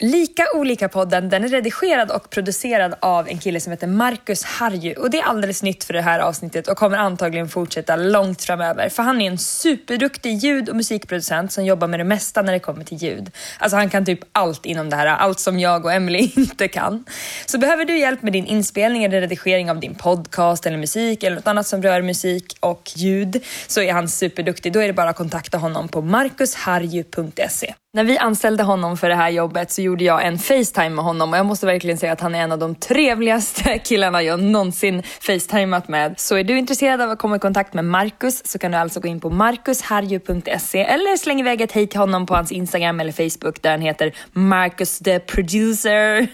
[0.00, 5.10] Lika olika-podden den är redigerad och producerad av en kille som heter Marcus Harju och
[5.10, 9.02] det är alldeles nytt för det här avsnittet och kommer antagligen fortsätta långt framöver för
[9.02, 12.84] han är en superduktig ljud och musikproducent som jobbar med det mesta när det kommer
[12.84, 13.30] till ljud.
[13.58, 17.04] Alltså han kan typ allt inom det här, allt som jag och Emily inte kan.
[17.46, 21.36] Så behöver du hjälp med din inspelning eller redigering av din podcast eller musik eller
[21.36, 24.72] något annat som rör musik och ljud så är han superduktig.
[24.72, 27.74] Då är det bara att kontakta honom på marcusharju.se.
[27.92, 31.32] När vi anställde honom för det här jobbet så gjorde jag en Facetime med honom
[31.32, 35.02] och jag måste verkligen säga att han är en av de trevligaste killarna jag någonsin
[35.20, 36.20] Facetimat med.
[36.20, 39.00] Så är du intresserad av att komma i kontakt med Marcus så kan du alltså
[39.00, 43.12] gå in på marcusharju.se eller släng iväg ett hej till honom på hans Instagram eller
[43.12, 46.28] Facebook där han heter Marcus the producer.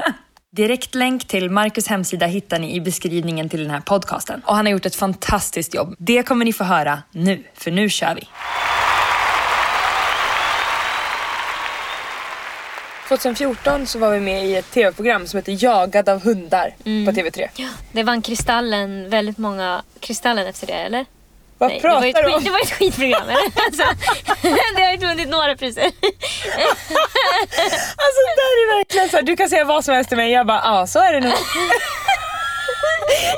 [0.56, 4.42] Direktlänk till Marcus hemsida hittar ni i beskrivningen till den här podcasten.
[4.46, 5.94] Och han har gjort ett fantastiskt jobb.
[5.98, 8.28] Det kommer ni få höra nu, för nu kör vi!
[13.16, 17.48] 2014 så var vi med i ett tv-program som heter Jagad av hundar på TV3.
[17.56, 21.04] Ja, det vann Kristallen, väldigt många Kristallen efter det eller?
[21.58, 22.34] Vad Nej, pratar det, var du om?
[22.40, 23.34] skit- det var ett skitprogram eller?
[23.66, 23.82] Alltså,
[24.76, 25.82] det har ju vunnit några priser.
[28.02, 30.30] Alltså det här är verkligen så här, du kan säga vad som helst till mig
[30.30, 31.32] jag bara ja så är det nog.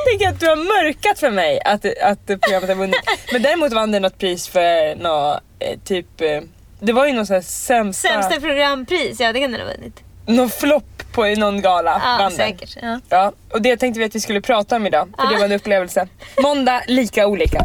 [0.09, 2.97] Tänk att du har mörkat för mig att, att programmet har vunnit.
[3.33, 6.41] Men däremot vann det något pris för nå eh, typ, eh,
[6.83, 10.00] det var ju någon sån här sämsta, Sämsta programpris, ja det kan den ha vunnit.
[10.27, 11.91] någon flopp på i någon gala.
[12.05, 12.30] Ja, vann den.
[12.33, 12.77] säkert.
[12.83, 13.00] Ja.
[13.08, 15.38] Ja, och det tänkte vi att vi skulle prata om idag, för det Ja.
[15.38, 16.08] var en upplevelse.
[16.42, 17.64] Måndag, lika olika.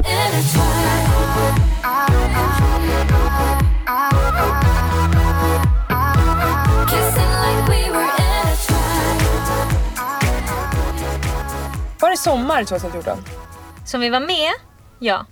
[11.99, 13.17] Var det sommar 2014?
[13.85, 14.51] Som vi var med,
[14.99, 15.25] ja.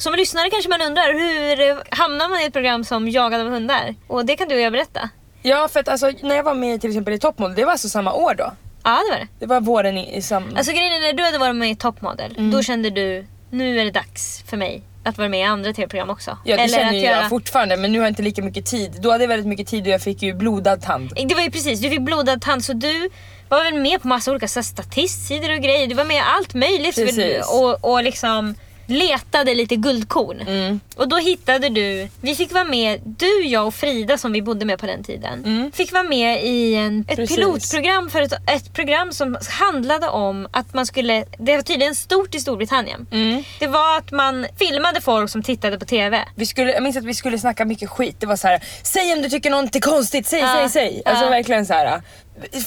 [0.00, 3.94] Som lyssnare kanske man undrar, hur hamnar man i ett program som Jagad av hundar?
[4.06, 5.08] Och det kan du och jag berätta.
[5.42, 7.88] Ja, för att alltså, när jag var med till exempel i Toppmodell, det var alltså
[7.88, 8.52] samma år då.
[8.84, 9.28] Ja det var det.
[9.38, 10.46] Det var våren i, i samma...
[10.56, 12.50] Alltså grejen är när du hade varit med i Topmodel, Mm.
[12.50, 16.10] då kände du, nu är det dags för mig att vara med i andra tv-program
[16.10, 16.38] också.
[16.44, 18.96] ja, det känner att ju jag fortfarande, men nu har jag inte lika mycket tid.
[19.02, 21.12] Då hade jag väldigt mycket tid och jag fick ju blodad tand.
[21.28, 23.10] Det var ju precis, du fick blodad tand så du
[23.48, 25.86] var väl med på massa olika så här, statistsidor och grejer.
[25.86, 27.48] Du var med i allt möjligt Precis.
[27.52, 28.54] och, och liksom
[28.90, 30.40] letade lite guldkorn.
[30.40, 30.80] Mm.
[30.96, 34.64] Och då hittade du, vi fick vara med, du, jag och Frida som vi bodde
[34.64, 35.70] med på den tiden.
[35.74, 37.26] Fick vara med i en, ett Mm.
[37.26, 37.36] Precis.
[37.36, 42.34] pilotprogram för ett, ett program som handlade om att man skulle, det var tydligen stort
[42.34, 43.06] i Storbritannien.
[43.12, 43.42] Mm.
[43.58, 46.24] Det var att man filmade folk som tittade på TV.
[46.34, 48.16] Vi skulle, jag minns att vi skulle snacka mycket skit.
[48.18, 51.02] Det var så här: säg om du tycker något är konstigt, säg, Ja, säg, säg.
[51.04, 51.30] Alltså ja.
[51.30, 52.02] verkligen så här.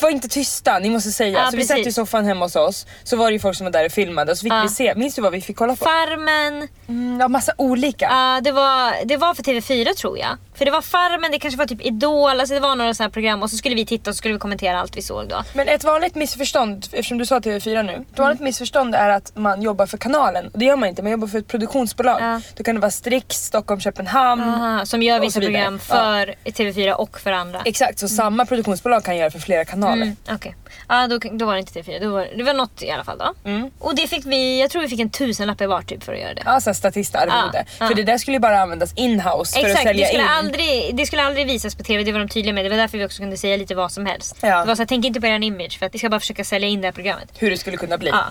[0.02, 1.40] Var inte tysta, ni måste säga.
[1.40, 1.96] Ja, så vi satt i precis.
[1.96, 4.38] soffan hemma hos oss, så var det ju folk som var där och filmade och
[4.38, 4.62] så fick Ja.
[4.62, 4.94] vi se.
[4.96, 5.86] Minns du vad vi fick kolla på?
[5.86, 8.06] Farmen, Mm, ja, massa olika.
[8.06, 10.38] Ja, det, var, det var för TV4 tror jag.
[10.56, 13.12] För det var Farmen, det kanske var typ Idol, alltså det var några sådana här
[13.14, 15.44] program och så skulle vi titta och så skulle vi kommentera allt vi såg då.
[15.54, 18.06] Men ett vanligt missförstånd, eftersom du sa TV4 nu.
[18.14, 20.48] Ett vanligt missförstånd är att man jobbar för kanalen.
[20.54, 22.22] Och det gör man inte, man jobbar för ett produktionsbolag.
[22.22, 22.42] Ja.
[22.56, 24.42] Då kan det vara Strix, Stockholm, Köpenhamn.
[24.44, 27.62] Aha, som gör vissa program för TV4 och för andra.
[27.66, 30.18] Exakt, så samma produktionsbolag kan göra för flera kanalen.
[30.28, 30.54] Mm, okay.
[30.90, 32.00] Ja, då, då var det inte TV4.
[32.02, 33.50] Då var, det var något i alla fall då.
[33.50, 33.72] Mm.
[33.80, 36.20] Och det fick vi, jag tror vi fick en tusenlapp i var typ för att
[36.20, 36.42] göra det.
[36.46, 37.66] Ja, så här statistarvode.
[37.80, 40.24] Ja, För det där skulle ju bara användas in-house för att Exakt, det sälja skulle,
[40.24, 40.30] in.
[40.30, 42.66] aldrig, det skulle aldrig visas på TV, det var de tydliga med.
[42.66, 44.38] Det var därför vi också kunde säga lite vad som helst.
[44.42, 44.60] Ja.
[44.62, 46.44] Det var så här, tänk inte på er image för att vi ska bara försöka
[46.44, 47.30] sälja in det här programmet.
[47.38, 48.10] Hur det skulle kunna bli.
[48.10, 48.24] Ja.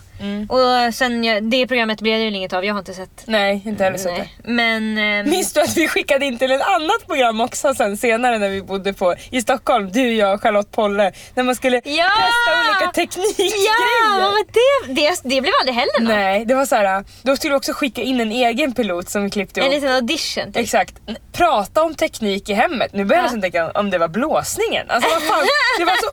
[0.49, 3.23] Och sen, ja, det programmet blev det ju inget av, jag har inte sett.
[3.27, 4.29] Nej, inte heller sett det.
[4.53, 4.99] Men...
[4.99, 8.49] ehm, Minns du att vi skickade in till ett annat program också sen senare när
[8.49, 9.93] vi bodde på, i Stockholm?
[9.93, 11.13] Du, jag och Charlotte Polle.
[11.35, 12.09] När man skulle Ja!
[12.33, 14.21] Testa olika teknikgrejer.
[14.21, 16.09] Ja, men det, det, det blev aldrig heller något.
[16.09, 17.05] Nej, det var så här.
[17.23, 19.75] Då skulle vi också skicka in en egen pilot som vi klippte En ihop.
[19.75, 20.45] liten audition.
[20.47, 20.57] Typ.
[20.57, 20.95] Exakt.
[21.33, 22.93] Prata om teknik i hemmet.
[22.93, 23.27] Nu börjar jag Ja.
[23.37, 24.91] nästan tänka om det var blåsningen.
[24.91, 25.45] Alltså vad fan.
[25.79, 26.09] Det var så,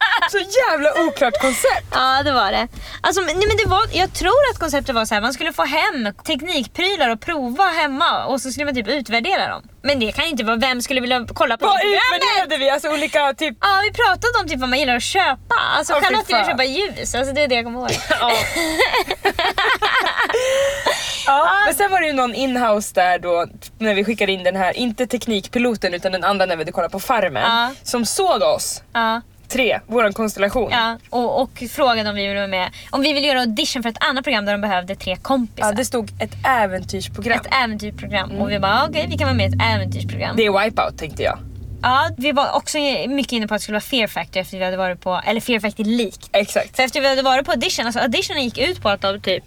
[0.30, 1.86] så jävla oklart koncept.
[1.90, 2.68] Ja det var det.
[3.00, 5.64] Alltså, nej, men det var, jag tror att konceptet var så här, man skulle få
[5.64, 9.62] hem teknikprylar och prova hemma och så skulle man typ utvärdera dem.
[9.82, 12.70] Men det kan inte vara, vem skulle vilja kolla på Vad det utvärderade vi?
[12.70, 13.56] Alltså olika typ...
[13.60, 15.54] Ja vi pratade om typ vad man gillar att köpa.
[15.76, 17.90] Alltså fy Charlotte gillar att köpa ljus, alltså det är det jag kommer ihåg.
[18.20, 18.32] Ja.
[21.26, 23.46] ja, men sen var det ju någon inhouse där då
[23.78, 26.92] när vi skickade in den här, inte teknikpiloten utan den andra när vi hade kollat
[26.92, 27.42] på Farmen.
[27.42, 27.70] Ja.
[27.82, 30.70] Som såg oss, Ja, tre, våran konstellation.
[30.72, 30.98] ja.
[31.10, 32.70] Och, och frågade om vi ville vara med.
[32.90, 35.68] Om vi ville göra audition för ett annat program där de behövde tre kompisar.
[35.68, 37.40] Ja, det stod ett äventyrsprogram.
[37.40, 38.30] Ett äventyrsprogram.
[38.30, 40.36] Och vi bara okej vi kan vara med i ett äventyrsprogram.
[40.36, 41.38] Det är Wipeout tänkte jag.
[41.82, 42.78] Ja, vi var också
[43.08, 45.40] mycket inne på att det skulle vara Fear Factor efter vi hade varit på, eller
[45.40, 46.28] Fear Factor lik.
[46.32, 46.76] Exakt.
[46.76, 49.44] För efter vi hade varit på audition, alltså auditionen gick ut på att de typ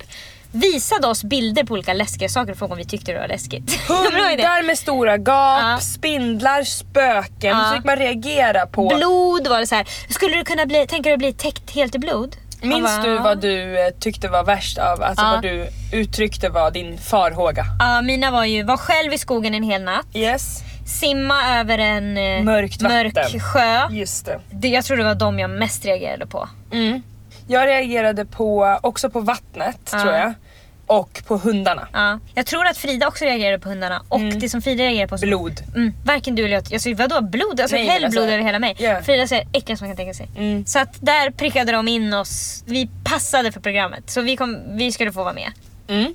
[0.51, 3.79] visade oss bilder på olika läskiga saker och frågade om vi tyckte det var läskigt.
[3.87, 5.77] Hundar med stora gap, Ja.
[5.81, 7.57] spindlar, spöken.
[7.57, 7.69] Ja.
[7.69, 8.87] Så fick man reagera på.
[8.87, 9.87] Blod var det så här.
[10.09, 12.35] Skulle du kunna bli, tänka dig att bli täckt helt i blod?
[12.61, 15.31] Minns bara, du vad du eh, tyckte var värst av, alltså Ja.
[15.31, 17.65] vad du uttryckte var din farhåga?
[17.79, 20.05] Ja, mina var ju, var själv i skogen en hel natt.
[20.13, 20.59] Yes.
[21.01, 22.87] Simma över en eh, vatten.
[22.87, 23.87] mörk sjö.
[23.91, 24.39] Just det.
[24.51, 26.49] Det, jag tror det var de jag mest reagerade på.
[26.71, 27.01] Mm.
[27.51, 30.33] Jag reagerade på, också på vattnet tror jag.
[30.85, 31.87] Och på hundarna.
[31.93, 32.19] Ja.
[32.35, 35.61] Jag tror att Frida också reagerade på hundarna och det som Frida reagerade på Blod.
[35.75, 36.63] Mm, varken du eller jag.
[36.69, 37.59] Jag sa vadå blod?
[37.61, 38.75] Alltså Nej, men häll alltså- blod över hela mig.
[38.79, 39.01] Ja.
[39.01, 40.29] Frida säger äckligast man kan tänka sig.
[40.37, 40.65] Mm.
[40.65, 42.63] Så att där prickade de in oss.
[42.67, 44.09] Vi passade för programmet.
[44.09, 45.51] Så vi, kom, vi skulle få vara med.
[45.87, 46.13] Mm.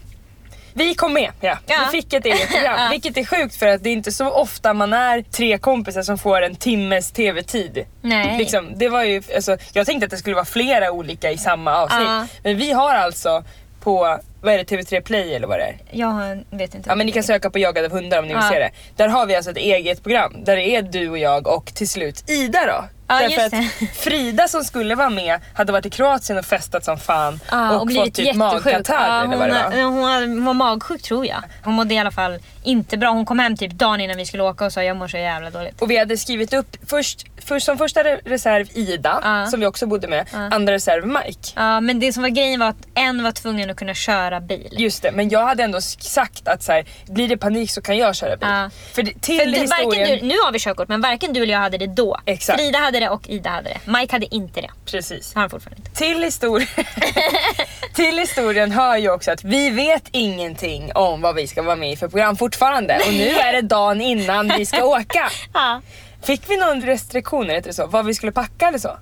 [0.77, 1.59] Vi kom med, ja.
[1.67, 1.77] Ja.
[1.93, 2.81] Vi fick ett eget program.
[2.81, 2.89] Ja.
[2.91, 6.19] Vilket är sjukt för att det är inte så ofta man är tre kompisar som
[6.19, 7.85] får en timmes tv-tid.
[8.03, 8.39] Nej.
[8.39, 11.77] Liksom, det var ju, alltså, jag tänkte att det skulle vara flera olika i samma
[11.77, 12.09] avsnitt.
[12.09, 12.27] Ja.
[12.43, 13.45] Men vi har alltså
[13.81, 15.77] på, vad är det, TV3 Play eller vad det är?
[15.91, 16.91] Jag vet inte.
[16.91, 18.51] Ja men ni kan söka på Jagad av hundar om ni vill Ja.
[18.51, 18.71] se det.
[18.97, 21.89] Där har vi alltså ett eget program där det är du och jag och till
[21.89, 22.85] slut Ida då.
[23.09, 26.85] Ja, Därför just att Frida som skulle vara med hade varit i Kroatien och festat
[26.85, 30.27] som fan Ja, och, blivit fått typ magkatarr Ja, eller hon, vad det var.
[30.27, 31.43] hon var magsjuk tror jag.
[31.65, 33.11] Hon mådde i alla fall inte bra.
[33.11, 35.51] Hon kom hem typ dagen innan vi skulle åka och sa jag mår så jävla
[35.51, 35.83] dåligt.
[35.83, 39.47] Och vi hade skrivit upp först, först som första re- reserv Ida Ja.
[39.47, 41.53] som vi också bodde med, andra reserv Mike.
[41.57, 44.69] Ja, men det som var grejen var att en var tvungen att kunna köra bil.
[44.73, 47.97] Just det, men jag hade ändå sagt att så här, blir det panik så kan
[47.97, 48.49] jag köra bil.
[48.49, 48.71] Ja.
[48.95, 50.19] För till För historien...
[50.21, 52.21] du, nu har vi körkort men varken du eller jag hade det då.
[52.27, 52.59] Exakt.
[52.61, 53.93] Frida hade det och Ida hade det.
[53.93, 54.71] Mike hade inte det.
[54.87, 55.35] Precis.
[55.35, 55.91] Har han fortfarande inte.
[55.99, 56.69] Till, histor-
[57.95, 61.93] till historien hör ju också att vi vet ingenting om vad vi ska vara med
[61.93, 62.99] i för program fortfarande.
[63.07, 65.31] Och nu är det dagen innan vi ska åka.
[65.55, 65.81] Ja.
[66.27, 67.87] Fick vi någon restriktioner, heter det så?
[67.87, 68.97] Vad vi skulle packa eller så?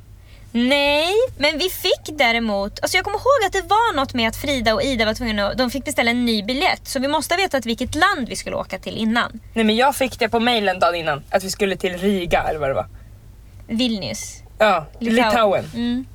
[0.52, 2.80] Nej, men vi fick däremot...
[2.82, 5.48] Alltså jag kommer ihåg att det var något med att Frida och Ida var tvungna
[5.48, 5.58] att...
[5.58, 6.88] De fick beställa en ny biljett.
[6.88, 9.40] Så vi måste ha vetat vilket land vi skulle åka till innan.
[9.54, 12.60] Nej men jag fick det på mailen dagen innan, att vi skulle till Riga eller
[12.60, 12.86] vad det var.
[13.66, 14.42] Vilnius.
[14.58, 15.70] Ja, Litauen.
[15.74, 16.06] Mm.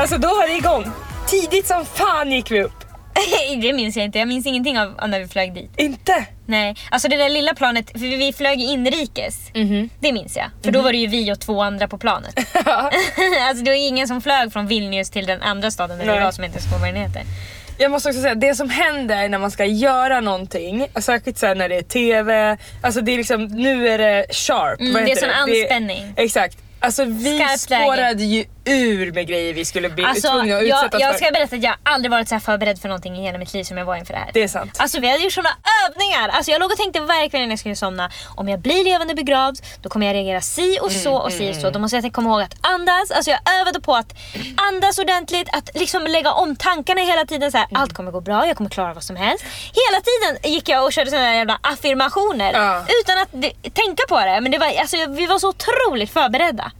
[0.00, 0.92] Alltså då var det igång.
[1.28, 2.84] Tidigt som fan gick vi upp.
[3.62, 4.18] det minns jag inte.
[4.18, 5.70] Jag minns ingenting av av när vi flög dit.
[5.76, 6.24] Inte?
[6.46, 9.36] Nej, alltså det där lilla planet, för vi flög ju inrikes.
[10.00, 10.46] Det minns jag.
[10.64, 12.34] För då var det ju vi och två andra på planet.
[13.48, 16.24] alltså det var ingen som flög från Vilnius till den andra staden där vi Nej.
[16.24, 17.22] var som jag inte ens kommer ihåg vad den heter.
[17.78, 21.54] Jag måste också säga, det som händer när man ska göra någonting, särskilt så här
[21.54, 24.80] när det är TV, alltså det är liksom, nu är det sharp.
[24.80, 26.12] Mm, vad det är heter sån Det- anspänning.
[26.16, 26.58] exakt.
[26.82, 27.82] Alltså vi Skarpt läge.
[27.84, 31.18] spårade ju ur med grejer vi skulle bli Alltså, tvungna att jag, utsättas jag för.
[31.18, 33.64] ska berätta att jag aldrig varit så här förberedd för någonting i hela mitt liv
[33.64, 34.30] som jag var inför det här.
[34.34, 34.76] Det är sant.
[34.78, 35.50] Alltså vi hade gjort såna
[35.88, 36.28] övningar.
[36.28, 38.10] Alltså jag låg och tänkte varje kväll innan jag skulle somna.
[38.36, 41.56] Om jag blir levande begravd, då kommer jag reagera si och så och si och
[41.56, 41.70] så.
[41.70, 43.10] Då måste jag komma ihåg att andas.
[43.10, 44.12] Alltså jag övade på att
[44.56, 45.48] andas ordentligt.
[45.52, 47.52] Att liksom lägga om tankarna hela tiden.
[47.52, 49.44] Så här, Allt kommer gå bra, jag kommer klara vad som helst.
[49.82, 52.52] Hela tiden gick jag och körde där jävla affirmationer.
[52.52, 52.84] Ja.
[53.02, 53.30] Utan att
[53.74, 54.40] tänka på det.
[54.40, 56.72] Men det var, alltså, vi var så otroligt förberedda.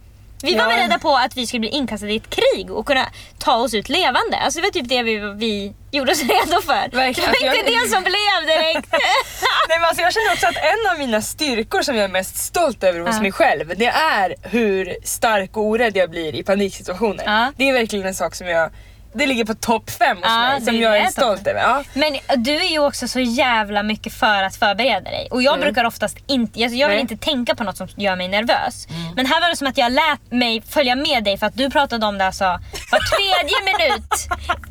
[0.43, 0.69] Vi var Ja.
[0.69, 3.05] beredda på att vi skulle bli inkastade i ett krig och kunna
[3.39, 4.37] ta oss ut levande.
[4.37, 6.73] Alltså det var typ det vi, vi gjorde oss redo för.
[6.97, 7.31] Verkligen.
[7.31, 8.87] Det var inte Jag- det som blev direkt.
[9.69, 12.37] Nej, men alltså jag känner också att en av mina styrkor som jag är mest
[12.37, 13.21] stolt över hos Ja.
[13.21, 17.23] mig själv, det är hur stark och orädd jag blir i paniksituationer.
[17.25, 17.53] Ja.
[17.57, 18.69] Det är verkligen en sak som jag,
[19.13, 21.61] det ligger på topp fem hos Ja, mig, som jag är är stolt över.
[21.61, 21.83] Ja.
[21.93, 25.27] Men du är ju också så jävla mycket för att förbereda dig.
[25.31, 27.05] Och jag brukar oftast inte, alltså jag vill Mm.
[27.05, 27.13] Nej.
[27.13, 28.87] inte tänka på något som gör mig nervös.
[29.15, 31.69] Men här var det som att jag lät mig följa med dig för att du
[31.69, 32.59] pratade om det alltså
[32.91, 34.13] var tredje minut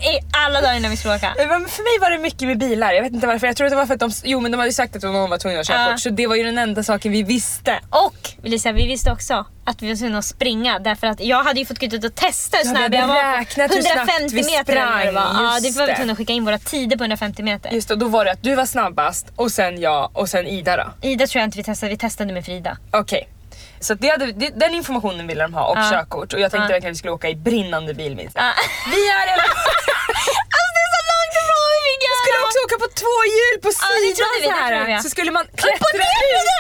[0.01, 1.27] i alla dagar innan vi skulle åka.
[1.39, 3.47] Eh, Men för mig var det mycket med bilar, jag vet inte varför.
[3.47, 5.31] Jag tror att det var för att de, jo men de hade sagt att någon
[5.31, 5.99] var tvungen att ha körkort Ja.
[5.99, 7.81] så det var ju den enda saken vi visste.
[7.91, 11.61] Och Lisa, vi visste också att vi var tvungna att springa därför att jag hade
[11.61, 13.39] ju fått gå ut och testa hur snabb jag var.
[13.39, 15.21] räknat hur snabbt 150 vi meter eller det var.
[15.23, 17.71] Ja, det var vi tvungna att skicka in våra tider på 150 meter.
[17.71, 20.77] Just det, då var det att du var snabbast och sen jag och sen Ida
[20.77, 21.09] då.
[21.09, 22.77] Ida tror jag inte vi testade, vi testade med Frida.
[22.91, 23.29] Okej.
[23.81, 25.91] Så det hade, det, den informationen ville de ha och Ja.
[25.91, 26.75] körkort och jag tänkte Ja.
[26.75, 28.45] verkligen att vi skulle åka i brinnande bil minns jag.
[28.45, 28.53] Ja.
[28.95, 29.47] Vi är redan...
[30.57, 32.19] Alltså det är så långt ifrån vi fick göra!
[32.23, 34.87] skulle också åka på två hjul på sidan vi, så här.
[34.97, 35.03] vi.
[35.05, 36.03] Så skulle man klättra ut.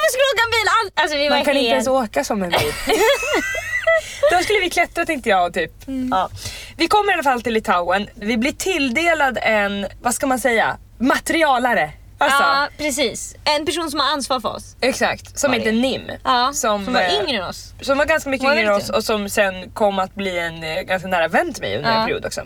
[0.04, 0.66] vi skulle åka bil!
[0.78, 2.02] All- Alltså vi var Man kan inte ens helt...
[2.10, 2.72] åka som en bil.
[4.30, 5.72] Då skulle vi klättra tänkte jag typ.
[6.10, 6.28] Ja.
[6.76, 8.08] Vi kommer i alla fall till Litauen.
[8.14, 11.90] Vi blir tilldelad en, vad ska man säga, materialare.
[12.20, 13.36] Alltså, Ja precis.
[13.44, 14.76] En person som har ansvar för oss.
[14.80, 15.78] Exakt, som Var heter det?
[15.78, 16.02] Nim.
[16.24, 17.72] Ja, som, var eh, yngre än oss.
[17.80, 18.92] Som var ganska mycket Var yngre än oss inte?
[18.96, 22.00] och som sen kom att bli en eh, ganska nära vän till mig under Ja.
[22.00, 22.40] en period också.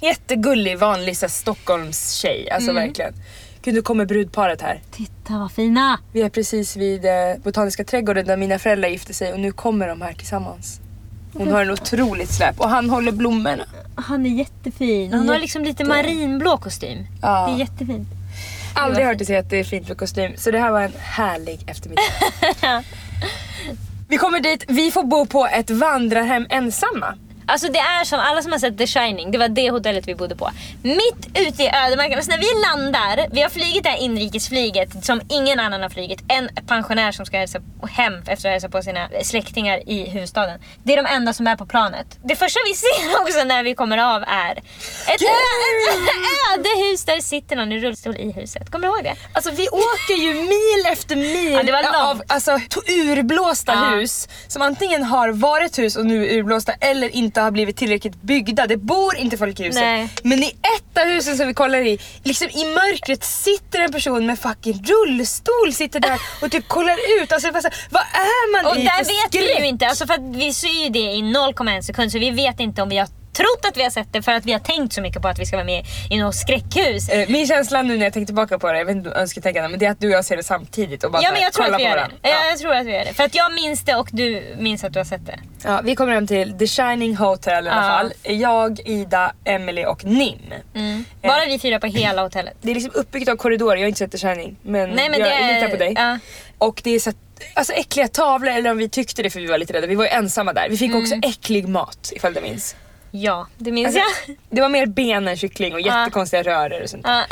[0.00, 2.82] Jättegullig, vanlig så här, Stockholms tjej, alltså Mm.
[2.86, 3.12] verkligen.
[3.62, 4.82] Gud, nu kommer brudparet här.
[4.90, 5.98] Titta vad fina!
[6.12, 9.88] Vi är precis vid eh, Botaniska trädgården där mina föräldrar gifte sig och nu kommer
[9.88, 10.80] de här tillsammans.
[11.34, 13.64] Hon har en otroligt släp och han håller blommorna.
[13.96, 15.12] Han är jättefin.
[15.12, 17.06] Han har liksom lite marinblå kostym.
[17.22, 17.46] Ja.
[17.46, 18.08] Det är jättefint.
[18.76, 20.32] Aldrig hört dig säga att det är fint för kostym.
[20.36, 22.02] Så det här var en härlig eftermiddag.
[24.08, 27.14] vi kommer dit, vi får bo på ett vandrarhem ensamma.
[27.48, 30.14] Alltså det är som alla som har sett The Shining, det var det hotellet vi
[30.14, 30.50] bodde på.
[30.82, 35.20] Mitt ute i ödemarken, alltså när vi landar, vi har flugit det här inrikesflyget som
[35.28, 36.20] ingen annan har flugit.
[36.28, 37.58] En pensionär som ska hälsa
[37.90, 40.60] hem efter att ha hälsat på sina släktingar i huvudstaden.
[40.84, 42.06] Det är de enda som är på planet.
[42.24, 45.22] Det första vi ser också när vi kommer av är ett
[46.58, 48.70] ödehus där sitter någon i rullstol i huset.
[48.70, 49.14] Kommer du ihåg det?
[49.32, 51.96] Alltså vi åker ju mil efter mil Ja, det var långt.
[51.96, 52.50] av alltså,
[52.88, 53.96] urblåsta Ja.
[53.98, 58.22] hus som antingen har varit hus och nu är urblåsta eller inte har blivit tillräckligt
[58.22, 58.66] byggda.
[58.66, 59.82] Det bor inte folk i huset.
[59.82, 60.08] Nej.
[60.22, 64.26] Men i ett av husen som vi kollar i, liksom i mörkret sitter en person
[64.26, 67.32] med fucking rullstol sitter där och typ kollar ut.
[67.32, 67.50] Alltså,
[67.90, 69.60] vad är man Och i där för vet vi skräck?
[69.60, 72.82] ju inte, alltså för vi ser ju det i 0,1 sekund så vi vet inte
[72.82, 75.00] om vi har trott att vi har sett det för att vi har tänkt så
[75.00, 77.08] mycket på att vi ska vara med i något skräckhus.
[77.08, 79.70] Eh, Min känsla nu när jag tänker tillbaka på det, jag vet inte om önsketänkandet,
[79.70, 81.52] men det är att du och jag ser det samtidigt och bara Ja men jag
[81.52, 81.96] tror kollar att vi på det.
[81.96, 82.16] varandra.
[82.22, 82.28] Ja.
[82.30, 82.50] Ja.
[82.50, 83.14] Jag tror att vi gör det.
[83.14, 85.38] För att jag minns det och du minns att du har sett det.
[85.64, 87.98] Ja, vi kommer hem till The Shining Hotel i alla Ja.
[87.98, 88.12] fall.
[88.22, 90.38] Jag, Ida, Emily och Nim.
[90.74, 91.04] Mm.
[91.22, 91.28] Eh.
[91.28, 92.54] Bara vi fyra på hela hotellet.
[92.60, 95.20] Det är liksom uppbyggt av korridorer, jag har inte sett The Shining men, Nej, men
[95.20, 95.92] jag det är- litar på dig.
[95.96, 96.18] ja.
[96.58, 97.12] Och det är så
[97.54, 99.86] alltså äckliga tavlor, eller om vi tyckte det för vi var lite rädda.
[99.86, 100.68] Vi var ju ensamma där.
[100.68, 101.02] Vi fick Mm.
[101.02, 102.76] också äcklig mat ifall du minns.
[103.10, 104.36] Ja, det minns Alltså, jag.
[104.50, 107.02] det var mer ben än kyckling och jättekonstiga röror och sånt.
[107.06, 107.24] Ja.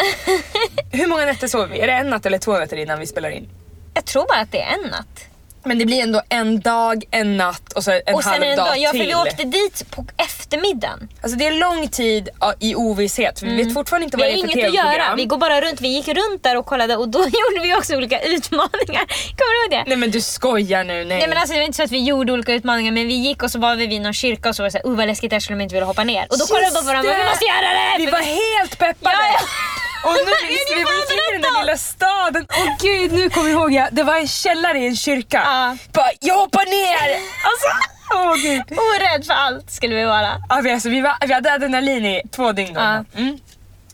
[0.90, 1.81] Hur många nätter sov vi?
[1.81, 3.49] Är det en natt eller två nätter innan vi spelar in?
[3.95, 5.26] Jag tror bara att det är en natt.
[5.64, 8.66] Men det blir ändå en dag, en natt och så en och halv en dag
[8.66, 9.06] dag, ja för till.
[9.06, 11.09] vi åkte dit på eftermiddagen.
[11.23, 12.28] Alltså det är lång tid
[12.61, 14.75] i ovisshet för vi vet fortfarande inte Vi vad har det är för inget att
[14.75, 15.16] göra, tv-program.
[15.16, 15.80] vi går bara runt.
[15.80, 19.04] Vi gick runt där och kollade och då gjorde vi också olika utmaningar.
[19.38, 19.85] Kommer du ihåg det?
[19.88, 21.18] Nej men du skojar nu, nej.
[21.18, 23.42] Nej men alltså det var inte så att vi gjorde olika utmaningar men vi gick
[23.42, 25.30] och så var vi vid någon kyrka och så var det såhär, uh vad läskigt
[25.30, 26.26] där skulle man inte vilja hoppa ner.
[26.30, 28.04] Och då kollade vi på varandra, vi måste göra det!
[28.04, 29.16] Vi var helt peppade!
[29.16, 29.47] Ja, ja.
[30.04, 30.25] Och nu
[30.68, 30.92] det vi var
[31.28, 32.46] i den där lilla staden.
[32.50, 33.88] Åh gud, nu kommer jag ihåg jag.
[33.92, 35.42] Det var en källare i en kyrka.
[35.44, 35.76] Ja.
[35.92, 37.14] Bara, jag hoppar ner!
[37.44, 37.68] Alltså,
[38.14, 38.78] åh gud.
[38.78, 40.32] Orädd för allt skulle vi vara.
[40.49, 42.75] Ja, vi, alltså, vi, var, vi hade adrenalin i två dygn.
[42.75, 42.80] då.
[42.80, 43.04] Ja.
[43.16, 43.38] Mm.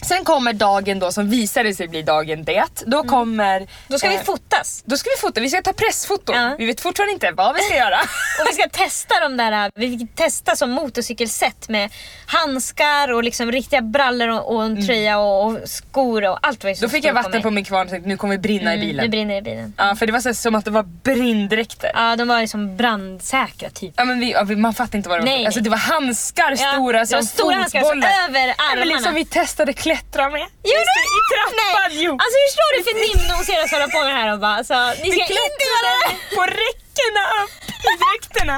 [0.08, 2.64] Sen kommer dagen då som visade sig bli dagen det.
[2.86, 3.56] Då kommer...
[3.56, 3.68] Mm.
[3.88, 4.82] Då ska vi eh, fotas.
[4.86, 6.36] Då ska vi fota, vi ska ta pressfoton.
[6.36, 6.56] Ja.
[6.58, 7.96] Vi vet fortfarande inte vad vi ska göra.
[8.40, 11.90] Och vi ska testa de där, vi fick testa som motorcykelset med
[12.26, 16.76] handskar och liksom riktiga brallor och, och en tröja och, och skor och allt Mm.
[16.80, 18.86] Då fick jag vatten på min kvarn och tänkte nu kommer vi brinna i Mm,
[18.86, 19.04] bilen.
[19.04, 19.74] Nu brinner det i bilen.
[19.76, 21.90] Ja, för det var så, som att det var brinndräkter.
[21.94, 23.94] Ja, de var liksom brandsäkra typ.
[23.96, 25.26] Ja, men vi, ja, vi, man fattar inte vad det var.
[25.36, 28.08] Nej, Alltså, det var handskar Ja, stora det som var stora handskar fotbollar.
[28.08, 28.84] så över Ja, men armarna.
[28.96, 30.46] liksom vi testade klättra med.
[30.70, 31.02] Gjorde du?
[31.18, 32.04] I trappan, Nej.
[32.04, 32.10] jo.
[32.22, 34.40] Alltså hur slår det för Nim hon ser oss hålla på med det här och
[34.46, 36.12] bara alltså, ni ska inte göra det!
[36.36, 37.54] på räckena upp
[37.90, 38.56] i dräkterna.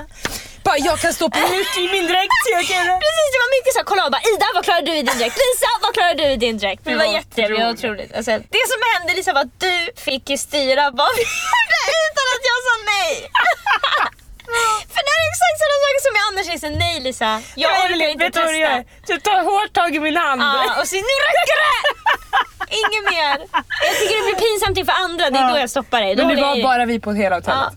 [0.66, 2.36] Bara, jag kan stå på huk i min dräkt.
[2.44, 2.82] så Jag kan...
[3.06, 5.36] Precis, det var mycket så kolla bara Ida vad klarar du i din dräkt?
[5.44, 6.80] Lisa vad klarar du i din dräkt?
[6.84, 7.62] Det Det var jätteroligt.
[7.64, 8.10] Var otroligt.
[8.18, 9.74] Alltså, det som hände Lisa var att du
[10.06, 13.12] fick ju styra vad vi gjorde utan att jag sa nej.
[14.94, 17.30] För det är exakt sådana saker som jag annars säger nej Lisa.
[17.62, 18.56] Jag Ja, orkar inte vet du du testa.
[18.64, 18.78] gör?
[19.08, 20.42] Så ta hårt tag i min hand.
[20.42, 21.74] Ja, och så nu räcker det!
[22.80, 23.36] Inget mer.
[23.86, 26.14] Jag tycker det blir pinsamt inför andra, det är då jag stoppar dig.
[26.14, 27.72] Då Men det jag var bara vi på hela hotellet.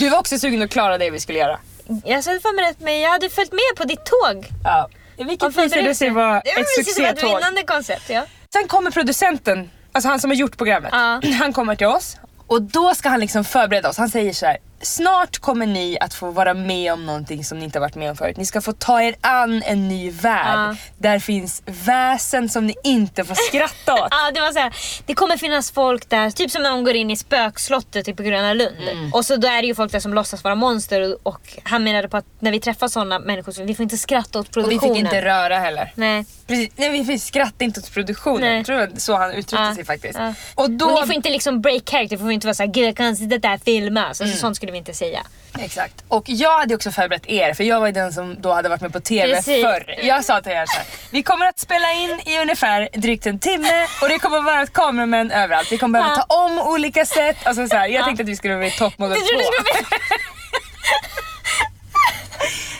[0.00, 1.58] Du var också sugen att klara det vi skulle göra.
[2.04, 4.46] Jag såg för mig rätt men jag hade följt med på ditt tåg.
[4.64, 4.88] Ja.
[5.16, 7.36] Vilket visade sig vara Det ett visade sig vara ett succétåg.
[7.38, 8.10] vinnande koncept.
[8.10, 8.22] Ja.
[8.52, 10.90] Sen kommer producenten, alltså han som har gjort programmet.
[10.92, 11.20] Ja.
[11.40, 13.98] Han kommer till oss och då ska han liksom förbereda oss.
[13.98, 14.56] Han säger så här.
[14.82, 18.10] Snart kommer ni att få vara med om någonting som ni inte har varit med
[18.10, 18.36] om förut.
[18.36, 20.58] Ni ska få ta er an en ny värld.
[20.58, 20.76] Ja.
[20.98, 24.08] Där finns väsen som ni inte får skratta åt.
[24.10, 24.74] Ja, det var så här,
[25.06, 28.22] det kommer finnas folk där, typ som när de går in i spökslottet typ på
[28.22, 28.88] Gröna Lund.
[28.92, 29.14] Mm.
[29.14, 31.84] Och så då är det ju folk där som låtsas vara monster och, och han
[31.84, 34.62] menade på att när vi träffar sådana människor så vi får inte skratta åt Och
[34.62, 34.94] vi produktionen.
[34.94, 35.92] fick inte röra heller.
[35.94, 36.24] Nej.
[36.46, 36.70] Precis.
[36.76, 38.40] Nej, vi fick skratta inte åt produktionen.
[38.40, 38.56] Nej.
[38.56, 40.18] Jag tror var så han uttryckte Ja, sig faktiskt.
[40.54, 40.86] Och då...
[40.86, 43.48] Och ni får inte liksom break character, får inte vara såhär gud konstigt att det
[43.48, 44.20] här filmas.
[44.20, 44.30] Mm.
[44.30, 45.22] Alltså, Sånt skulle vi inte säga.
[45.58, 45.94] Exakt.
[46.08, 48.80] Och jag hade också förberett er för jag var ju den som då hade varit
[48.80, 49.64] med på TV Precis.
[49.64, 49.94] förr.
[50.02, 53.38] Jag sa till er så här, vi kommer att spela in i ungefär drygt en
[53.38, 55.72] timme och det kommer att vara kameramän överallt.
[55.72, 56.22] Vi kommer behöva Ja.
[56.28, 57.36] ta om olika sätt.
[57.44, 59.50] Alltså så här, jag tänkte att vi skulle bli toppmodell Du trodde 2.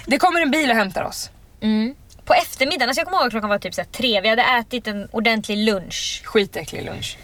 [0.07, 1.31] det skulle kommer en bil och hämtar oss.
[1.63, 1.95] mm.
[2.25, 5.09] På eftermiddagen, alltså jag kommer ihåg klockan var typ så tre, vi hade ätit en
[5.13, 6.23] ordentlig lunch.
[6.25, 7.17] Skitäcklig lunch.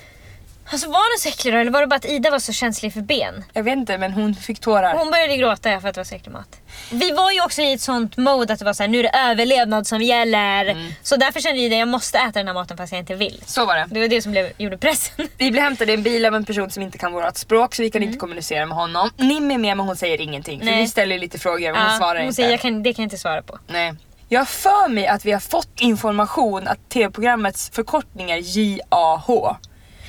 [0.72, 1.58] Alltså var den så äcklig då?
[1.58, 3.44] Eller var det bara att Ida var så känslig för ben?
[3.52, 4.94] Jag vet inte men hon fick tårar.
[4.98, 6.60] Hon började gråta för att det var så äcklig mat.
[6.92, 9.02] Vi var ju också i ett sånt mode att det var så här, nu är
[9.02, 10.66] det överlevnad som gäller.
[10.66, 10.92] Mm.
[11.02, 13.42] Så därför kände vi att jag måste äta den här maten fast jag inte vill.
[13.46, 13.86] Så var det.
[13.90, 15.28] Det var det som blev, gjorde pressen.
[15.38, 17.82] Vi blev hämtade i en bil av en person som inte kan vårt språk så
[17.82, 18.08] vi kan Mm.
[18.08, 19.10] inte kommunicera med honom.
[19.16, 20.58] Nim är med men hon säger ingenting.
[20.58, 20.80] För Nej.
[20.82, 22.34] vi ställer lite frågor men hon svarar hon inte.
[22.34, 23.58] säger jag kan, det kan jag inte svara på.
[23.68, 23.94] Nej.
[24.28, 29.56] Jag har för mig att vi har fått information att tv-programmets förkortning är JAH.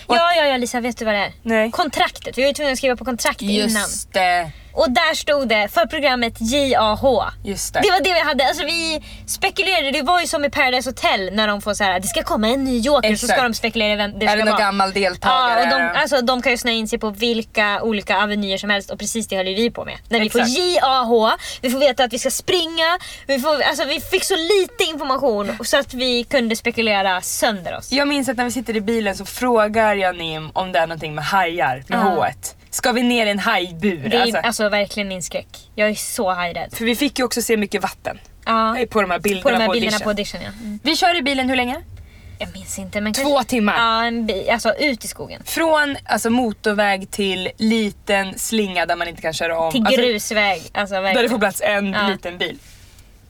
[0.08, 1.34] Ja, ja, ja Lisa, vet du vad det är?
[1.42, 1.72] Nej.
[1.72, 2.38] Kontraktet.
[2.38, 3.56] Vi var ju tvungna att skriva på kontrakt innan.
[3.56, 4.52] Just det.
[4.78, 7.30] Och där stod det för programmet JAH.
[7.44, 7.80] Just det.
[7.84, 8.48] Det var det vi hade.
[8.48, 12.00] Alltså vi spekulerade, det var ju som i Paradise Hotel när de får så här,
[12.00, 13.34] det ska komma en ny joker så Exakt.
[13.34, 14.64] ska de spekulera vem det ska är det någon vara.
[14.64, 15.60] gammal deltagare?
[15.60, 18.70] Ja, och de, alltså, de kan ju snöa in sig på vilka olika avenyer som
[18.70, 19.98] helst och precis det höll ju vi på med.
[20.10, 20.48] När vi Exakt.
[20.56, 24.36] får JAH, vi får veta att vi ska springa, vi, får, alltså, vi fick så
[24.36, 27.92] lite information så att vi kunde spekulera sönder oss.
[27.92, 30.88] Jag minns att när vi sitter i bilen så frågar jag Nim om det är
[30.88, 32.28] någonting med hajar, med Ja.
[32.32, 32.54] H1.
[32.78, 34.10] Ska vi ner i en hajbur?
[34.10, 35.48] Det är Alltså, alltså, verkligen min skräck.
[35.76, 36.74] Jag är så hajrädd.
[36.74, 39.58] för vi fick ju också se mycket vatten Ja, på de här bilderna på de
[39.58, 40.04] här på bilderna audition.
[40.04, 40.50] på audition ja.
[40.64, 40.80] Mm.
[40.84, 41.78] Vi kör i bilen hur länge?
[42.40, 43.50] Jag minns inte men Två kanske...
[43.50, 43.76] timmar.
[43.78, 45.42] Ja, en bi- alltså ut i skogen.
[45.46, 49.72] Från alltså, motorväg till liten slinga där man inte kan köra om.
[49.72, 50.62] Till Alltså, grusväg.
[50.74, 52.08] Alltså där det får plats en Ja.
[52.08, 52.58] liten bil.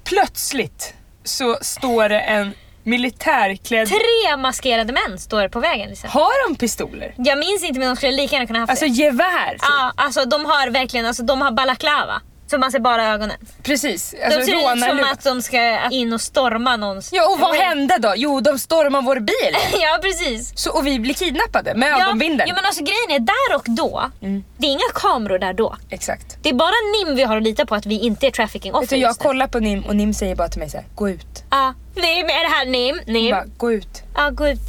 [0.04, 2.54] Plötsligt så står det en
[2.88, 3.88] militärklädd...
[3.88, 5.90] Tre maskerade män står på vägen.
[5.90, 6.10] Liksom.
[6.10, 7.14] Har de pistoler?
[7.18, 8.92] Jag minns inte men de skulle lika gärna kunna haft Alltså det.
[8.92, 9.50] gevär?
[9.52, 9.60] typ.
[9.62, 12.22] Ja, alltså de har verkligen, alltså de har balaklava.
[12.48, 13.38] Så man ser bara ögonen.
[13.64, 14.12] Precis.
[14.12, 17.10] De Alltså, ser ut som att de ska in och storma någons...
[17.14, 18.14] Ja och vad hände då?
[18.16, 19.56] Jo de stormar vår bil.
[19.82, 20.52] ja precis.
[20.60, 22.48] Så, och vi blir kidnappade med Ja, ögonbindel.
[22.50, 24.44] ja men alltså grejen är där och då, Mm.
[24.58, 25.76] det är inga kameror där då.
[25.90, 26.38] Exakt.
[26.44, 28.98] Det är bara NIM vi har att lita på att vi inte är trafficking offer
[28.98, 29.24] jag nu.
[29.24, 31.44] kollar på Nim och Nim säger bara till mig så här: gå ut.
[31.52, 33.00] Ja, NIM, är det här NIM?
[33.08, 33.32] NIM?
[33.32, 34.04] Bara, gå ut.
[34.16, 34.60] Ja, gå ut.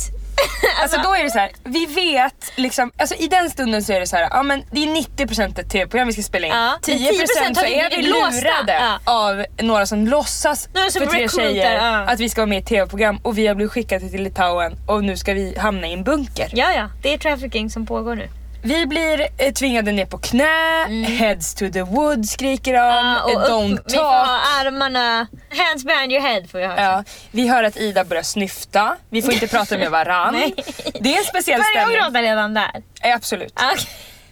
[0.83, 4.01] Alltså då är det så här, vi vet liksom, alltså i den stunden så är
[4.01, 6.53] det så här, ja men det är 90% ett tv-program vi ska spela in.
[6.53, 7.11] Ja, men 10%,
[7.51, 8.99] 10% så är vi lurade Ja.
[9.05, 11.99] av några som låtsas Några som för tre tjejer ja.
[11.99, 14.73] att vi ska vara med i ett tv-program och vi har blivit skickade till Litauen
[14.87, 16.51] och nu ska vi hamna i en bunker.
[16.53, 18.29] Ja, ja, det är trafficking som pågår nu.
[18.63, 23.07] Vi blir eh, tvingade ner på knä, heads to the wood skriker de, Mm.
[23.07, 24.27] Ja, eh, och upp, don't vi får talk.
[24.27, 26.77] ha armarna, hands behind your head får vi ha.
[26.81, 30.35] Ja, vi hör att Ida börjar snyfta, vi får inte prata med varann.
[30.35, 30.55] Nej.
[31.01, 31.97] Det är en speciell Börjar jag stämning.
[31.99, 32.83] gråta redan där?
[33.03, 33.53] Ja, absolut.
[33.73, 33.87] Okej.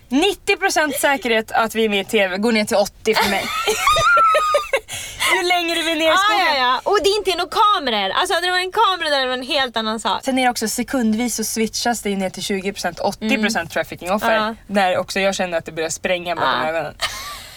[0.08, 3.44] 90% säkerhet att vi är med i TV går ner till 80 för mig.
[5.34, 6.46] Ju längre vi är ner i Ja, skogen.
[6.46, 6.80] ja, ja.
[6.90, 8.10] Och det är inte några kameror.
[8.10, 10.24] Alltså hade det var en kamera där det var en helt annan sak.
[10.24, 14.36] Sen är det också sekundvis så switchas det ner till 20% 80% trafficking offer.
[14.36, 14.42] Mm.
[14.48, 14.54] Ja.
[14.66, 16.68] När också jag känner att det börjar spränga bakom Ja.
[16.68, 16.94] ögonen.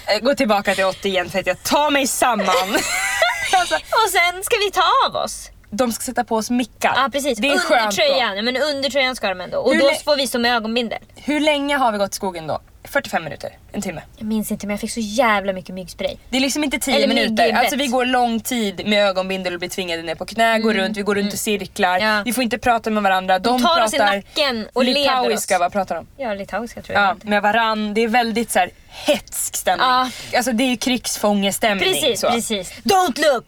[0.08, 2.46] Eh, Gå tillbaka till 80 igen för att jag tar mig samman.
[3.54, 5.50] alltså, Och sen ska vi ta av oss.
[5.70, 6.94] de ska sätta på oss mickar.
[6.96, 7.96] Ja precis, Det är under skönt då.
[7.96, 8.36] tröjan.
[8.36, 9.58] Ja, men under tröjan ska de ändå.
[9.58, 11.00] Och Hur då får vi stå med ögonbindel.
[11.16, 12.62] Hur länge har vi gått i skogen då?
[12.90, 13.58] 45 minuter?
[13.72, 14.02] En timme?
[14.18, 16.16] Jag minns inte men jag fick så jävla mycket myggspray.
[16.30, 17.54] Det är liksom inte 10 Eller minuter.
[17.54, 20.98] Alltså vi går lång tid med ögonbindel och blir tvingade ner på knä, går runt,
[20.98, 21.96] vi går runt i cirklar.
[21.98, 22.08] Mm.
[22.10, 22.22] Ja.
[22.26, 23.40] Vi får inte prata med varandra.
[23.40, 25.60] De, De tar oss i pratar nacken och leder litauiska, oss.
[25.60, 26.08] vad pratar de?
[26.18, 27.08] Ja, litauiska tror jag.
[27.08, 27.94] Ja, med varann.
[27.94, 29.88] Det är väldigt så här hetsk stämning.
[29.88, 30.10] Ja.
[30.36, 31.94] Alltså det är ju krigsfångestämning.
[31.94, 32.30] Precis, så.
[32.32, 32.72] precis.
[32.84, 33.46] Don't look!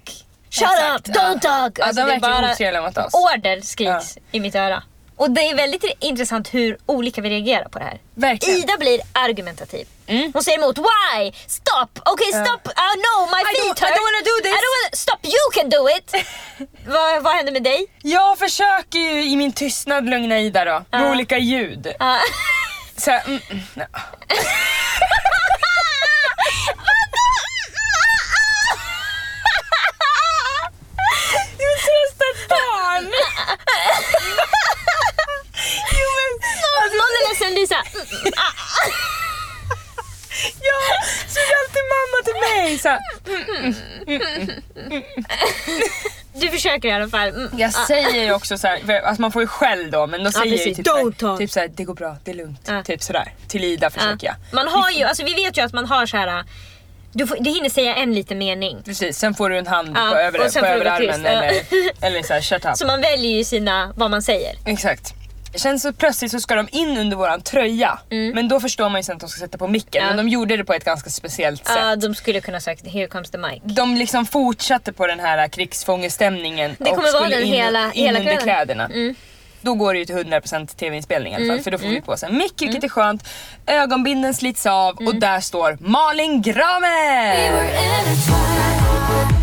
[0.49, 1.15] Shut Exakt, up!
[1.15, 1.49] Don't ja.
[1.49, 1.79] talk!
[1.79, 3.13] Ja, Alltså, de det är bara otrevliga mot oss.
[3.13, 4.83] order skriks i mitt öra.
[5.21, 7.99] Och det är väldigt intressant hur olika vi reagerar på det här.
[8.15, 8.59] Verkligen.
[8.59, 9.87] Ida blir argumentativ.
[10.07, 10.31] Mm.
[10.33, 11.31] Hon säger emot Why?
[11.47, 12.09] Stop!
[12.13, 12.61] Okay stop!
[12.67, 13.97] Uh, no my I feet don't- I hurt!
[13.97, 14.51] don't wanna do this.
[14.51, 14.91] I don't wanna...
[14.93, 16.27] Stop you can do it!
[16.87, 17.85] vad, vad händer med dig?
[18.01, 20.83] Jag försöker ju i min tystnad lugna Ida då.
[20.91, 21.93] Med olika ljud.
[21.99, 22.17] Ja.
[22.97, 23.61] Så här, mm, mm,
[23.93, 23.99] ja.
[31.57, 33.11] Du är trösta ett barn!
[35.99, 36.07] jo
[36.79, 38.53] men Någon är mm, ah.
[40.61, 40.79] ja,
[41.27, 42.77] så är alltid mamma till mig.
[42.79, 42.99] Så här,
[46.33, 47.29] Du försöker i alla fall.
[47.29, 50.23] Mm, Jag säger ju också så här, för, alltså man får ju skäll då men
[50.23, 50.77] då säger jag ju precis.
[50.77, 51.39] typ, så här, Don't talk.
[51.39, 52.61] typ såhär, det går bra, det är lugnt.
[52.67, 52.83] Ja.
[52.83, 53.33] Typ sådär.
[53.47, 54.35] Till Ida försöker jag.
[54.51, 56.43] Man har ju, alltså vi vet ju att man har så här.
[57.13, 58.83] Du, får, du hinner säga en liten mening.
[58.85, 60.95] Precis, sen får du en hand Ja, på, över, och sen på får du vara
[60.99, 62.77] överarmen tyst, eller, eller såhär shut up.
[62.77, 64.55] Så man väljer ju sina, vad man säger.
[64.65, 65.13] Exakt.
[65.55, 67.99] Sen så plötsligt så ska de in under våran tröja.
[68.09, 70.01] Men då förstår man ju sen att de ska sätta på micken.
[70.01, 70.09] Mm.
[70.11, 70.15] Ja.
[70.15, 71.77] Men de gjorde det på ett ganska speciellt sätt.
[71.79, 73.61] Ja, de skulle kunna sagt here comes the mic.
[73.63, 77.93] De liksom fortsatte på den här krigsfångestämningen Det kommer och vara skulle den in, hela-
[77.93, 78.43] in hela under kvällen.
[78.43, 78.85] kläderna.
[78.85, 79.15] Mm.
[79.61, 82.17] Då går det ju till 100% tv-inspelning i alla fall för då får vi på
[82.17, 82.71] sig en mick Mm.
[82.73, 83.23] vilket är skönt.
[83.67, 87.51] Ögonbinden slits av och där står Malin Gramer!
[87.51, 89.40] We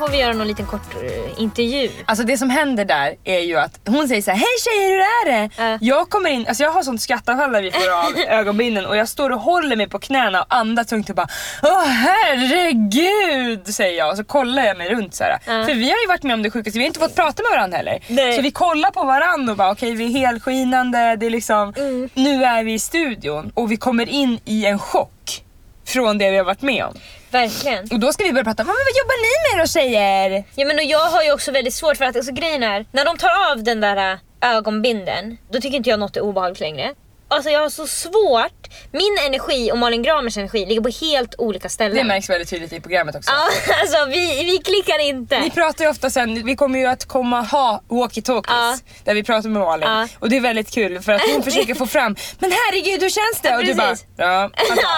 [0.00, 1.90] får vi göra någon liten kort eh, intervju.
[2.06, 5.00] Alltså det som händer där är ju att hon säger så här: hej tjejer hur
[5.00, 5.50] är det?
[5.70, 5.78] Ja.
[5.80, 9.08] Jag kommer in, alltså jag har sånt skrattanfall när vi får av ögonbindel och jag
[9.08, 11.28] står och håller mig på knäna och andas tungt och bara
[11.62, 15.38] Åh herregud säger jag och så kollar jag mig runt så här.
[15.64, 17.50] För vi har ju varit med om det sjukaste, vi har inte fått prata med
[17.58, 17.98] varandra heller.
[18.08, 18.36] Nej.
[18.36, 22.08] Så vi kollar på varandra och bara okej vi är helskinande, det är liksom, Mm.
[22.14, 25.42] nu är vi i studion och vi kommer in i en chock
[25.90, 26.94] från det vi har varit med om.
[27.30, 27.88] Verkligen.
[27.92, 30.44] Och då ska vi börja prata, "Men vad jobbar ni med då tjejer?
[30.54, 33.04] Ja men och jag har ju också väldigt svårt för att alltså, grejen är, när
[33.04, 34.18] de tar av den där äh,
[34.56, 36.94] ögonbinden, då tycker inte jag något är obehagligt längre.
[37.30, 41.68] Alltså jag har så svårt, min energi och Malin Gramers energi ligger på helt olika
[41.68, 41.96] ställen.
[41.96, 43.30] Det märks väldigt tydligt i programmet också.
[43.30, 45.40] Ja, alltså vi, vi klickar inte.
[45.40, 48.78] Ni pratar ju ofta sen, vi kommer ju att komma ha walkie-talkies Ja.
[49.04, 49.88] där vi pratar med Malin.
[49.88, 50.08] Ja.
[50.18, 53.40] Och det är väldigt kul för att hon försöker få fram, men herregud hur känns
[53.42, 53.56] det?
[53.56, 54.50] Och du bara, ja,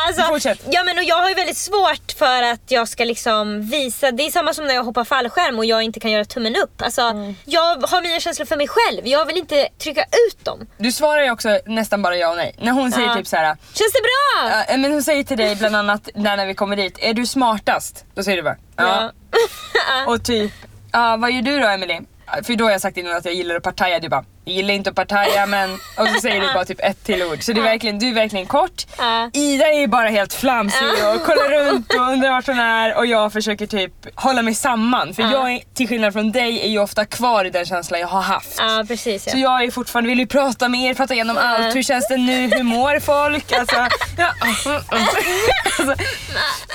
[0.08, 0.58] alltså, fortsätt.
[0.70, 4.22] ja men och jag har ju väldigt svårt för att jag ska liksom visa, det
[4.26, 6.82] är samma som när jag hoppar fallskärm och jag inte kan göra tummen upp.
[6.82, 7.34] Alltså, Mm.
[7.44, 10.66] Jag har mina känslor för mig själv, jag vill inte trycka ut dem.
[10.78, 12.54] Du svarar ju också nästan bara ja och nej.
[12.58, 13.14] När hon säger Ja.
[13.14, 13.44] typ så här.
[13.72, 14.62] Känns det bra?
[14.68, 17.26] ja, men hon säger till dig bland annat där när vi kommer dit, är du
[17.26, 18.04] smartast?
[18.14, 19.12] Då säger du bara ja.
[20.06, 20.52] Och typ,
[20.92, 22.00] ja vad gör du då Emily?
[22.42, 24.74] För då har jag sagt innan att jag gillar att partaja, du bara jag gillar
[24.74, 27.42] inte att partaja men och så säger du bara typ ett till ord.
[27.42, 28.86] Så det är verkligen, du är verkligen kort.
[29.32, 33.32] Ida är bara helt flamsig och kollar runt och undrar vart hon är och jag
[33.32, 35.14] försöker typ hålla mig samman.
[35.14, 38.08] För jag är, till skillnad från dig är ju ofta kvar i den känslan jag
[38.08, 38.54] har haft.
[38.58, 39.32] Ja precis ja.
[39.32, 41.76] Så jag är fortfarande, vill ju prata med er, prata igenom allt.
[41.76, 42.48] Hur känns det nu?
[42.48, 43.52] Hur mår folk?
[43.52, 43.76] Alltså,
[44.18, 44.32] ja.
[44.40, 44.82] alltså,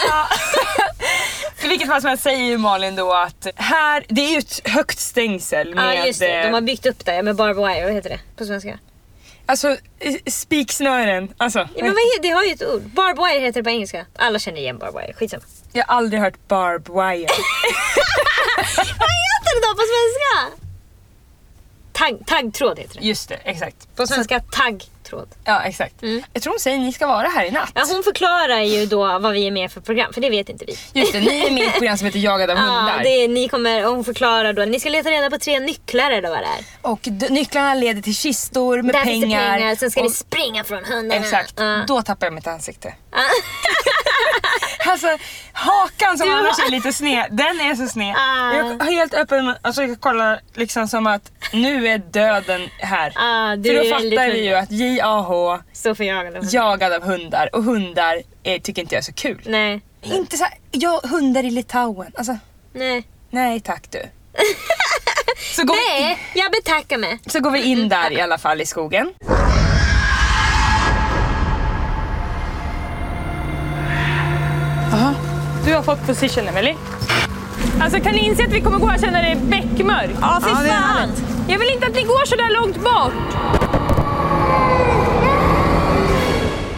[0.10, 0.28] ja.
[1.64, 4.68] I vilket fall som helst säger ju Malin då att här, det är ju ett
[4.70, 5.98] högt stängsel med...
[5.98, 8.20] Ja just det, de har eh, byggt upp det med barbed wire, vad heter det
[8.38, 8.80] på svenska?
[9.46, 9.78] Alltså
[10.28, 11.34] spiksnören.
[11.38, 12.82] Alltså, Ja, men vad det har ju ett ord.
[12.82, 14.06] Barbed wire heter det på engelska.
[14.16, 15.44] Alla känner igen barbed wire, skitsamma.
[15.74, 17.28] jag har aldrig hört barb wire.
[18.78, 20.64] Vad heter det då på svenska?
[21.94, 23.06] Tagg, taggtråd heter det.
[23.06, 23.96] Just det, exakt.
[23.96, 24.92] På svenska taggtråd.
[25.46, 26.02] Ja exakt.
[26.04, 26.24] Mm.
[26.34, 27.72] Jag tror hon säger ni ska vara här i natt.
[27.76, 30.66] Ja, hon förklarar ju då vad vi är med för program, för det vet inte
[30.66, 30.78] vi.
[31.00, 33.00] Just det, ni är med i ett program som heter Jagad av Ja, hundar.
[33.04, 36.30] det är, ni kommer, hon förklarar då, ni ska leta reda på tre nycklar eller
[36.30, 36.66] vad det är.
[36.92, 39.58] Och nycklarna leder till kistor med Där finns det pengar.
[39.58, 41.22] pengar, sen ska och, ni springa från hundarna.
[41.26, 41.84] Exakt, Ja.
[41.88, 42.94] då tappar jag mitt ansikte.
[44.88, 45.08] Alltså
[45.54, 48.16] hakan som annars har- är lite sned, den är så sned.
[48.18, 48.54] Ah.
[48.54, 53.08] Jag är helt öppen, alltså jag kollar liksom som att nu är döden här.
[53.16, 56.54] Ah, För då fattar vi ju att JAH, Så för jagande hundar.
[56.54, 59.42] jagad av hundar och hundar är, tycker inte jag är så kul.
[59.46, 59.82] Nej.
[60.04, 62.38] Inte så här, ja hundar i Litauen, alltså
[62.74, 63.04] Nej.
[63.30, 64.00] nej tack du.
[65.56, 67.20] så, går vi, Nej, jag betackar mig.
[67.28, 69.14] så går vi in där i alla fall i skogen.
[75.68, 76.76] Du har fått position Emily.
[77.82, 80.18] Alltså kan ni inse att vi kommer gå här sen när det är beckmörkt?
[80.22, 81.10] Ja, fy det är fan.
[81.48, 83.14] Jag vill inte att ni går så där långt bort.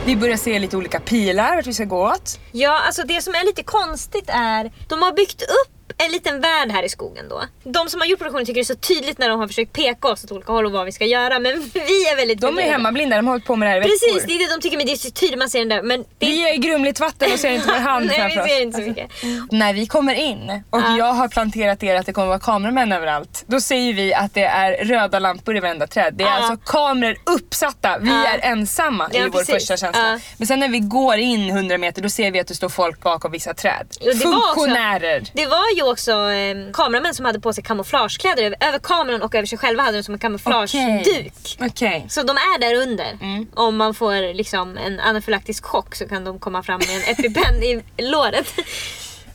[0.06, 2.40] Vi börjar se lite olika pilar vart vi ska gå åt.
[2.52, 6.72] Ja, alltså det som är lite konstigt är, de har byggt upp en liten värld
[6.72, 7.44] här i skogen då.
[7.64, 10.08] De som har gjort produktionen tycker det är så tydligt när de har försökt peka
[10.08, 12.62] oss åt olika håll och vad vi ska göra, men vi är väldigt De är
[12.64, 14.28] hemmablinda, de har hållit på med det här i Precis, veckor.
[14.28, 15.82] det är det de tycker, men det är så tydligt man ser den där.
[15.84, 18.62] Men det Vi är i grumligt vatten och ser inte vår hand Nej, vi ser
[18.62, 19.10] inte så mycket.
[19.52, 20.98] När vi kommer in och Ja.
[20.98, 23.44] jag har planterat er att det kommer vara kameramän överallt.
[23.48, 26.14] Då säger vi att det är röda lampor i varenda träd.
[26.14, 26.34] Det är Ja.
[26.34, 27.98] alltså kameror uppsatta.
[28.02, 28.28] Vi Ja.
[28.28, 29.56] är ensamma Ja, i vår precis.
[29.56, 30.20] första känsla.
[30.38, 33.00] Men sen när vi går in 100 meter då ser vi att det står folk
[33.02, 33.88] bakom vissa träd.
[34.00, 35.24] Det var också- Funktionärer.
[35.34, 39.36] Det var ju också eh, kameramän som hade på sig kamouflagekläder över, över kameran och
[39.36, 41.58] över sig själva hade de som en kamouflageduk.
[41.60, 42.06] Okej.
[42.10, 43.18] Så de är där under.
[43.22, 43.48] Mm.
[43.54, 47.64] Om man får liksom en anafylaktisk chock så kan de komma fram med en EpiPen
[47.64, 48.54] i låret.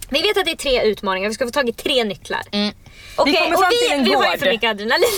[0.08, 2.42] Vi vet att det är tre utmaningar, vi ska få tag i tre nycklar.
[2.52, 2.74] Mm.
[3.16, 4.38] Okej, Vi kommer fram vi, till en vi har ju gård.
[4.38, 5.08] för mycket adrenalin.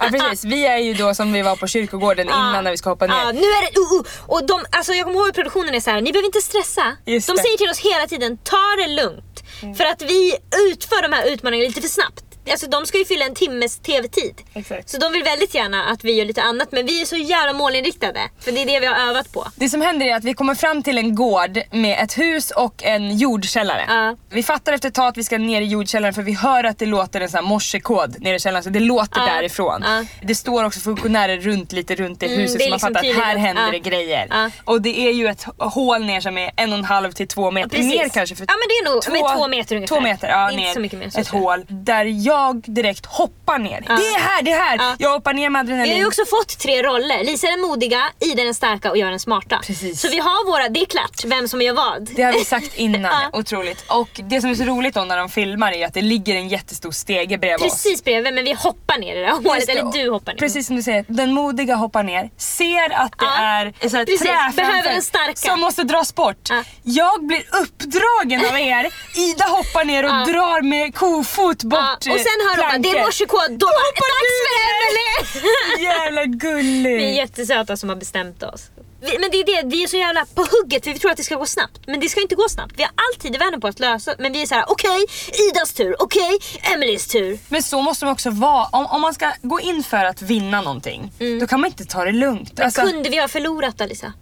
[0.00, 0.44] Ja, precis.
[0.44, 3.14] Vi är ju då som vi var på kyrkogården innan när vi ska hoppa ner.
[3.14, 4.06] Ja, nu är det, uh, uh.
[4.26, 6.96] Och de, alltså jag kommer ihåg i produktionen är så här, ni behöver inte stressa.
[7.06, 7.42] Just de det.
[7.42, 9.31] säger till oss hela tiden, ta det lugnt.
[9.76, 10.36] För att vi
[10.70, 12.31] utför de här utmaningarna lite för snabbt.
[12.50, 14.34] Alltså de ska ju fylla en timmes tv-tid.
[14.54, 14.88] Exakt.
[14.90, 17.52] Så de vill väldigt gärna att vi gör lite annat men vi är så jävla
[17.52, 18.20] målinriktade.
[18.40, 19.46] För det är det vi har övat på.
[19.56, 22.82] Det som händer är att vi kommer fram till en gård med ett hus och
[22.84, 23.84] en jordkällare.
[23.88, 24.16] Ja.
[24.30, 26.78] Vi fattar efter ett tag att vi ska ner i jordkällaren för vi hör att
[26.78, 29.26] det låter en sån här morsekod nere i källaren så det låter Ja.
[29.26, 29.82] därifrån.
[29.86, 30.04] Ja.
[30.22, 33.08] Det står också funktionärer runt lite runt det Mm, huset det så man liksom fattar
[33.10, 34.50] att här händer det grejer.
[34.64, 37.50] Och det är ju ett hål ner som är en och en halv till två
[37.50, 37.68] meter.
[37.68, 37.86] Precis.
[38.00, 38.36] Mer kanske.
[38.36, 39.96] För Ja, men det är nog- med två meter ungefär.
[39.96, 41.18] Två meter, ja ner.
[41.20, 42.31] ett hål där jag
[42.64, 43.80] direkt hoppar ner.
[43.86, 44.76] Det är här, det är här!
[44.78, 44.96] Ja.
[44.98, 45.98] Jag hoppar ner med Vi har adrenalin.
[46.02, 47.24] ju också fått tre roller.
[47.24, 49.60] Lisa är den modiga, Ida är den starka och jag är den smarta.
[49.66, 50.00] Precis.
[50.00, 52.08] Så vi har våra, det är klart vem som gör vad.
[52.16, 53.38] Det har vi sagt innan, Ja.
[53.38, 53.84] otroligt.
[53.90, 56.48] Och det som är så roligt då när de filmar är att det ligger en
[56.48, 57.72] jättestor stege bredvid oss.
[57.82, 59.68] Precis bredvid men vi hoppar ner i det här hålet.
[59.68, 60.38] Eller du hoppar ner.
[60.38, 63.42] Precis som du säger, den modiga hoppar ner, ser att det Ja,
[63.80, 64.20] är så här precis.
[64.20, 65.34] trä Behöver den starka.
[65.36, 66.48] som måste dras bort.
[66.50, 66.64] Ja.
[66.82, 68.86] Jag blir uppdragen av er,
[69.30, 70.24] Ida hoppar ner och Ja.
[70.24, 74.02] drar med kofot bort Ja, och sen hör de bara, det är morsekod, då det
[74.14, 75.84] dags för Emelie!
[75.84, 76.96] Jävla gullig!
[76.96, 78.70] Vi är jättesöta som har bestämt oss.
[79.04, 81.16] Vi, men det är det, vi är så jävla på hugget för vi tror att
[81.16, 81.80] det ska gå snabbt.
[81.86, 82.74] Men det ska inte gå snabbt.
[82.76, 85.06] Vi har alltid i världen på att lösa Men vi är så här: okej,
[85.48, 86.38] Idas tur, okej,
[86.74, 87.38] Emelies tur.
[87.48, 88.66] Men så måste man också vara.
[88.72, 92.04] Om, om man ska gå in för att vinna någonting, då kan man inte ta
[92.04, 92.60] det lugnt.
[92.60, 94.12] Alltså, Kunde vi ha förlorat Alisa?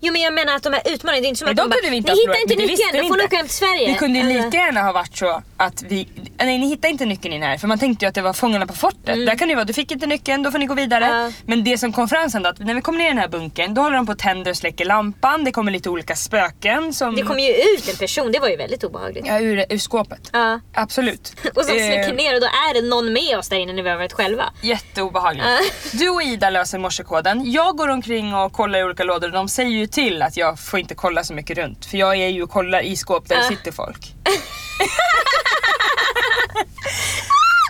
[0.00, 1.70] Jo men jag menar att de här utmaningarna, det är inte som Men att de
[1.70, 3.56] bara, kunde vi inte ni hittar inte nyckeln, då vi får ni åka hem till
[3.56, 3.88] Sverige.
[3.92, 6.08] Det kunde ju lika gärna ha varit så att vi...
[6.38, 8.66] Nej ni hittar inte nyckeln in här för man tänkte ju att det var Fångarna
[8.66, 9.26] på fortet.
[9.26, 11.04] Där kan det ju vara, du fick inte nyckeln, då får ni gå vidare.
[11.04, 11.24] Mm.
[11.24, 11.32] Ja.
[11.46, 13.28] Men det som kom fram sen då, att när vi kommer ner i den här
[13.28, 15.44] bunkern då håller de på att tända och släcker lampan.
[15.44, 17.16] Det kommer lite olika spöken som...
[17.16, 19.26] Det kom ju ut en person, det var ju väldigt obehagligt.
[19.26, 20.30] Ja, ur, ur skåpet.
[20.32, 20.60] Ja.
[20.74, 21.32] Absolut.
[21.54, 23.82] Och så Eh, släcker ner och då är det någon med oss där inne när
[23.82, 24.44] vi har varit själva.
[24.62, 25.46] Jätteobehagligt.
[25.46, 25.58] Ja.
[25.92, 27.52] Du och Ida löser morsekoden.
[27.52, 30.58] Jag går omkring och kollar i olika lådor och de säger ju till att jag
[30.60, 31.86] får inte kolla så mycket runt.
[31.86, 33.48] För jag är ju och kollar i skåp där det Ja.
[33.48, 34.14] sitter folk.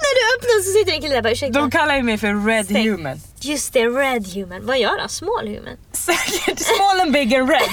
[0.03, 1.61] När du öppnar så sitter en kille där och bara ursäkta.
[1.61, 2.91] De kallar ju mig för Red Stäng.
[2.91, 3.21] Human.
[3.41, 4.67] Just det, red human.
[4.67, 5.09] Vad gör han?
[5.09, 5.77] Small human?
[5.93, 7.61] Säkert small and big and red.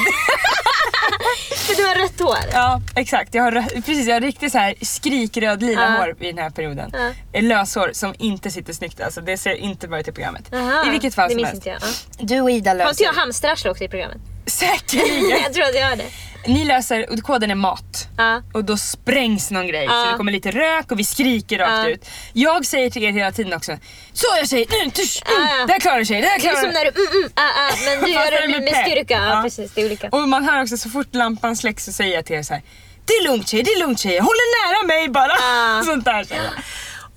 [1.57, 2.37] För du har rött hår.
[2.53, 5.87] ja exakt, jag har, rö- precis, jag har riktigt så här skrikröd lila Ja.
[6.05, 6.89] hår i den här perioden.
[6.93, 7.09] Ja.
[7.33, 9.21] Ett Löshår som inte sitter snyggt alltså.
[9.21, 10.53] Det ser inte bra ut i programmet.
[10.53, 11.67] Aha, I vilket fall det som minns helst.
[11.67, 11.79] inte jag.
[12.17, 12.35] Ja.
[12.35, 13.03] Du och Ida Har inte löser...
[13.05, 14.17] jag hamsterarsle också i programmet?
[14.47, 15.29] Säkerligen.
[15.43, 16.05] jag tror att jag har det.
[16.47, 18.07] Ni löser, och koden är mat.
[18.17, 18.41] Ja.
[18.53, 20.03] Och då sprängs någon grej Ja.
[20.05, 21.89] så det kommer lite rök och vi skriker rakt Ja.
[21.89, 22.05] ut.
[22.33, 23.77] Jag säger till er hela tiden också.
[24.13, 26.85] Så jag säger, nu, tusch, mm, där klarar sig, där Det är klarar som när
[26.85, 29.39] du mm, mm, ah, ah, men du gör det med med, styrka.
[29.43, 30.09] Precis, det är olika.
[30.11, 32.63] Och man hör också så fort lampan släcks så säger jag till er så här.
[33.05, 35.83] Det är lugnt tjejer, det är lugnt tjejer, håll er nära mig bara.
[35.85, 36.53] Sånt där säger jag.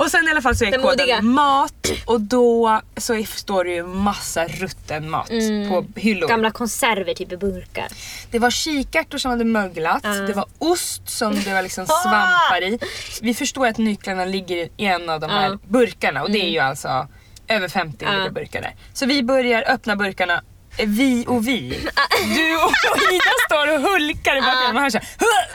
[0.00, 1.22] Och sen i alla fall så är Den koden modiga.
[1.22, 5.28] mat och då så står det ju massa rutten mat
[5.68, 6.24] på hyllor.
[6.24, 6.28] Mm.
[6.28, 7.86] Gamla konserver typ i burkar.
[8.30, 10.10] Det var kikärtor som hade möglat, Ja.
[10.10, 12.02] det var ost som det var liksom Ah!
[12.02, 12.78] svampar i.
[13.22, 16.58] Vi förstår att nycklarna ligger i en av de här burkarna och det är ju
[16.58, 17.08] alltså
[17.48, 18.16] över 50 Ja.
[18.16, 18.74] olika burkar där.
[18.92, 20.42] Så vi börjar öppna burkarna,
[20.86, 21.88] vi och vi.
[22.36, 24.74] Du och Ida står och hulkar i bakgrunden.
[24.74, 25.06] Man hör såhär...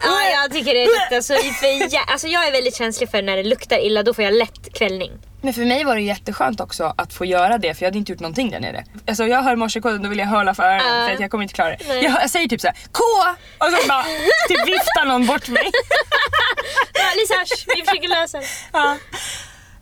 [0.04, 3.38] Ja, jag tycker det luktar så för jä- alltså Jag är väldigt känslig för när
[3.38, 5.12] det luktar illa, då får jag lätt kvällning.
[5.42, 8.12] Men för mig var det jätteskönt också att få göra det för jag hade inte
[8.12, 8.86] gjort någonting där nere.
[9.08, 11.54] Alltså jag hör morsekoden då vill jag hålla för öronen för att jag kommer inte
[11.54, 11.78] klara det.
[11.88, 12.04] Nej.
[12.04, 13.04] Jag, jag säger typ såhär K!
[13.58, 14.04] Och så bara
[14.48, 15.72] typ viftar någon bort mig.
[16.94, 18.46] Ja, Lisa, vi försöker lösa det.
[18.74, 18.98] Ja.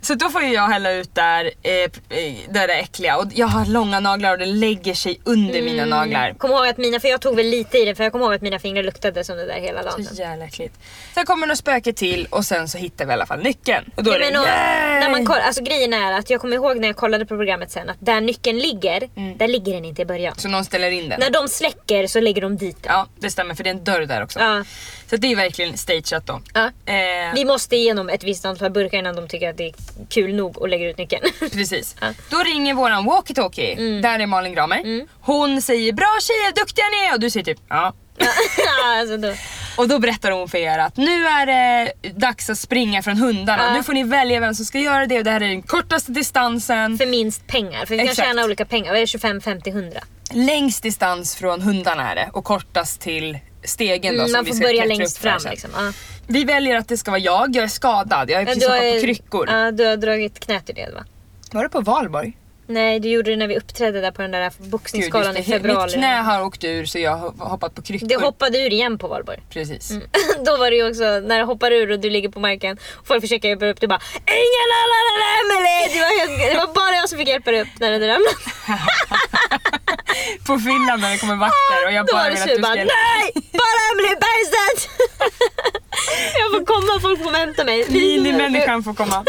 [0.03, 3.47] Så då får ju jag hälla ut där, eh, eh, där det äckliga och jag
[3.47, 5.65] har långa naglar och det lägger sig under Mm.
[5.65, 6.33] mina naglar.
[6.37, 8.33] Kom ihåg att mina, för jag tog väl lite i det för jag kommer ihåg
[8.33, 10.05] att mina fingrar luktade som det där hela dagen.
[10.05, 10.75] Så jävla äckligt.
[11.13, 13.85] Sen kommer något spöke till och sen så hittar vi i alla fall nyckeln.
[13.95, 16.77] Och då är det och, när man koll, alltså grejen är att jag kommer ihåg
[16.79, 19.37] när jag kollade på programmet sen att där nyckeln ligger, Mm.
[19.37, 20.35] där ligger den inte i början.
[20.37, 21.19] Så någon ställer in den.
[21.19, 22.91] När de släcker så lägger de dit den.
[22.93, 24.39] Ja det stämmer för det är en dörr där också.
[24.39, 24.63] Ja.
[25.09, 26.41] Så det är verkligen stageat då.
[26.53, 26.65] Ja.
[26.85, 29.73] Eh, Vi måste igenom ett visst antal burkar innan de tycker att det är
[30.09, 31.23] kul nog och lägger ut nyckeln.
[31.39, 31.95] Precis.
[31.99, 32.05] Ja.
[32.05, 32.15] Mm.
[32.29, 34.01] Då ringer våran walkie-talkie.
[34.01, 35.07] Där är Malin Gramer.
[35.21, 37.93] Hon säger bra tjejer, duktiga ni är och du säger typ ja.
[38.57, 39.33] ja, alltså då.
[39.77, 43.63] Och då berättar hon för er att nu är det dags att springa från hundarna.
[43.63, 43.73] Ja.
[43.73, 46.11] Nu får ni välja vem som ska göra det och det här är den kortaste
[46.11, 46.97] distansen.
[46.97, 47.85] För minst pengar.
[47.85, 48.27] För vi kan Exakt.
[48.27, 48.87] tjäna olika pengar.
[48.87, 49.07] Vad är det?
[49.07, 49.99] 25, 50, 100?
[50.31, 54.51] Längst distans från hundarna är det och kortast till stegen då Mm, som man vi
[54.51, 55.69] får ska börja längst fram liksom.
[55.75, 55.91] Ja.
[56.27, 58.93] Vi väljer att det ska vara jag, jag är skadad, jag har Ja, precis hoppat
[58.93, 59.47] på kryckor.
[59.49, 61.05] Ja, du har dragit knät ur det va?
[61.51, 62.37] Var det på valborg?
[62.73, 65.85] Nej, du gjorde det när vi uppträdde där på den där Gud, boxningsgalan i februari.
[65.85, 68.07] Mitt knä har åkt ur så jag har hoppat på kryckor.
[68.07, 69.39] Det hoppade ur igen på valborg.
[69.49, 69.91] Precis.
[70.45, 73.07] Då var det ju också när det hoppar ur och du ligger på marken och
[73.07, 73.81] folk försöker hjälpa upp.
[73.81, 74.63] Du bara Ingen!
[75.93, 78.33] Det var, helt, det var bara jag som fick hjälpa dig upp när du ramlade.
[80.47, 82.83] På fyllan när det kommer vakter och jag Då bara vill att du bara ska
[82.83, 83.31] nej!
[83.61, 84.89] Bara Emelie Bergstedt!
[86.39, 87.85] jag får komma, folk får hämta mig.
[87.89, 89.25] Minimänniskan får komma.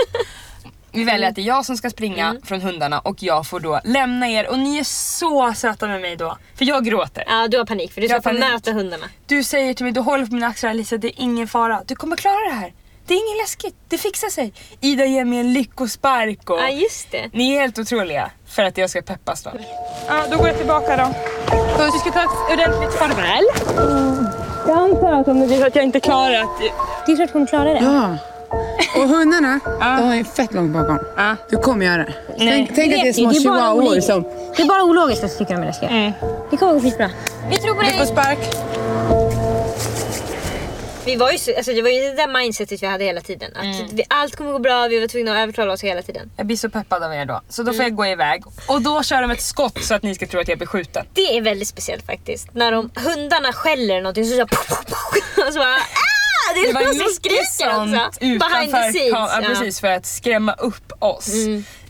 [0.95, 2.43] Vi väljer att det är jag som ska springa Mm.
[2.43, 6.17] från hundarna och jag får då lämna er och ni är så söta med mig
[6.17, 6.37] då.
[6.59, 7.25] För jag gråter.
[7.27, 9.05] Ja, du har panik för du ska få möta hundarna.
[9.27, 11.83] Du säger till mig, du håller på mina axlar Alicia, det är ingen fara.
[11.87, 12.73] Du kommer klara det här.
[13.07, 14.53] Det är inget läskigt, det fixar sig.
[14.81, 17.29] Ida ger mig en lyckospark och Ja, just det.
[17.33, 19.51] ni är helt otroliga för att jag ska peppas då.
[20.09, 21.15] Ja, då går jag tillbaka då.
[21.77, 23.45] Så du ska ta ett ordentligt farväl.
[24.69, 26.49] Jag antar att om det blir så att jag inte klarar att...
[27.07, 27.81] Det är klart hon klarar det.
[27.81, 28.17] Ja,
[28.97, 30.99] Och hundarna, de är fett långt bakom.
[31.17, 31.37] Ja.
[31.51, 32.15] Du kommer göra det.
[32.39, 34.23] Tänk, tänk att det är små det är chihuahuor som...
[34.57, 35.89] Det är bara ologiskt att du tycker de är läskiga.
[35.91, 36.13] Mm.
[36.51, 37.11] Det kommer gå skitbra.
[37.51, 37.93] Vi tror på dig.
[37.93, 38.39] Lyckospark.
[41.07, 43.51] Vi var ju, så- alltså, det var ju det där mindsetet vi hade hela tiden.
[43.57, 43.89] Att Mm.
[43.93, 46.31] vi, allt kommer gå bra, vi var tvungna att övertala oss hela tiden.
[46.37, 47.41] Jag blir så peppad av er då.
[47.49, 48.45] Så då får jag gå iväg.
[48.69, 51.07] Och då kör de ett skott så att ni ska tro att jag blir skjuten.
[51.15, 52.49] Det är väldigt speciellt faktiskt.
[52.55, 54.43] När de, hundarna skäller någonting så, så,
[55.47, 55.77] och så bara
[56.55, 58.11] Det är någon som skriker också.
[58.39, 59.13] Behind the scenes.
[59.15, 61.31] kam- ja, precis, för att skrämma upp oss.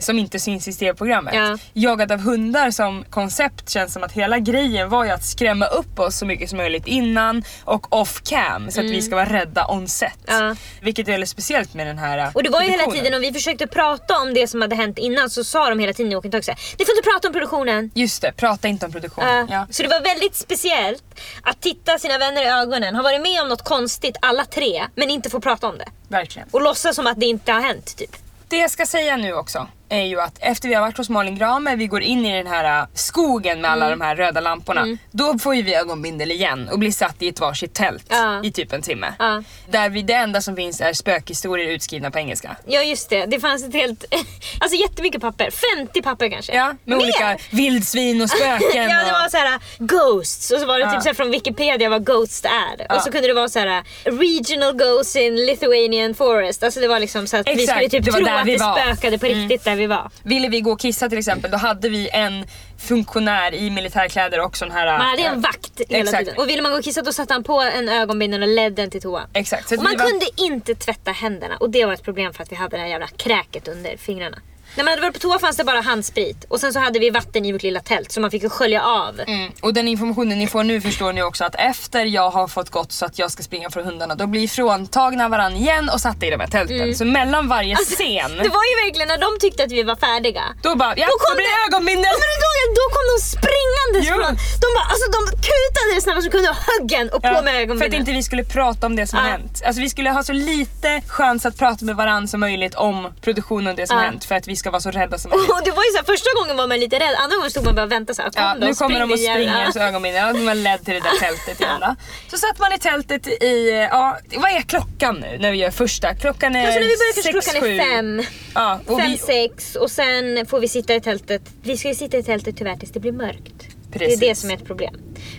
[0.04, 1.34] Som inte syns i tv-programmet.
[1.34, 1.58] Ja.
[1.72, 5.98] Jagad av hundar som koncept känns som att hela grejen var ju att skrämma upp
[5.98, 9.66] oss så mycket som möjligt innan och off cam så att vi ska vara rädda
[9.66, 10.18] on set.
[10.26, 10.56] Ja.
[10.80, 13.04] Vilket är väldigt speciellt med den här äh, Och det var ju hela produktionen.
[13.04, 15.92] tiden om vi försökte prata om det som hade hänt innan så sa de hela
[15.92, 17.90] tiden i walkie såhär Ni får inte prata om produktionen.
[17.94, 19.24] Just det, prata inte om produktion.
[19.24, 19.46] Ja.
[19.50, 19.66] Ja.
[19.70, 21.04] Så det var väldigt speciellt
[21.42, 25.10] att titta sina vänner i ögonen, ha varit med om något konstigt alla tre men
[25.10, 25.88] inte få prata om det.
[26.08, 26.48] Verkligen.
[26.50, 28.16] Och låtsas som att det inte har hänt typ.
[28.48, 31.38] Det jag ska säga nu också är ju att efter vi har varit hos Malin
[31.38, 33.82] Gramer, vi går in i den här äh, skogen med Mm.
[33.82, 34.98] alla de här röda lamporna.
[35.10, 38.40] Då får ju vi ögonbindel igen och blir satt i ett varsitt tält Ja.
[38.44, 39.14] i typ en timme.
[39.18, 39.42] Ja.
[39.70, 42.56] Där vi, det enda som finns är spökhistorier utskrivna på engelska.
[42.66, 44.04] Ja just det, det fanns ett helt,
[44.60, 45.50] alltså jättemycket papper.
[45.78, 46.54] 50 papper kanske.
[46.54, 47.04] Ja, med Mer.
[47.04, 48.60] olika vildsvin och spöken.
[48.90, 51.88] Ja det var så här ghosts och så var det typ så här från Wikipedia
[51.88, 52.96] vad ghost är.
[52.96, 56.62] Och så kunde det vara så här regional ghosts in Lithuanian forest.
[56.62, 58.78] Alltså det var liksom så att vi Exakt, skulle typ tro att vi det var.
[58.80, 58.96] Mm.
[58.96, 60.10] spökade på riktigt där vi var.
[60.22, 62.44] Ville vi gå och kissa till exempel, då hade vi en
[62.78, 64.98] funktionär i militärkläder och sån här...
[64.98, 66.24] Man hade en vakt hela Exakt.
[66.24, 66.40] tiden.
[66.40, 68.90] Och ville man gå och kissa då satte han på en ögonbindel och ledde den
[68.90, 69.22] till toa.
[69.32, 69.68] Exakt.
[69.68, 72.52] Så Och man var- kunde inte tvätta händerna och det var ett problem för att
[72.52, 74.38] vi hade det här jävla kräket under fingrarna.
[74.76, 77.10] När man hade varit på toa fanns det bara handsprit och sen så hade vi
[77.10, 79.20] vatten i vårt lilla tält så man fick skölja av.
[79.26, 79.50] Mm.
[79.62, 82.92] Och den informationen ni får nu förstår ni också att efter jag har fått gått
[82.92, 86.30] så att jag ska springa från hundarna då blir fråntagna varann igen och satta i
[86.30, 86.94] de här tälten.
[86.94, 90.42] Så mellan varje scen Det var ju verkligen när de tyckte att vi var färdiga.
[90.62, 92.04] då bara ja, Då då, kom blir det ögonbindel.
[92.04, 94.14] Ja, men då, då kom de springandes Jo.
[94.14, 94.34] från...
[94.62, 97.32] De, bara, alltså, de kutade det snabbast de kunde och högg en och på Ja,
[97.32, 98.00] med för att ögonbindel.
[98.00, 99.32] inte vi skulle prata om det som har Ja.
[99.32, 99.62] hänt.
[99.66, 103.68] Alltså vi skulle ha så lite chans att prata med varandra som möjligt om produktionen
[103.68, 104.04] och det som Ja.
[104.04, 105.50] hänt för att vi ska vara så rädda som möjligt.
[105.50, 107.64] Och det var ju så här, första gången var man lite rädd, andra gången stod
[107.64, 108.30] man bara och väntade såhär.
[108.30, 110.22] Kom Ja, då, nu kommer de och springer så ögonbindel.
[110.26, 111.94] Ja, de var ledd till det där tältet igen då.
[112.30, 116.14] Så satt man i tältet i, ja vad är klockan nu när vi gör första?
[116.14, 117.76] Klockan är Alltså när vi börjar kanske sex, klockan sju.
[117.76, 118.22] är fem.
[118.54, 121.42] Ja, och Fem, vi, sex och sen får vi sitta i tältet.
[121.62, 123.73] Vi ska ju sitta i tältet tyvärr tills det blir mörkt.
[123.98, 124.20] Precis.
[124.20, 124.94] Det är det som är ett problem.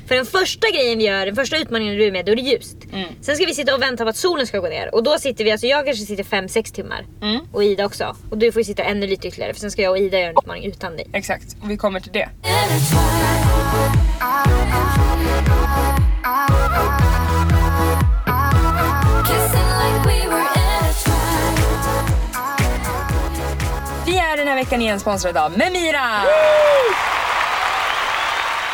[0.07, 2.41] För den första grejen vi gör, den första utmaningen du är med, då är det
[2.41, 2.77] ljust.
[2.93, 3.09] Mm.
[3.21, 4.95] Sen ska vi sitta och vänta på att solen ska gå ner.
[4.95, 7.05] Och då sitter vi, alltså jag kanske sitter 5-6 timmar.
[7.21, 7.39] Mm.
[7.53, 8.15] Och Ida också.
[8.29, 10.29] Och du får ju sitta ännu lite ytterligare för sen ska jag och Ida göra
[10.29, 11.07] en utmaning utan dig.
[11.13, 12.29] exakt, och vi kommer till det.
[24.05, 26.21] Vi är den här veckan igen sponsrade av Memira!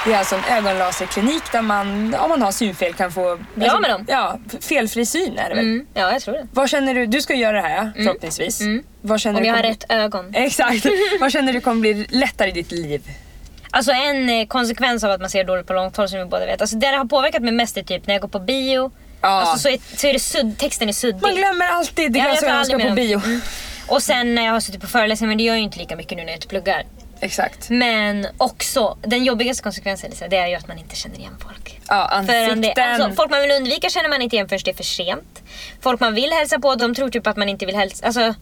[0.06, 3.40] Det är alltså en ögonlaserklinik där man, om man har synfel, kan få...
[3.56, 4.06] Bli av med dem.
[4.08, 5.66] Ja, felfri syn är det väl?
[5.66, 5.86] Mm.
[5.94, 6.48] Ja, jag tror det.
[6.54, 8.62] Vad känner du, du ska göra det här ja, förhoppningsvis.
[9.02, 10.26] Vad känner Om du jag har rätt ögon.
[10.36, 10.86] Exakt.
[11.20, 13.02] Vad känner du kommer bli lättare i ditt liv?
[13.72, 16.46] Alltså en eh, konsekvens av att man ser dåligt på långt håll som vi båda
[16.46, 16.62] vet.
[16.62, 18.92] Alltså det har påverkat mig mest är typ när jag går på bio.
[19.22, 19.28] Ja.
[19.28, 21.22] Alltså så är, så är det sudd, texten är suddig.
[21.22, 23.22] Man glömmer alltid det Ja, jag ska på bio.
[23.26, 23.42] Mm.
[23.88, 25.96] Och sen när jag har suttit på föreläsningar, men det gör jag ju inte lika
[25.96, 26.86] mycket nu när jag inte pluggar.
[27.22, 27.70] Exakt.
[27.70, 31.80] Men också, den jobbigaste konsekvensen Lisa, det är ju att man inte känner igen folk.
[31.88, 32.62] Ja, ansikten.
[32.62, 35.44] det, alltså, folk man vill undvika känner man inte igen förrän det är för sent.
[35.82, 38.06] Folk man vill hälsa på, de tror typ att man inte vill hälsa.
[38.06, 38.34] Alltså,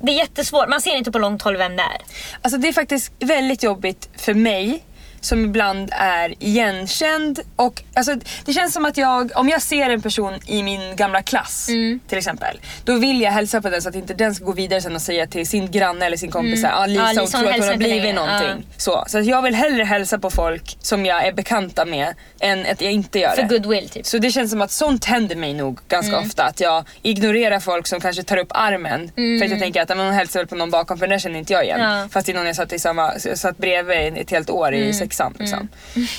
[0.00, 2.00] det är jättesvårt, man ser inte på långt håll vem det är.
[2.42, 4.82] Alltså det är faktiskt väldigt jobbigt för mig
[5.24, 10.02] som ibland är igenkänd och alltså, det känns som att jag, om jag ser en
[10.02, 12.00] person i min gamla klass Mm.
[12.08, 14.80] till exempel, då vill jag hälsa på den så att inte den ska gå vidare
[14.80, 16.70] sen och säga till sin granne eller sin kompis mm.
[16.74, 18.66] ah, Lisa, hon Lisa, hon tror att hon har blivit någonting.
[18.76, 22.66] Så, så att jag vill hellre hälsa på folk som jag är bekanta med än
[22.66, 23.48] att jag inte gör För det.
[23.48, 24.06] goodwill typ.
[24.06, 26.26] Så det känns som att sånt händer mig nog ganska Mm.
[26.28, 26.44] ofta.
[26.44, 29.10] Att jag ignorerar folk som kanske tar upp armen.
[29.38, 31.20] För att jag tänker att "Ja, men hon hälsar väl på någon bakom för den
[31.20, 31.80] känner inte jag igen.
[31.80, 31.92] Mm.
[31.98, 32.08] Ja.
[32.12, 34.88] Fast det är någon jag satt, i samma, satt bredvid ett helt år Mm.
[34.88, 35.34] i sexan.
[35.38, 35.68] Liksom.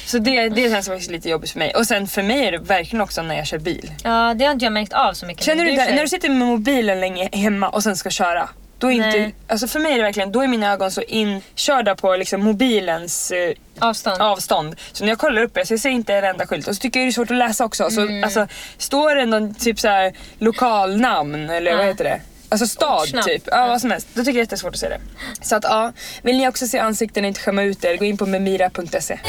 [0.05, 1.73] Så det, det känns faktiskt lite jobbigt för mig.
[1.75, 3.91] Och sen för mig är det verkligen också när jag kör bil.
[4.03, 5.43] Ja, det har inte jag märkt av så mycket.
[5.45, 5.85] Känner men du det?
[5.87, 8.49] kör- När du sitter med mobilen länge hemma och sen ska köra.
[8.77, 11.95] Då är inte, alltså för mig är det verkligen, då är mina ögon så inkörda
[11.95, 14.21] på liksom mobilens eh, Avstånd.
[14.21, 14.75] avstånd.
[14.91, 16.67] Så när jag kollar upp det så jag ser inte en enda skylt.
[16.67, 17.89] Och så tycker jag det är svårt att läsa också.
[17.89, 18.23] Så, Mm.
[18.23, 21.87] alltså, står det någon typ så här lokalnamn eller vad Ja.
[21.89, 22.21] heter det?
[22.61, 23.23] Alltså stad Ortsnamn.
[23.27, 23.43] typ.
[23.51, 24.07] Ja, vad som helst.
[24.13, 24.99] Då tycker jag det är jättesvårt att se det.
[25.41, 25.91] Så att ja,
[26.23, 29.19] vill ni också se ansikten och inte skämma ut er, gå in på memira.se.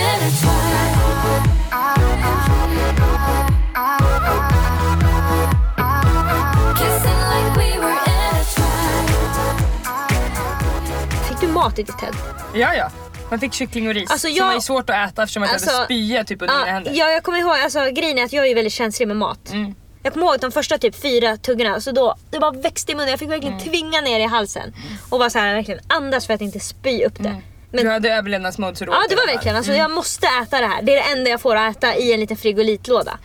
[11.28, 12.16] Fick du mat i ditt tält?
[12.54, 12.90] Ja, ja.
[13.30, 15.58] Man fick kyckling och ris Alltså, som jag- var svårt att äta eftersom man jag
[15.60, 16.92] hade alltså, spya typ under mina händer.
[16.94, 19.50] ja, jag kommer ihåg, alltså, grejen är att jag är väldigt känslig med mat.
[19.50, 19.74] Mm.
[20.06, 23.10] Jag kommer ihåg de första typ fyra tuggorna, så då, det bara växte i munnen.
[23.10, 23.68] Jag fick verkligen Mm.
[23.68, 24.72] tvinga ner i halsen.
[25.10, 27.42] Och bara så här, verkligen andas för att inte spy upp det.
[27.72, 30.66] Men, Du hade överlevnadsmode så du ja det var verkligen, alltså, jag måste äta det
[30.66, 30.82] här.
[30.82, 33.18] Det är det enda jag får att äta i en liten frigolitlåda.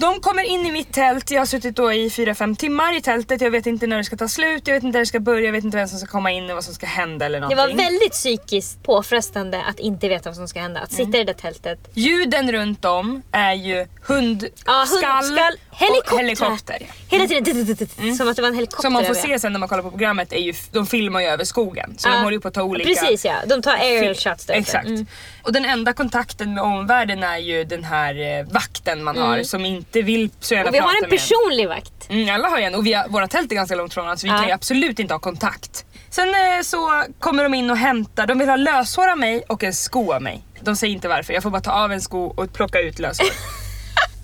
[0.00, 3.40] De kommer in i mitt tält, jag har suttit då i 4-5 timmar i tältet,
[3.40, 5.44] jag vet inte när det ska ta slut, jag vet inte när det ska börja,
[5.44, 7.48] jag vet inte vem som ska komma in och vad som ska hända eller Det
[7.56, 7.76] någonting.
[7.76, 10.80] var väldigt psykiskt påfrestande att inte veta vad som ska hända.
[10.80, 11.06] Att Mm.
[11.06, 11.78] sitta i det där tältet.
[11.94, 16.14] Ljuden runt om är ju hundskall Ja, hundskall, helikopter.
[16.14, 16.86] och helikopter.
[17.08, 19.68] Hela tiden, som att det var en helikopter Som man får se sen när man
[19.68, 21.94] kollar på programmet är ju, de filmar ju över skogen.
[21.98, 22.20] Så de Ja.
[22.20, 22.88] håller ju på att ta olika...
[23.00, 24.54] Precis ja, de tar aerial shots där.
[24.54, 24.86] Exakt.
[24.86, 25.06] Mm.
[25.48, 29.64] Och den enda kontakten med omvärlden är ju den här eh, vakten man har som
[29.66, 30.68] inte vill så gärna Mm.
[30.68, 32.10] Och vi har prata en med personlig vakt.
[32.10, 34.26] Mm, alla har en och vi har, våra tält är ganska långt från varandra så
[34.26, 34.38] vi Ja.
[34.38, 35.84] kan ju absolut inte ha kontakt.
[36.10, 39.62] Sen eh, så kommer de in och hämtar, de vill ha löshår av mig och
[39.64, 40.42] en sko av mig.
[40.60, 43.26] De säger inte varför, jag får bara ta av en sko och plocka ut löshår.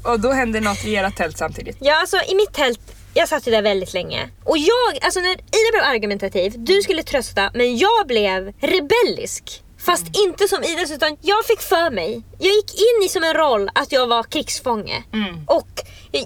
[0.12, 1.76] och då händer något i era tält samtidigt.
[1.80, 2.80] Ja alltså i mitt tält,
[3.14, 4.28] jag satt ju där väldigt länge.
[4.44, 9.60] Och jag, alltså när Ida blev argumentativ, du skulle trösta men jag blev rebellisk.
[9.84, 10.28] Fast Mm.
[10.30, 12.22] inte som Idas utan jag fick för mig.
[12.38, 15.02] Jag gick in i som en roll att jag var krigsfånge.
[15.12, 15.44] Mm.
[15.46, 15.68] Och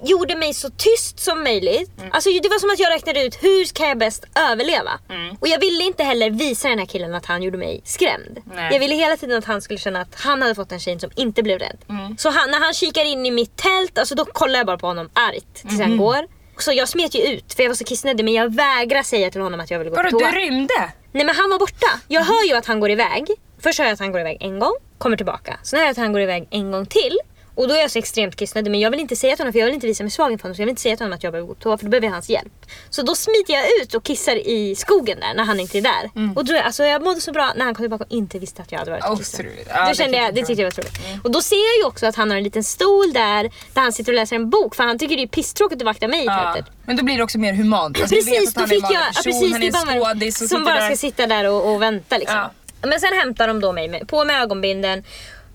[0.02, 1.90] gjorde mig så tyst som möjligt.
[2.12, 4.90] Alltså det var som att jag räknade ut hur ska jag bäst överleva.
[5.10, 5.36] Mm.
[5.40, 8.38] Och jag ville inte heller visa den här killen att han gjorde mig skrämd.
[8.54, 8.72] Nej.
[8.72, 11.10] Jag ville hela tiden att han skulle känna att han hade fått en tjej som
[11.16, 11.78] inte blev rädd.
[11.88, 12.16] Mm.
[12.18, 14.86] Så han, när han kikar in i mitt tält, alltså då kollar jag bara på
[14.86, 15.88] honom argt tills Mm.
[15.88, 16.26] han går.
[16.58, 19.40] Så jag smet ju ut för jag var så kissnödig men jag vägrar säga till
[19.40, 20.30] honom att jag vill gå Vadå, på toa.
[20.30, 20.90] du rymde?
[21.12, 21.86] Nej men han var borta.
[22.08, 23.26] Jag hör ju att han går iväg.
[23.62, 25.58] Först hör jag att han går iväg en gång, kommer tillbaka.
[25.62, 27.18] Sen hör jag att han går iväg en gång till.
[27.54, 29.58] Och då är jag så extremt kissnödig men jag vill inte säga till honom för
[29.58, 31.16] jag vill inte visa mig svag inför honom så jag vill inte säga till honom
[31.16, 32.52] att jag behöver gå på toa för då behöver jag hans hjälp.
[32.90, 36.10] Så då smiter jag ut och kissar i skogen där när han inte är där.
[36.16, 36.36] Mm.
[36.36, 38.72] Och då, alltså, jag mådde så bra när han kom tillbaka och inte visste att
[38.72, 39.40] jag hade varit och kissat.
[39.40, 39.66] Otroligt.
[39.70, 41.24] Ja, då det kände jag, det jag tyckte jag var troligt.
[41.24, 43.42] Och då ser jag ju också att han har en liten stol där,
[43.74, 46.08] där han sitter och läser en bok för han tycker det är pisstråkigt att vakta
[46.08, 46.52] mig i Ja.
[46.54, 46.72] tältet.
[46.86, 48.00] Men då blir det också mer humant.
[48.00, 48.92] Alltså, Precis, då fick jag...
[48.92, 50.86] Ja, precis, det är bara som bara där.
[50.86, 52.36] ska sitta där och, och vänta liksom.
[52.36, 52.50] Ja.
[52.82, 55.04] Men sen hämtar de då mig på med ögonbinden,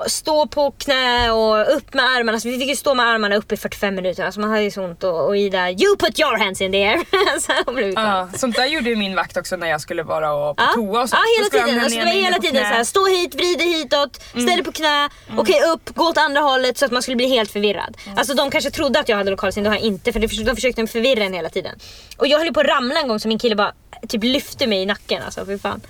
[0.07, 2.39] stå på knä och upp med armarna.
[2.39, 4.25] Så vi fick ju stå med armarna upp i 45 minuter.
[4.25, 6.83] Alltså man hade ju så ont och, och Ida, you put your hands in the
[6.83, 6.99] air.
[7.65, 10.63] så blev sånt där gjorde ju min vakt också när jag skulle vara och på
[10.63, 11.15] Ja, toa och så.
[11.15, 11.19] ja
[11.51, 11.83] Då hela tiden.
[11.83, 14.71] Alltså, det var hela tiden så här, stå hit, vrid dig hitåt, ställ dig på
[14.71, 17.97] knä, okej upp, gå åt andra hållet så att man skulle bli helt förvirrad.
[18.17, 20.51] Alltså de kanske trodde att jag hade lokalsinne, det har jag inte för de försökte,
[20.51, 21.75] de försökte förvirra en hela tiden.
[22.17, 23.73] Och jag höll ju på att ramla en gång så min kille bara
[24.07, 25.81] typ lyfte mig i nacken alltså, fy fan.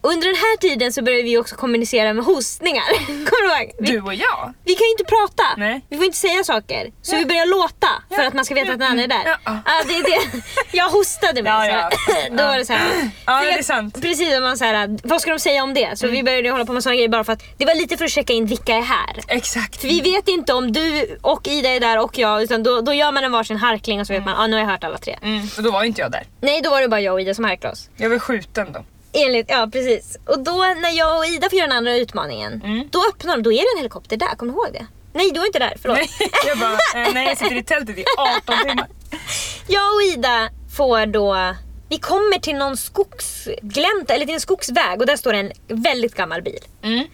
[0.00, 2.84] Under den här tiden så började vi också kommunicera med hostningar.
[3.06, 3.72] Kommer du ihåg?
[3.78, 4.54] Vi, Du och jag?
[4.64, 5.80] vi kan ju inte prata, Nej.
[5.88, 6.90] vi får inte säga saker.
[7.02, 9.22] Så vi börjar låta för att man ska veta att den andra är där.
[9.24, 9.58] Ja, ja.
[9.66, 10.42] Ja, det är det.
[10.72, 11.90] Jag hostade mig Ja, ja.
[12.30, 13.10] Då var det så här.
[13.26, 14.02] Ja, För det är sant.
[14.02, 15.98] Precis, man så här, vad ska de säga om det?
[15.98, 18.04] Så vi började hålla på med såna grejer bara för att det var lite för
[18.04, 19.20] att checka in vilka är här.
[19.28, 19.80] Exakt.
[19.80, 22.94] För vi vet inte om du och Ida är där och jag utan då, då
[22.94, 24.98] gör man en varsin harkling och så vet man, ah, nu har jag hört alla
[24.98, 25.18] tre.
[25.22, 26.26] Mm, och då var ju inte jag där.
[26.40, 27.90] Nej, då var det bara jag och Ida som harklade oss.
[27.96, 28.84] Jag var skjuten då.
[29.12, 30.16] Enligt, ja precis.
[30.26, 32.88] Och då när jag och Ida får göra den andra utmaningen, Mm.
[32.92, 34.86] då öppnar de, då är det en helikopter där, kommer du ihåg det?
[35.12, 35.98] Nej, du var inte där, förlåt.
[35.98, 36.08] Nej,
[36.46, 38.86] jag bara, eh, nej jag sitter i tältet i 18 timmar.
[39.68, 41.54] Jag och Ida får då
[41.88, 46.42] vi kommer till någon skogsglänta, eller till en skogsväg och där står en väldigt gammal
[46.42, 46.60] bil.
[46.82, 47.04] Mm.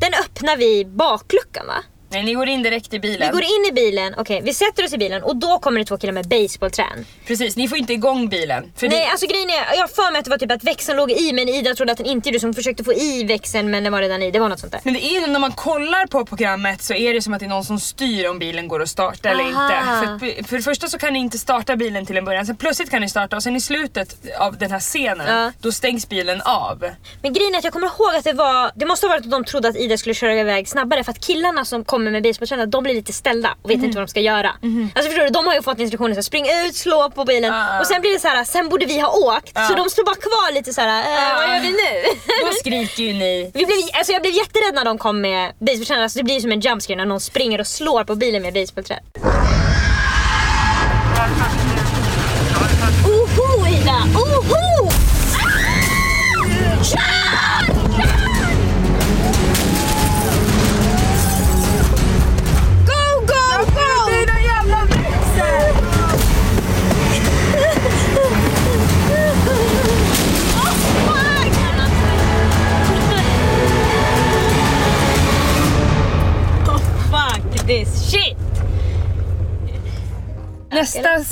[0.00, 1.82] Den öppnar vi bakluckan va?
[2.12, 3.32] Nej, ni går in direkt i Vi bilen.
[3.32, 5.98] går in i bilen, okej vi sätter oss i bilen och då kommer det två
[5.98, 7.06] killar med basebollträn.
[7.26, 8.72] Precis, ni får inte igång bilen.
[8.76, 10.64] För Nej det, alltså grejen är, jag har för mig att det var typ att
[10.64, 13.24] växeln låg i men Ida trodde att den inte gjorde så hon försökte få i
[13.24, 14.30] växeln men den var redan i.
[14.30, 14.80] Det var något sånt där.
[14.84, 17.46] men det är ju när man kollar på programmet så är det som att det
[17.46, 20.02] är någon som styr om bilen går att starta eller Aha.
[20.12, 20.26] inte.
[20.36, 22.90] För, för det första så kan ni inte starta bilen till en början, sen plötsligt
[22.90, 25.52] kan ni starta och sen i slutet av den här scenen Ja.
[25.60, 26.84] då stängs bilen av.
[27.22, 29.30] Men grejen är att jag kommer ihåg att det var, det måste ha varit att
[29.30, 32.70] de trodde att Ida skulle köra iväg snabbare för att killarna som kommer med basebollträn
[32.70, 33.84] de blir lite ställda och vet Mhm.
[33.84, 34.50] inte vad de ska göra.
[34.94, 37.66] Alltså förstår du, de har ju fått instruktioner så spring ut, slå på bilen Ja,
[37.74, 37.80] ja.
[37.80, 39.52] och sen blir det så här, sen borde vi ha åkt.
[39.68, 42.18] Så de står bara kvar lite så här, eh, vad gör vi nu?
[42.46, 43.50] Då skriker ju ni.
[43.54, 46.52] Vi blev, alltså jag blev jätterädd när de kom med basebollträn, alltså det blir som
[46.52, 48.98] en jumpscare när någon springer och slår på bilen med basebollträn.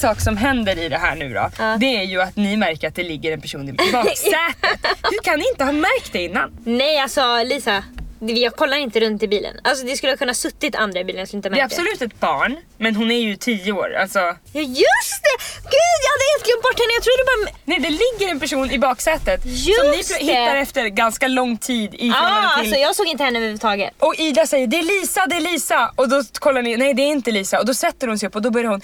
[0.00, 1.76] Sak som händer i det här nu då, Ja.
[1.80, 4.96] det är ju att ni märker att det ligger en person i baksätet.
[5.02, 6.50] Hur kan inte ha märkt det innan?
[6.64, 7.84] Nej alltså Lisa,
[8.20, 9.56] jag kollar inte runt i bilen.
[9.64, 11.62] Alltså det skulle ha kunnat suttit andra i bilen, jag skulle inte ha Det är
[11.64, 13.94] märkt absolut ett barn, men hon är ju tio år.
[13.94, 15.36] Alltså, Ja just det!
[15.62, 17.56] Gud jag hade helt glömt bort henne, jag trodde bara...
[17.64, 19.50] nej, det ligger en person i baksätet som
[19.90, 20.24] ni Just det.
[20.24, 23.90] hittar efter ganska lång tid i Ah, till alltså jag såg inte henne överhuvudtaget.
[23.98, 27.02] Och Ida säger det är Lisa, det är Lisa och då kollar ni, nej det
[27.02, 28.80] är inte Lisa och då sätter hon sig upp och då börjar hon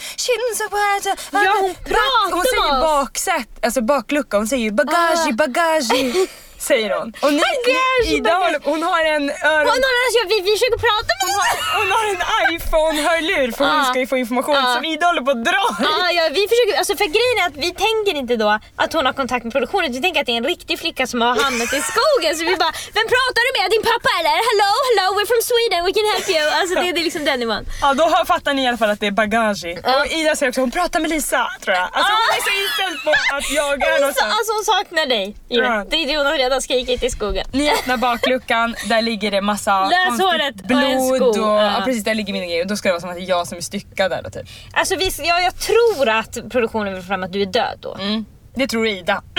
[1.33, 5.33] Ja, hon pratar Hon säger baksätt, alltså baklucka, hon säger ju bagage, Ah.
[5.33, 5.93] bagage
[6.59, 7.09] säger hon.
[7.23, 9.69] Och ni, Bagage, Ida håller, hon har en öron...
[9.73, 11.63] Hon har, alltså, vi, vi försöker prata med henne!
[11.79, 12.21] Hon har en
[12.55, 13.85] iPhone-hörlur för hon Ah.
[13.91, 14.75] ska ju få information Ah.
[14.75, 15.65] som Ida håller på att dra
[16.11, 16.17] i.
[16.19, 18.51] Ja, vi försöker, alltså för grejen är att vi tänker inte då
[18.83, 19.93] att hon har kontakt med produktionen.
[19.93, 22.33] Vi tänker att det är en riktig flicka som har hamnat i skogen.
[22.39, 23.67] Så vi bara, vem pratar du med?
[23.75, 24.35] Din pappa eller?
[24.51, 26.45] Hello, hello, we're from Sweden, we can help you.
[26.59, 27.63] Alltså det, det är liksom den nivån.
[27.85, 29.73] Ja då har- fattar ni i alla fall att det är bagage i.
[29.97, 31.89] Och Ida säger också hon pratar med Lisa tror jag.
[31.97, 34.33] Alltså hon är så inställd på att jag är Hon, någonstans.
[34.39, 35.25] alltså hon saknar dig.
[35.49, 35.85] Ja.
[35.91, 37.47] Det är det hon har redan skrikit i skogen.
[37.53, 41.43] Ni öppnar bakluckan, där ligger det massa Löshåret konstigt och en blod sko.
[41.43, 41.83] och, Ja.
[41.85, 43.47] precis där ligger mina grejer och då ska det vara som att det är jag
[43.47, 44.47] som är styckad där då typ.
[44.73, 47.95] Alltså vi, ja, jag tror att produktionen vill fram att du är död då.
[47.95, 48.25] Mm.
[48.55, 49.23] Det tror Ida.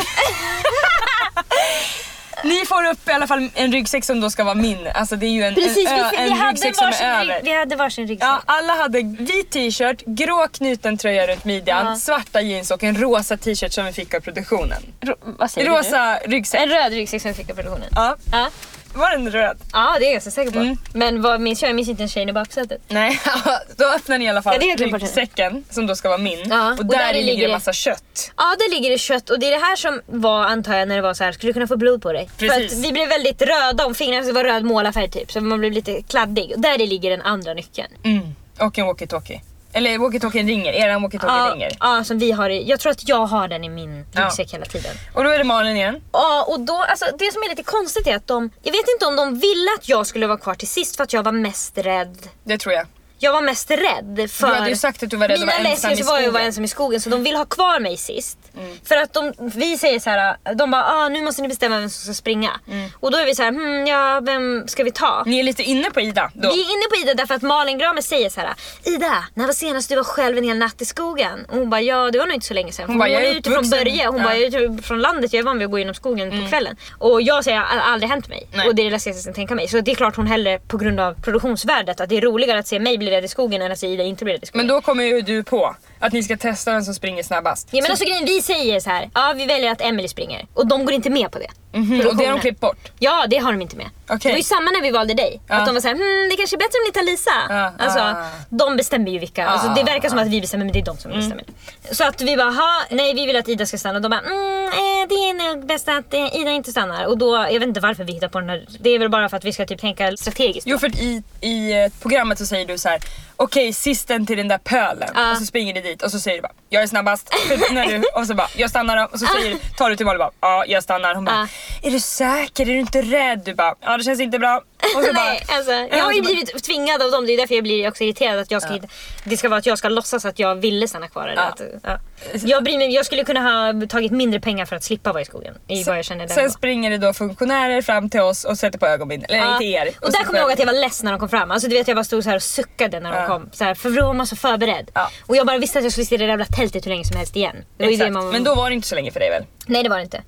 [2.43, 4.87] Ni får upp i alla fall en ryggsäck som då ska vara min.
[4.93, 7.41] Alltså det är ju en, Precis, en, vi, en ryggsäck som är över.
[7.43, 8.27] vi hade varsin ryggsäck.
[8.27, 11.95] Ja, alla hade vit t-shirt, grå knuten tröja runt midjan, Ja.
[11.95, 14.81] svarta jeans och en rosa t-shirt som vi fick av produktionen.
[15.01, 15.75] Ro, vad säger du?
[15.77, 16.61] Rosa ryggsäck.
[16.61, 17.87] En röd ryggsäck som vi fick av produktionen.
[17.95, 18.49] Ja, Ja.
[19.01, 19.57] var den röd?
[19.73, 20.59] ja, det är jag ganska säker på.
[20.59, 20.77] Mm.
[20.93, 21.69] Men vad minns jag?
[21.69, 22.81] Jag minns inte en tjej i baksätet.
[22.87, 23.19] Nej,
[23.77, 26.49] då öppnar ni i alla fall Ja, ryggsäcken som då ska vara min.
[26.49, 28.31] Ja, och, och där, där ligger ligger det det- massa kött.
[28.37, 30.95] Ja, där ligger det kött och det är det här som var, antar jag, när
[30.95, 32.29] det var så här, skulle du kunna få blod på dig?
[32.37, 32.71] Precis.
[32.71, 35.41] För att vi blev väldigt röda om fingrarna, så det var röd målarfärg typ, så
[35.41, 36.51] man blev lite kladdig.
[36.55, 37.87] Och där ligger den andra nyckeln.
[38.03, 38.35] Mm.
[38.59, 39.39] Och en walkie-talkie.
[39.77, 41.71] Eller walkie-talkien ringer, eran walkie-talkie Ja, ringer.
[41.79, 44.21] ja, som vi har i, jag tror att jag har den i min Ja.
[44.25, 44.91] ryggsäck hela tiden.
[45.13, 46.01] Och då är det Malin igen.
[46.13, 49.05] Ja, och då, alltså, det som är lite konstigt är att de, jag vet inte
[49.05, 51.77] om de ville att jag skulle vara kvar till sist för att jag var mest
[51.77, 52.17] rädd.
[52.43, 52.85] Det tror jag.
[53.19, 54.47] Jag var mest rädd för...
[54.47, 56.27] Du hade ju sagt att du var rädd att vara ensam i så var jag
[56.27, 56.47] att vara skogen.
[56.47, 58.37] ensam i skogen så de vill ha kvar mig sist.
[58.57, 58.77] Mm.
[58.83, 61.89] För att de, vi säger så här, de bara ah, nu måste ni bestämma vem
[61.89, 62.51] som ska springa.
[62.67, 62.89] Mm.
[62.99, 65.23] Och då är vi så här, hmm, ja vem ska vi ta?
[65.25, 66.49] Ni är lite inne på Ida då.
[66.53, 68.49] Vi är inne på Ida därför att Malin Gramer säger så här:
[68.83, 71.45] Ida, när var senast du var själv en hel natt i skogen?
[71.49, 72.85] Och hon bara, ja det var nog inte så länge sedan.
[72.85, 73.69] För Hon bara, jag är ute från.
[73.69, 74.23] Börje, hon Ja.
[74.23, 76.49] bara, jag är ute från landet, jag är van vid att gå genom skogen på
[76.49, 76.75] kvällen.
[76.97, 78.47] Och jag säger, det har aldrig hänt mig.
[78.53, 78.67] Nej.
[78.67, 79.67] Och det är det läskigaste jag kan tänka mig.
[79.67, 82.67] Så det är klart hon hellre på grund av produktionsvärdet att det är roligare att
[82.67, 84.67] se mig bli rädd i skogen än att se Ida inte bli rädd i skogen.
[84.67, 87.67] Men då kommer ju du på att ni ska testa vem som springer snabbast.
[87.71, 89.09] Ja men Så- alltså grejen, vi säger så här.
[89.13, 90.45] ja vi väljer att Emily springer.
[90.53, 91.77] Och de går inte med på det.
[91.77, 92.91] Mhm, och det har de klippt bort.
[92.99, 93.87] Ja det har de inte med.
[94.09, 94.19] Okej.
[94.23, 95.41] Det var ju samma när vi valde dig.
[95.47, 95.55] Ja.
[95.55, 97.31] Att de var såhär, hmm, det kanske är bättre om ni tar Lisa.
[97.49, 98.29] Ja, Alltså, ah.
[98.49, 99.47] De bestämmer ju vilka.
[99.47, 101.19] Alltså, det verkar som att vi bestämmer men det är de som Mm.
[101.23, 101.45] bestämmer.
[101.91, 103.95] Så att vi bara, ha, nej vi vill att Ida ska stanna.
[103.95, 107.05] Och de bara, mm, eh, det är nog bäst att eh, Ida inte stannar.
[107.05, 108.65] Och då, jag vet inte varför vi hittar på den här.
[108.79, 110.67] Det är väl bara för att vi ska typ tänka strategiskt.
[110.67, 112.99] Jo för i, i eh, programmet så säger du så här:
[113.35, 115.31] okej sisten till den där pölen Ja.
[115.31, 117.29] och så springer du dit och så säger du bara jag är snabbast
[117.71, 120.17] när du, och så bara jag stannar och så säger du, tar du till och
[120.17, 121.15] bara ja jag stannar.
[121.15, 121.47] Hon bara
[121.83, 122.63] är du säker?
[122.69, 123.41] Är du inte rädd?
[123.45, 124.63] Du bara det känns inte bra.
[124.97, 127.55] Och så bara, Nej, alltså, jag har ju blivit tvingad av dem, det är därför
[127.55, 128.87] jag blir också irriterad att jag ska hitta,
[129.23, 131.27] Det ska vara att jag ska låtsas att jag ville stanna kvar.
[131.27, 131.47] Eller Ja.
[131.47, 131.99] att, ja.
[132.45, 135.25] jag, bryr mig, jag skulle kunna ha tagit mindre pengar för att slippa vara i
[135.25, 135.53] skogen.
[135.67, 136.49] I vad jag känner Sen då.
[136.49, 139.31] springer det då funktionärer fram till oss och sätter på ögonbindel.
[139.31, 139.57] Eller Ja.
[139.57, 139.89] till er.
[140.01, 141.51] Och där kommer jag ihåg att jag var less när de kom fram.
[141.51, 143.27] Alltså du vet jag bara stod så här och suckade när de Ja.
[143.27, 143.49] kom.
[143.53, 144.91] Så här, för då var man så förberedd.
[144.93, 145.09] Ja.
[145.25, 147.05] Och jag bara visste att jag skulle sitta i det där jävla tältet hur länge
[147.05, 147.55] som helst igen.
[147.77, 148.13] Det var ju det Exakt.
[148.13, 148.29] man...
[148.29, 149.43] Men då var det inte så länge för dig väl?
[149.67, 150.21] Nej det var det inte.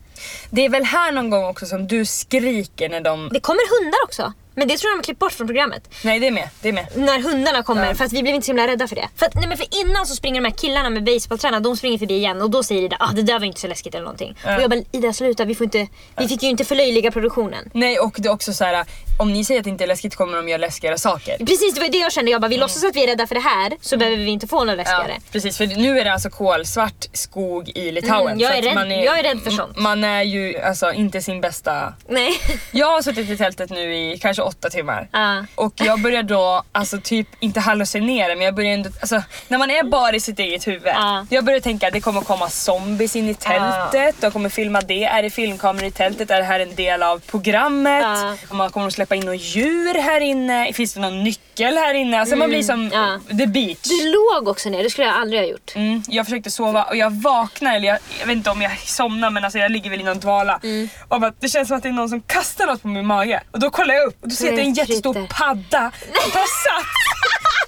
[0.50, 3.30] Det är väl här någon gång också som du skriker när de...
[3.34, 4.34] Det kommer hundar också.
[4.56, 5.90] Men det tror jag de har klippt bort från programmet.
[6.04, 6.88] Nej det är med, det är med.
[6.96, 7.96] När hundarna kommer, Ja.
[7.96, 9.08] för att vi blev inte så himla rädda för det.
[9.16, 11.98] För, att, nej, men för innan så springer de här killarna med basebolltränare, de springer
[11.98, 14.38] förbi igen och då säger Ida ah, det där var inte så läskigt eller någonting.
[14.46, 14.56] Ja.
[14.56, 15.88] Och jag bara Ida sluta, vi, får inte,
[16.18, 17.70] vi fick ju inte förlöjliga produktionen.
[17.74, 18.86] Nej och det är också så här:
[19.20, 21.38] om ni säger att det inte är läskigt kommer de göra läskigare saker.
[21.38, 23.36] Precis det var det jag kände, jag bara vi låtsas att vi är rädda för
[23.36, 24.86] det här så behöver vi inte få något Mm.
[24.88, 25.20] Ja, läskigare.
[25.32, 28.28] precis för nu är det alltså kolsvart skog i Litauen.
[28.28, 29.78] Mm, jag så är rädd- man jag är rädd för sånt.
[29.78, 31.94] Man är ju alltså inte sin bästa...
[32.08, 32.40] Nej.
[32.72, 35.08] Jag har suttit i tältet nu i kanske åtta timmar.
[35.12, 35.46] Ja.
[35.56, 39.72] Och jag börjar då, alltså typ inte hallucinera men jag börjar ändå, alltså när man
[39.72, 40.94] är bara i sitt eget huvud.
[40.96, 41.26] Ja.
[41.30, 45.04] Jag börjar tänka att det kommer komma zombies in i tältet, de kommer filma det,
[45.04, 48.04] är det filmkameror i tältet, är det här en del av programmet?
[48.04, 48.36] Ja.
[48.56, 52.20] Man kommer att släppa in något djur här inne, finns det någon nyckel här inne?
[52.20, 53.38] Alltså man blir som Mm, ja.
[53.38, 53.78] the beach.
[53.84, 55.72] Du låg också ner, det skulle jag aldrig ha gjort.
[55.76, 59.30] Mm, jag försökte sova och jag vaknar, eller jag, jag vet inte om jag somnar
[59.30, 60.60] men alltså jag ligger väl i någon dvala.
[60.64, 60.90] Mm.
[61.08, 63.42] Och bara, det känns som att det är någon som kastar något på min mage.
[63.52, 65.92] Och då kollar jag upp och då ser jag att det är en jättestor padda
[66.22, 66.90] som tar sats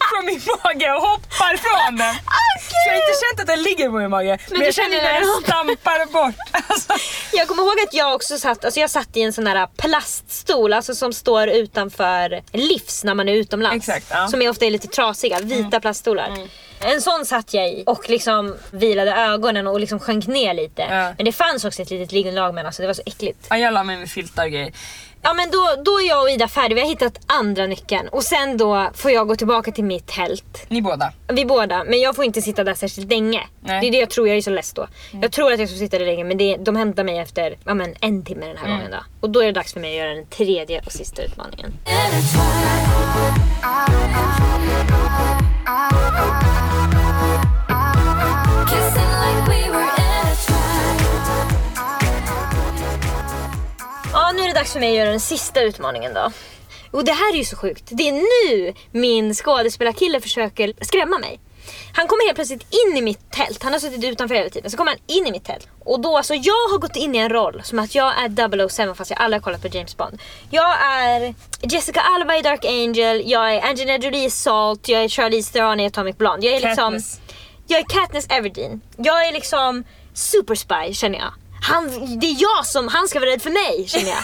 [0.10, 2.16] från min mage och hoppar från den.
[2.86, 4.38] jag har inte känt att den ligger på min mage.
[4.50, 6.36] Men, du jag känner när den stampar bort.
[6.52, 6.94] Alltså.
[7.34, 10.74] Jag kommer ihåg att jag också satt, alltså jag satt i en sån där plaststol
[10.74, 13.90] alltså som står utanför livs när man är utomlands.
[13.90, 14.18] Exakt, ja.
[14.18, 14.30] Mm.
[14.30, 16.48] Som är ofta är lite trasiga, vita plaststolar.
[16.84, 20.82] En sån satt jag i och liksom vilade ögonen och liksom sjönk ner lite.
[20.82, 21.14] Ja.
[21.18, 23.48] Men det fanns också ett litet liggunderlag men alltså det var så äckligt.
[23.50, 24.74] Ja, jag la mig med filtar och grejer.
[25.24, 28.08] Ja men då, då är jag och Ida färdiga, vi har hittat andra nyckeln.
[28.08, 30.66] Och sen då får jag gå tillbaka till mitt tält.
[30.68, 31.14] Ni båda.
[31.28, 33.48] Vi båda, men jag får inte sitta där särskilt länge.
[33.62, 33.82] Nej.
[33.82, 34.88] Det är det jag tror, jag är så less då.
[35.22, 37.74] Jag tror att jag ska sitta där länge men det, de hämtar mig efter ja,
[37.74, 38.98] men en timme den här gången då.
[39.20, 41.74] Och då är det dags för mig att göra den tredje och sista utmaningen.
[45.72, 46.51] Kissing
[54.54, 56.32] det dags för mig att göra den sista utmaningen då.
[56.92, 57.84] Och det här är ju så sjukt.
[57.90, 61.40] Det är nu min skådespelarkille försöker skrämma mig.
[61.96, 63.64] Han kommer helt plötsligt in i mitt tält.
[63.64, 64.72] Han har suttit utanför hela tiden.
[64.72, 65.68] Så kommer han in i mitt tält.
[65.80, 68.94] Och då, alltså jag har gått in i en roll som att jag är 007
[68.94, 70.22] fast jag aldrig har kollat på James Bond.
[70.50, 75.10] Jag är Jessica Alba i Dark Angel, jag är Angelina Jolie i Salt, jag är
[75.10, 76.48] Charlize Theron i Atomic Blonde.
[76.48, 76.94] Jag är liksom...
[76.94, 77.20] Katniss.
[77.68, 78.82] Jag är Katniss Everdeen.
[78.98, 79.84] Jag är liksom
[80.14, 81.34] super spy känner jag.
[81.62, 81.88] Han,
[82.20, 84.18] det är jag som, han ska vara rädd för mig känner jag.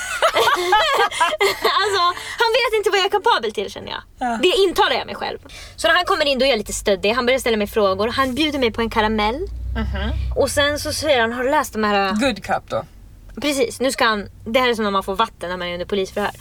[1.81, 2.01] alltså,
[2.41, 4.01] han vet inte vad jag är kapabel till känner jag.
[4.19, 4.39] Ja.
[4.41, 5.39] Det intalar jag mig själv.
[5.75, 8.07] Så när han kommer in då är jag lite stöddig, han börjar ställa mig frågor,
[8.07, 9.47] han bjuder mig på en karamell.
[10.35, 12.11] Och sen så säger han, har du läst de här...
[12.11, 12.85] Good cup då.
[13.41, 15.73] Precis, nu ska han, det här är som när man får vatten när man är
[15.73, 16.31] under polisförhör.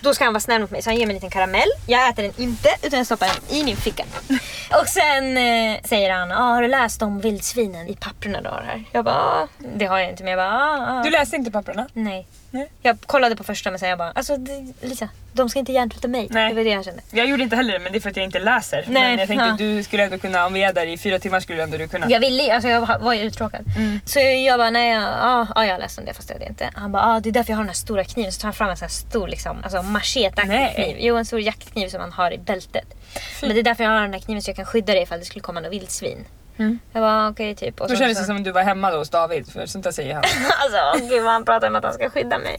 [0.00, 1.68] Då ska han vara snäll mot mig så han ger mig en liten karamell.
[1.86, 4.04] Jag äter den inte utan jag stoppar den i min ficka.
[4.80, 8.62] Och sen eh, säger han, ah, har du läst om vildsvinen i papperna du har
[8.66, 8.84] här?
[8.92, 11.02] Jag bara, ah, det har jag inte men jag bara, ah, ah.
[11.02, 11.86] Du läste inte papperna?
[11.92, 12.26] Nej.
[12.54, 12.70] Nej.
[12.82, 14.36] Jag kollade på första men sen jag bara, alltså
[14.80, 16.28] Lisa, de ska inte hjärntvätta mig.
[16.30, 16.48] Nej.
[16.48, 17.02] Det var det jag kände.
[17.10, 18.84] Jag gjorde inte heller det men det är för att jag inte läser.
[18.88, 19.56] Nej, men jag tänkte ja.
[19.58, 22.10] du skulle ändå kunna, om vi är där i fyra timmar skulle ändå du kunna.
[22.10, 23.64] Jag ville alltså jag var- ju uttråkad.
[24.04, 26.70] Så jag bara, nej, ja, ja, ja, jag läste om det fast är det inte.
[26.74, 28.32] Han bara, ah, det är därför jag har den här stora kniven.
[28.32, 30.96] Så tar han fram en sån här stor liksom, alltså machetaktig kniv.
[31.00, 32.94] Jo, en stor jaktkniv som man har i bältet.
[33.40, 35.18] Men det är därför jag har den här kniven så jag kan skydda dig ifall
[35.18, 36.24] det skulle komma något vildsvin.
[36.92, 37.80] Jag bara, okej typ.
[37.80, 39.84] Och Då kändes det så- som att du var hemma då hos David för sånt
[39.84, 40.24] där säger han.
[40.62, 42.56] Alltså gud vad han pratar om att han ska skydda mig.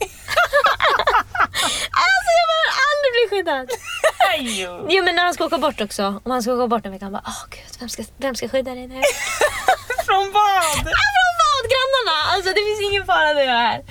[2.04, 3.68] alltså jag behöver aldrig bli skyddad.
[4.34, 4.86] Ajo.
[4.90, 6.20] Jo men när han ska åka bort också.
[6.24, 8.48] Om han ska åka bort en vecka han bara, åh gud vem ska, vem ska
[8.48, 8.94] skydda dig nu?
[10.06, 10.64] Från vad?
[10.74, 10.82] Från
[11.42, 11.62] vad?
[11.72, 12.32] Grannarna!
[12.34, 13.82] Alltså det finns ingen fara när jag är här.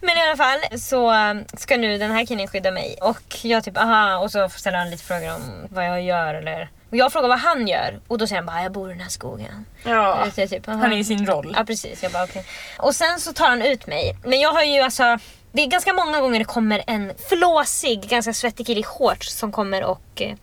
[0.00, 2.98] Men i alla fall så um, ska nu den här killen skydda mig.
[3.02, 6.68] Och jag typ aha och så ställer han lite frågor om vad jag gör eller
[6.90, 9.00] och jag frågar vad han gör och då säger han bara jag bor i den
[9.02, 9.64] här skogen.
[9.84, 10.28] Ja.
[10.36, 10.66] Jag typ.
[10.66, 11.54] Han är i sin roll.
[11.58, 12.44] Ja precis, jag bara okej.
[12.78, 14.16] Och sen så tar han ut mig.
[14.24, 15.18] Men jag har ju alltså
[15.52, 19.52] det är ganska många gånger det kommer en flåsig, ganska svettig kille i shorts som
[19.52, 20.34] kommer och eh,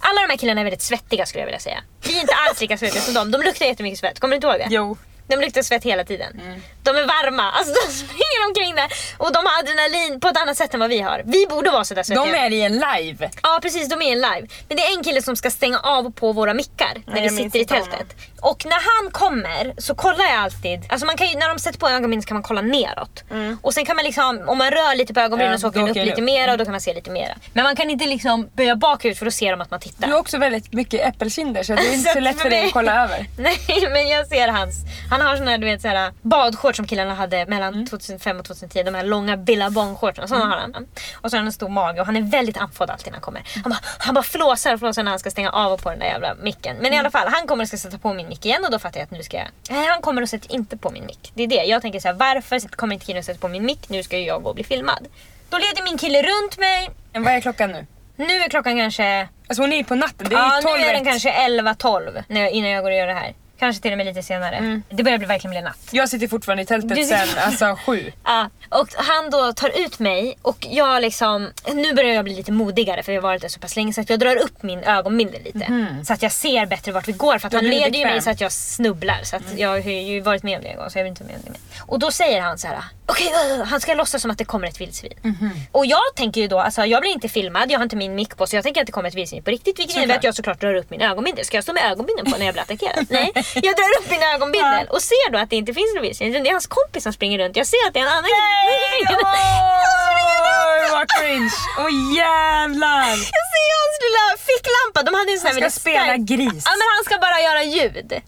[0.00, 1.82] alla de här killarna är väldigt svettiga skulle jag vilja säga.
[2.04, 3.30] Vi är inte alls lika svettiga som dem.
[3.30, 4.66] De luktar jättemycket svett, kommer du inte ihåg det?
[4.70, 4.96] Jo.
[5.30, 6.40] De luktar svett hela tiden.
[6.46, 6.60] Mm.
[6.82, 10.56] De är varma, alltså de springer omkring där och de har adrenalin på ett annat
[10.56, 11.22] sätt än vad vi har.
[11.24, 12.24] Vi borde vara sådär svettiga.
[12.24, 13.30] De är i en live.
[13.42, 14.46] Ja precis, de är i en live.
[14.68, 17.28] Men det är en kille som ska stänga av på våra mickar när Nej, vi
[17.36, 17.90] sitter i inte honom.
[17.90, 18.16] tältet.
[18.42, 21.78] Och när han kommer så kollar jag alltid, alltså man kan ju, när de sätter
[21.78, 23.24] på ögonbindel så kan man kolla neråt.
[23.62, 25.88] Och sen kan man liksom, om man rör lite på ögonbrynen Ja, så åker den
[25.88, 26.18] upp lite upp.
[26.24, 27.34] mera och då kan man se lite mera.
[27.52, 30.06] Men man kan inte liksom böja bakut för då ser de att man tittar.
[30.06, 32.66] Du har också väldigt mycket äppelkinder så det är inte Så så lätt för dig
[32.66, 33.26] att kolla över.
[33.38, 34.74] Nej men jag ser hans,
[35.10, 37.86] han har såna här, du vet såhär badshorts som killarna hade mellan Mm.
[37.86, 38.82] 2005 och 2010.
[38.82, 40.86] De här långa billabong-shortsen, sådana har han.
[41.14, 43.20] Och så har han en stor mage och han är väldigt andfådd alltid när han
[43.20, 43.42] kommer.
[43.62, 45.98] Han bara, han bara flåsar och flåsar när han ska stänga av och på den
[45.98, 46.76] där jävla micken.
[46.76, 47.00] Men i Mm.
[47.00, 49.04] alla fall, han kommer och ska sätta på min mick igen och då fattar jag
[49.04, 49.46] att nu ska jag...
[49.70, 51.32] Nej han kommer och sätter inte på min mick.
[51.34, 53.64] Det är det, jag tänker så här: varför kommer inte killen och sätter på min
[53.66, 53.88] mick?
[53.88, 55.06] Nu ska ju jag gå och bli filmad.
[55.50, 56.90] Då leder min kille runt mig.
[57.12, 57.86] Men vad är klockan nu?
[58.16, 60.80] Nu är klockan kanske Alltså hon är ju på natten, det är Ja, ju 12
[60.80, 63.34] nu är den kanske 11-12 när jag- innan jag går och gör det här.
[63.60, 64.80] Kanske till och med lite senare.
[64.90, 65.88] Det börjar bli, verkligen bli natt.
[65.90, 68.12] Jag sitter fortfarande i tältet Du sen alltså sju.
[68.24, 72.52] Ja, och han då tar ut mig och jag liksom, nu börjar jag bli lite
[72.52, 74.78] modigare för jag har varit där så pass länge så att jag drar upp min
[74.78, 75.86] ögonbindel lite.
[76.06, 78.30] Så att jag ser bättre vart vi går för att han leder ju mig så
[78.30, 79.20] att jag snubblar.
[79.22, 81.22] Så att jag har ju varit med om det en gång så jag vill inte
[81.24, 81.60] vara med om det mer.
[81.86, 83.26] Och då säger han så här: okej
[83.58, 85.12] uh, han ska låtsas som att det kommer ett vildsvin.
[85.72, 88.36] Och jag tänker ju då, alltså jag blir inte filmad, jag har inte min mick
[88.36, 90.34] på så jag tänker att det kommer ett vildsvin på riktigt vilket innebär att jag
[90.34, 91.44] såklart drar upp min ögonbindel.
[91.44, 93.06] Ska jag stå med ögonbindeln på när jag blir attackerad?
[93.10, 96.32] Nej, jag drar upp min ögonbindel och ser då att det inte finns något vildsvin.
[96.32, 97.56] Det är hans kompis som springer runt.
[97.56, 98.24] Jag ser att det är en annan
[100.72, 101.50] Oj vad cringe!
[101.78, 103.08] Åh jävlar!
[103.10, 104.98] Jag ser hans lilla ficklampa.
[105.10, 106.62] De hade en sån här Han ska spela stark- gris.
[106.66, 108.12] Ja men han ska bara göra ljud.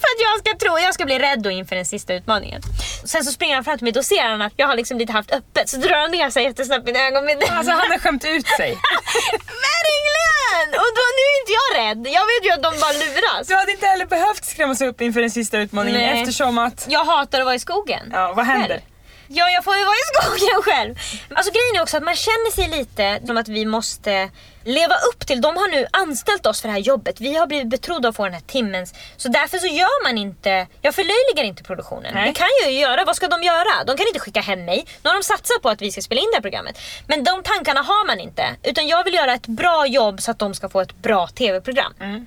[0.00, 2.62] För att jag ska tro, jag ska bli rädd då inför den sista utmaningen.
[3.04, 5.12] Sen så springer han fram till mig, då ser han att jag har liksom lite
[5.12, 5.68] haft öppet.
[5.68, 7.48] Så drar han ner sig jättesnabbt min ögonbindel.
[7.50, 8.70] Alltså han har skämt ut sig.
[9.68, 10.68] Verkligen!
[10.82, 12.14] Och då, nu är inte jag rädd.
[12.14, 13.46] Jag vet ju att de bara luras.
[13.48, 16.20] Du hade inte heller behövt skrämmas upp inför den sista utmaningen Nej.
[16.20, 16.86] eftersom att...
[16.88, 18.10] Jag hatar att vara i skogen.
[18.12, 18.68] Ja, vad händer?
[18.68, 18.80] Själv.
[19.28, 20.94] Ja, jag får ju vara i skogen själv.
[21.34, 24.30] Alltså grejen är också att man känner sig lite som att vi måste
[24.66, 27.20] leva upp till, de har nu anställt oss för det här jobbet.
[27.20, 28.94] Vi har blivit betrodda att få den här timmens.
[29.16, 32.14] Så därför så gör man inte, jag förlöjligar inte produktionen.
[32.14, 32.26] Nej.
[32.26, 33.84] Det kan jag ju göra, vad ska de göra?
[33.86, 34.86] De kan inte skicka hem mig.
[35.02, 36.78] Nu har de satsat på att vi ska spela in det här programmet.
[37.06, 38.44] Men de tankarna har man inte.
[38.62, 42.26] Utan jag vill göra ett bra jobb så att de ska få ett bra TV-program.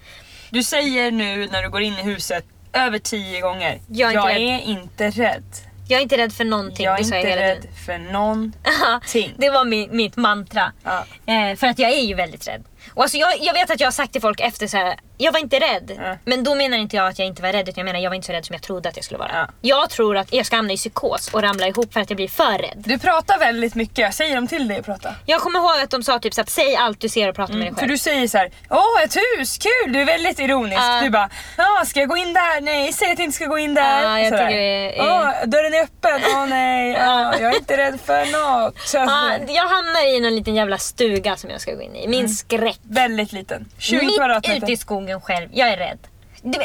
[0.50, 3.80] Du säger nu när du går in i huset över tio gånger.
[3.88, 5.69] Jag är inte rädd." är inte rädd.
[5.92, 9.34] Jag är inte rädd för någonting, Jag är jag inte hela rädd för någonting.
[9.38, 10.72] det var min, mitt mantra.
[10.84, 11.06] Ja.
[11.26, 12.64] Eh, för att jag är ju väldigt rädd.
[12.94, 15.32] Och alltså jag, jag vet att jag har sagt till folk efter så här, jag
[15.32, 15.92] var inte rädd.
[15.98, 16.18] Ja.
[16.26, 18.16] Men då menar inte jag att jag inte var rädd utan jag menar jag var
[18.16, 19.32] inte så rädd som jag trodde att jag skulle vara.
[19.34, 19.48] Ja.
[19.62, 22.28] Jag tror att jag ska hamna i psykos och ramla ihop för att jag blir
[22.28, 22.84] för rädd.
[22.86, 25.16] Du pratar väldigt mycket, säger de till dig att prata?
[25.26, 27.54] Jag kommer ihåg att de sa typ så att säg allt du ser och prata
[27.54, 27.92] med dig Mm, För själv.
[27.92, 29.94] du säger så här: åh ett hus, kul!
[29.94, 30.82] Du är väldigt ironisk.
[30.82, 31.00] Ja.
[31.04, 32.62] Du bara, ja ska jag gå in där?
[32.62, 34.04] Nej, säg att jag inte ska gå in där.
[34.04, 37.78] Ja, jag tycker det är- Åh, dörren är öppen, åh nej, ja, jag är inte
[37.78, 38.76] rädd för något.
[39.10, 42.08] Att- jag hamnar i någon liten jävla stuga som jag ska gå in i.
[42.08, 42.79] Min skräck.
[42.84, 45.50] Väldigt liten, 20 Mitt ute i skogen själv.
[45.54, 46.00] Jag är rädd.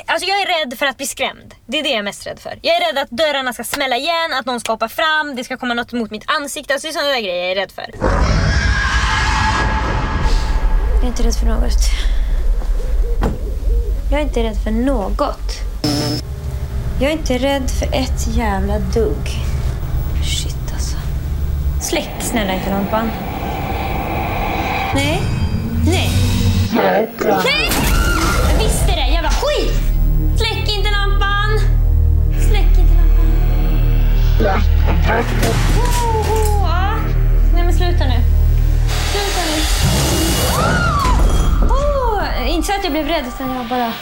[0.06, 1.54] Alltså jag är rädd för att bli skrämd.
[1.66, 2.58] Det är det jag är mest rädd för.
[2.62, 5.56] Jag är rädd att dörrarna ska smälla igen, att någon ska hoppa fram, det ska
[5.56, 6.74] komma något mot mitt ansikte.
[6.74, 7.90] Alltså det är sådana där grejer jag är rädd för.
[10.94, 11.72] Jag är inte rädd för något.
[14.10, 15.52] Jag är inte rädd för något.
[17.00, 19.28] Jag är inte rädd för ett jävla dugg.
[20.24, 20.96] Shit alltså.
[21.80, 23.10] Släck snälla inte lampan.
[24.94, 25.33] Nej.
[25.86, 26.10] Nej.
[26.72, 27.08] Nej!
[28.50, 29.72] Jag visste det, jävla skit!
[30.38, 31.60] Släck inte lampan!
[32.48, 33.26] Släck inte lampan.
[35.78, 36.96] Oh, oh, ja.
[37.54, 38.20] Nej men sluta nu.
[39.12, 39.56] Sluta nu.
[41.66, 43.92] Oh, inte så att jag blev rädd utan jag bara...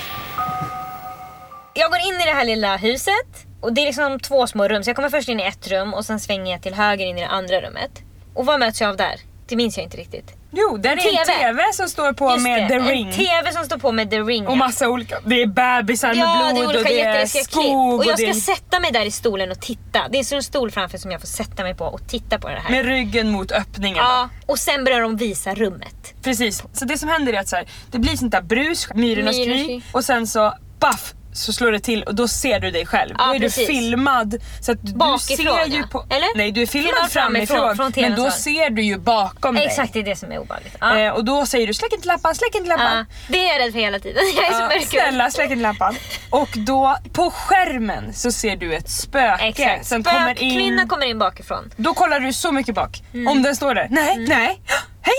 [1.74, 4.84] Jag går in i det här lilla huset och det är liksom två små rum.
[4.84, 7.18] Så jag kommer först in i ett rum och sen svänger jag till höger in
[7.18, 7.90] i det andra rummet.
[8.34, 9.20] Och vad möts jag av där?
[9.46, 10.41] Det minns jag inte riktigt.
[10.54, 11.24] Jo, där är en TV.
[11.24, 13.12] TV som står på Just med det, The en Ring.
[13.12, 14.46] TV som står på med The Ring.
[14.46, 17.98] Och massa olika, det är bebisar Ja, med det blod är och det är skog
[18.00, 20.08] Och jag det ska är sätta mig där i stolen och titta.
[20.10, 22.60] Det är en stol framför som jag får sätta mig på och titta på det
[22.64, 22.70] här.
[22.70, 23.96] med ryggen mot öppningen.
[23.98, 26.14] ja, och sen börjar de visa rummet.
[26.22, 29.36] Precis, så det som händer är att så här, det blir sånt där brus, myrornas
[29.36, 29.82] skri.
[29.92, 33.14] och sen så baff så slår det till och då ser du dig själv.
[33.18, 33.66] Ja, då är precis.
[33.66, 34.34] du filmad.
[34.60, 35.86] Så att du Bakifrån, ser ju ja.
[35.90, 36.36] på, Eller?
[36.36, 39.64] Nej du är filmad, Filmad framifrån, framifrån, från men då ser du ju bakom dig.
[39.66, 40.76] Exakt, det är det som är obehagligt.
[40.80, 40.98] Ja.
[40.98, 42.96] Eh, och då säger du släck inte lampan, släck inte lampan.
[42.98, 44.22] Ja, det är jag rädd för hela tiden.
[44.36, 44.88] Jag är så Ja, mörkrädd.
[44.88, 45.94] snälla släck inte lampan.
[46.30, 49.86] Och då på skärmen så ser du ett spöke Exakt.
[49.86, 50.50] som kommer in.
[50.50, 51.70] Spökkvinna kommer in bakifrån.
[51.76, 53.02] Då kollar du så mycket bak.
[53.14, 53.28] Mm.
[53.28, 53.86] Om den står där.
[53.90, 54.60] Nej, nej,
[55.02, 55.14] hej,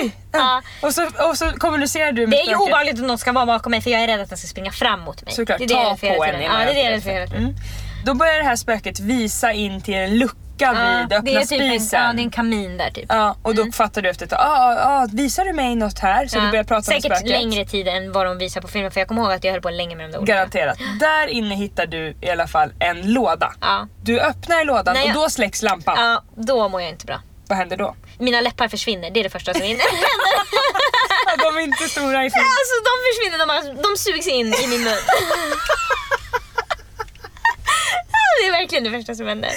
[0.00, 0.16] oj.
[0.34, 0.62] Ja.
[0.82, 2.60] Och, så, och så kommunicerar du med Det är ju spöket.
[2.60, 4.70] obehagligt att någon ska vara bakom mig för jag är rädd att den ska springa
[4.72, 5.34] fram mot mig.
[5.34, 6.92] Såklart, det är det jag är ta hela på en Ja, det är det jag
[6.92, 7.42] är tiden.
[7.42, 7.54] Mm.
[8.04, 10.68] Då börjar det här spöket visa in till en lucka vid
[11.12, 12.00] öppna det är typ en, spisen.
[12.02, 13.04] ja, det är en kamin där typ.
[13.08, 16.26] Ja, och då fattar du efter ett ah, ah, visar du mig något här?
[16.26, 17.40] Så Ja, du börjar prata Säkert med spöket.
[17.42, 19.62] längre tid än vad de visar på filmen för jag kommer ihåg att jag höll
[19.62, 20.32] på länge med de där olika.
[20.34, 20.78] Garanterat.
[21.00, 23.52] Där inne hittar du i alla fall en låda.
[23.60, 23.88] Ja.
[24.02, 25.94] Du öppnar lådan Nej, och jag- då släcks lampan.
[25.98, 27.20] ja, då mår jag inte bra.
[27.48, 27.94] Vad händer då?
[28.22, 29.86] Mina läppar försvinner, det är det första som händer.
[31.26, 32.44] Ja, De är inte stora i film.
[32.44, 34.94] alltså de försvinner, de, bara- de sugs in i min mun.
[38.40, 39.50] Det är verkligen det första som händer.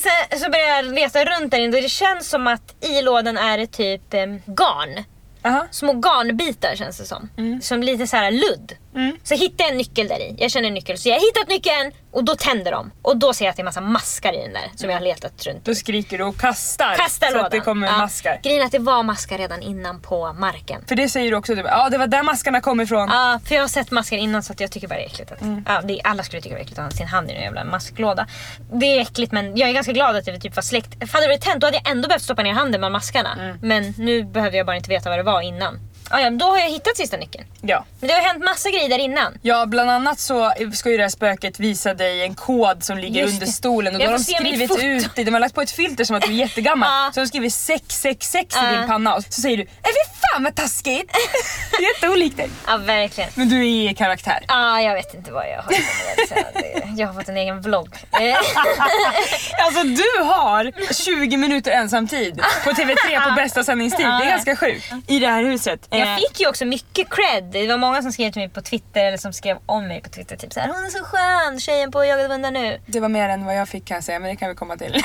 [0.00, 3.36] Sen så börjar jag leta runt där inne och det känns som att i lådan
[3.38, 5.04] är det typ eh, garn.
[5.44, 5.66] Aha.
[5.70, 7.28] Små garnbitar känns det som.
[7.62, 8.72] Som lite så här ludd.
[8.94, 9.16] Mm.
[9.22, 10.34] Så hittar jag en nyckel där i.
[10.38, 10.98] Jag känner en nyckel.
[10.98, 12.90] Så jag har hittat nyckeln och då tänder de.
[13.02, 15.04] Och då ser jag att det är massa maskar i den där som jag har
[15.04, 15.64] letat runt.
[15.64, 17.46] Då skriker du och kastar Kastar så lådan.
[17.46, 17.96] att det kommer Ja.
[17.98, 18.40] maskar.
[18.42, 20.84] Grejen är att det var maskar redan innan på marken.
[20.88, 23.08] För det säger du också, typ, ja det var där maskarna kom ifrån.
[23.12, 25.32] Ja, för jag har sett maskar innan så att jag tycker bara det är äckligt.
[25.32, 25.64] Att, Mm.
[25.68, 27.64] ja, det, alla skulle tycka det var äckligt att ha sin hand i en jävla
[27.64, 28.26] masklåda.
[28.72, 31.12] Det är äckligt men jag är ganska glad att det typ var släckt.
[31.12, 33.32] Hade det varit tänt då hade jag ändå behövt stoppa ner handen bland maskarna.
[33.40, 33.58] Mm.
[33.62, 35.78] Men nu behövde jag bara inte veta vad det var innan.
[36.10, 37.44] Ja, ja, då har jag hittat sista nyckeln.
[37.60, 37.84] Ja.
[38.00, 39.38] Men det har hänt massa grejer där innan.
[39.42, 43.26] Ja, bland annat så ska ju det här spöket visa dig en kod som ligger
[43.26, 45.24] under stolen och då har de skrivit ut det.
[45.24, 46.88] De har lagt på ett filter som att du är jättegammal.
[47.06, 47.10] Ja.
[47.14, 48.70] Så de skriver 666 i Ja.
[48.78, 49.70] din panna och så säger du fy
[50.32, 51.10] fan vad taskigt!
[51.94, 52.50] Jätteolikt dig.
[52.66, 53.30] Ja, verkligen.
[53.34, 54.44] Men du är i karaktär.
[54.48, 55.70] Ja, jag vet inte vad jag har på
[56.60, 57.88] med Jag har fått en egen vlogg.
[58.12, 58.18] Eh,
[59.64, 64.06] Alltså du har 20 minuter ensamtid på TV3 på bästa sändningstid.
[64.06, 64.92] Det är ganska sjukt.
[65.06, 65.86] I det här huset.
[66.02, 67.44] Eh, Jag fick ju också mycket cred.
[67.44, 70.08] Det var många som skrev till mig på Twitter eller som skrev om mig på
[70.08, 70.36] Twitter.
[70.36, 72.80] Typ såhär, hon är så skön, tjejen på Jagade hundar nu.
[72.86, 74.76] Det var mer än vad jag fick kan jag säga, men det kan vi komma
[74.76, 75.02] till.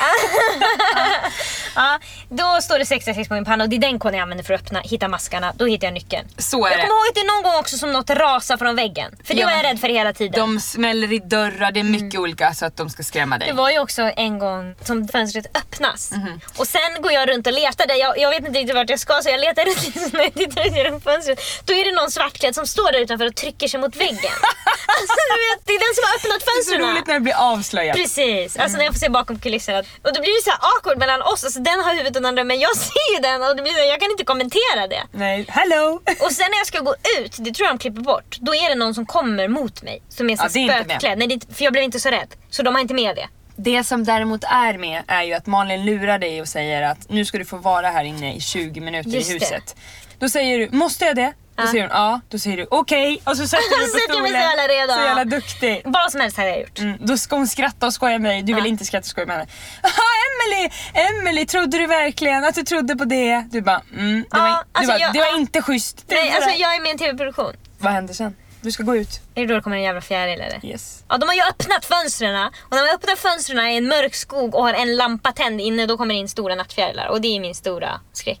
[1.74, 4.44] Ja, då står det 66 på min panna och det är den koden jag använder
[4.44, 5.52] för att öppna, hitta maskarna.
[5.56, 6.28] Då hittar jag nyckeln.
[6.38, 6.82] Så är Jag det.
[6.82, 9.16] kommer ihåg att det är någon gång också som något rasar från väggen.
[9.24, 9.46] För det Ja.
[9.46, 10.40] var jag rädd för hela tiden.
[10.40, 13.48] De smäller i dörrar, det är mycket olika så att de ska skrämma dig.
[13.48, 16.10] Det var ju också en gång som fönstret öppnas.
[16.12, 16.40] Mhm.
[16.58, 17.94] Och sen går jag runt och letar där.
[17.94, 21.38] Jag, jag vet inte riktigt vart jag ska så jag letar runt lite genom fönstret.
[21.64, 24.34] Då är det någon svartklädd som står där utanför och trycker sig mot väggen.
[24.98, 25.14] alltså
[25.46, 26.80] vet, det är den som har öppnat Det är så fönstren.
[26.90, 27.96] roligt när det blir avslöjat.
[27.96, 29.78] Precis, alltså när jag får se bakom kulisserna.
[29.78, 31.44] Och då blir det så här awkward mellan oss.
[31.44, 33.86] Alltså den har huvudet andra men jag ser ju den och det blir så här,
[33.94, 35.02] jag kan inte kommentera det.
[35.12, 36.00] Nej, hello!
[36.24, 38.68] Och sen när jag ska gå ut, det tror jag de klipper bort, då är
[38.68, 40.02] det någon som kommer mot mig.
[40.08, 41.18] Som är så Ja, det spökklädd.
[41.18, 42.28] Nej, det för jag blev inte så rädd.
[42.50, 43.28] Så de har inte med det.
[43.58, 47.24] Det som däremot är med är ju att Malin lurar dig och säger att nu
[47.24, 49.44] ska du få vara här inne i 20 minuter Just i det.
[49.44, 49.76] huset.
[50.18, 51.32] Då säger du, måste jag det?
[51.56, 51.70] Då Ja.
[51.70, 54.26] säger hon ja, då säger du okej och så sätter du dig på stolen.
[54.32, 54.92] så jävla redo.
[54.92, 55.82] Så jävla duktig.
[55.84, 56.78] Vad som helst hade jag gjort.
[56.78, 58.68] Mm, då ska hon skratta och skoja med dig, du vill Ja.
[58.68, 59.48] inte skratta och skoja med henne.
[59.82, 59.92] Jaha
[60.28, 63.44] Emily, Emily trodde du verkligen att du trodde på det?
[63.50, 65.36] Du bara, mm, det, Ja, var, du alltså bara, jag- det var ja.
[65.36, 66.04] inte schysst.
[66.08, 67.52] Nej, alltså jag är med i en tv-produktion.
[67.78, 68.36] Vad händer sen?
[68.60, 69.20] Du ska gå ut.
[69.34, 70.64] Är det då det kommer en jävla fjäril eller?
[70.66, 71.04] Yes.
[71.08, 74.54] Ja, de har ju öppnat fönstren och när man öppnar fönstren i en mörk skog
[74.54, 77.40] och har en lampa tänd inne då kommer det in stora nattfjärilar och det är
[77.40, 78.40] min stora skräck.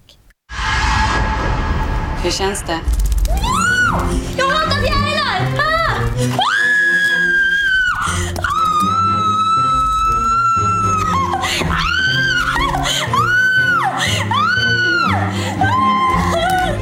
[2.26, 2.80] Hur känns det?
[4.38, 5.38] Jag hatar fjärilar!
[5.58, 5.96] Ah!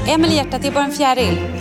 [0.07, 1.54] Emily hjärtat, det är bara en fjäril.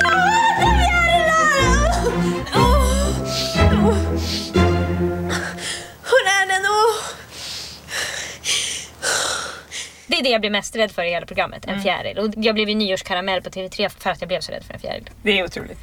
[10.07, 12.17] Det är det jag blir mest rädd för i hela programmet, en fjäril.
[12.19, 14.79] Och jag blev ju nyårskaramell på TV3 för att jag blev så rädd för en
[14.79, 15.09] fjäril.
[15.23, 15.77] Det är otroligt.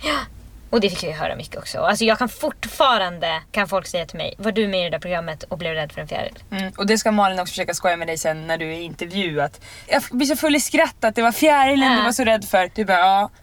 [0.70, 1.78] Och det fick jag ju höra mycket också.
[1.78, 4.98] Alltså jag kan fortfarande, kan folk säga till mig, var du med i det där
[4.98, 6.34] programmet och blev rädd för en fjäril?
[6.52, 8.82] Mm, och det ska Malin också försöka skoja med dig sen när du är i
[8.82, 11.96] intervju att jag blir så full i skratt att det var fjärilen Ja.
[11.98, 12.70] du var så rädd för.
[12.74, 13.30] Du bara ja.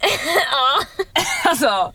[0.52, 0.67] Ja.
[1.44, 1.92] alltså,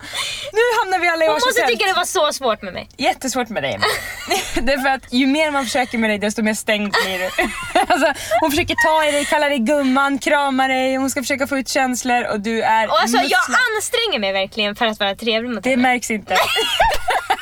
[0.54, 2.90] nu hamnar vi alla i Hon måste tycka det var så svårt med mig.
[2.98, 3.80] Jättesvårt med dig.
[4.56, 7.26] Det är för att ju mer man försöker med dig desto mer stängd blir du.
[7.94, 11.58] alltså, hon försöker ta i dig, kalla dig gumman, krama dig, hon ska försöka få
[11.58, 13.42] ut känslor och du är Och alltså jag
[13.76, 15.82] anstränger mig verkligen för att vara trevlig mot Det henne.
[15.82, 16.36] märks inte.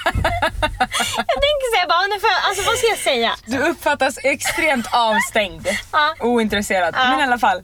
[0.05, 3.31] Jag tänker säga bara ungefär, alltså vad ska jag säga?
[3.45, 5.67] Du uppfattas extremt avstängd.
[5.91, 6.15] Ja.
[6.19, 6.95] Ointresserad.
[6.97, 7.09] Ja.
[7.09, 7.61] Men i alla fall.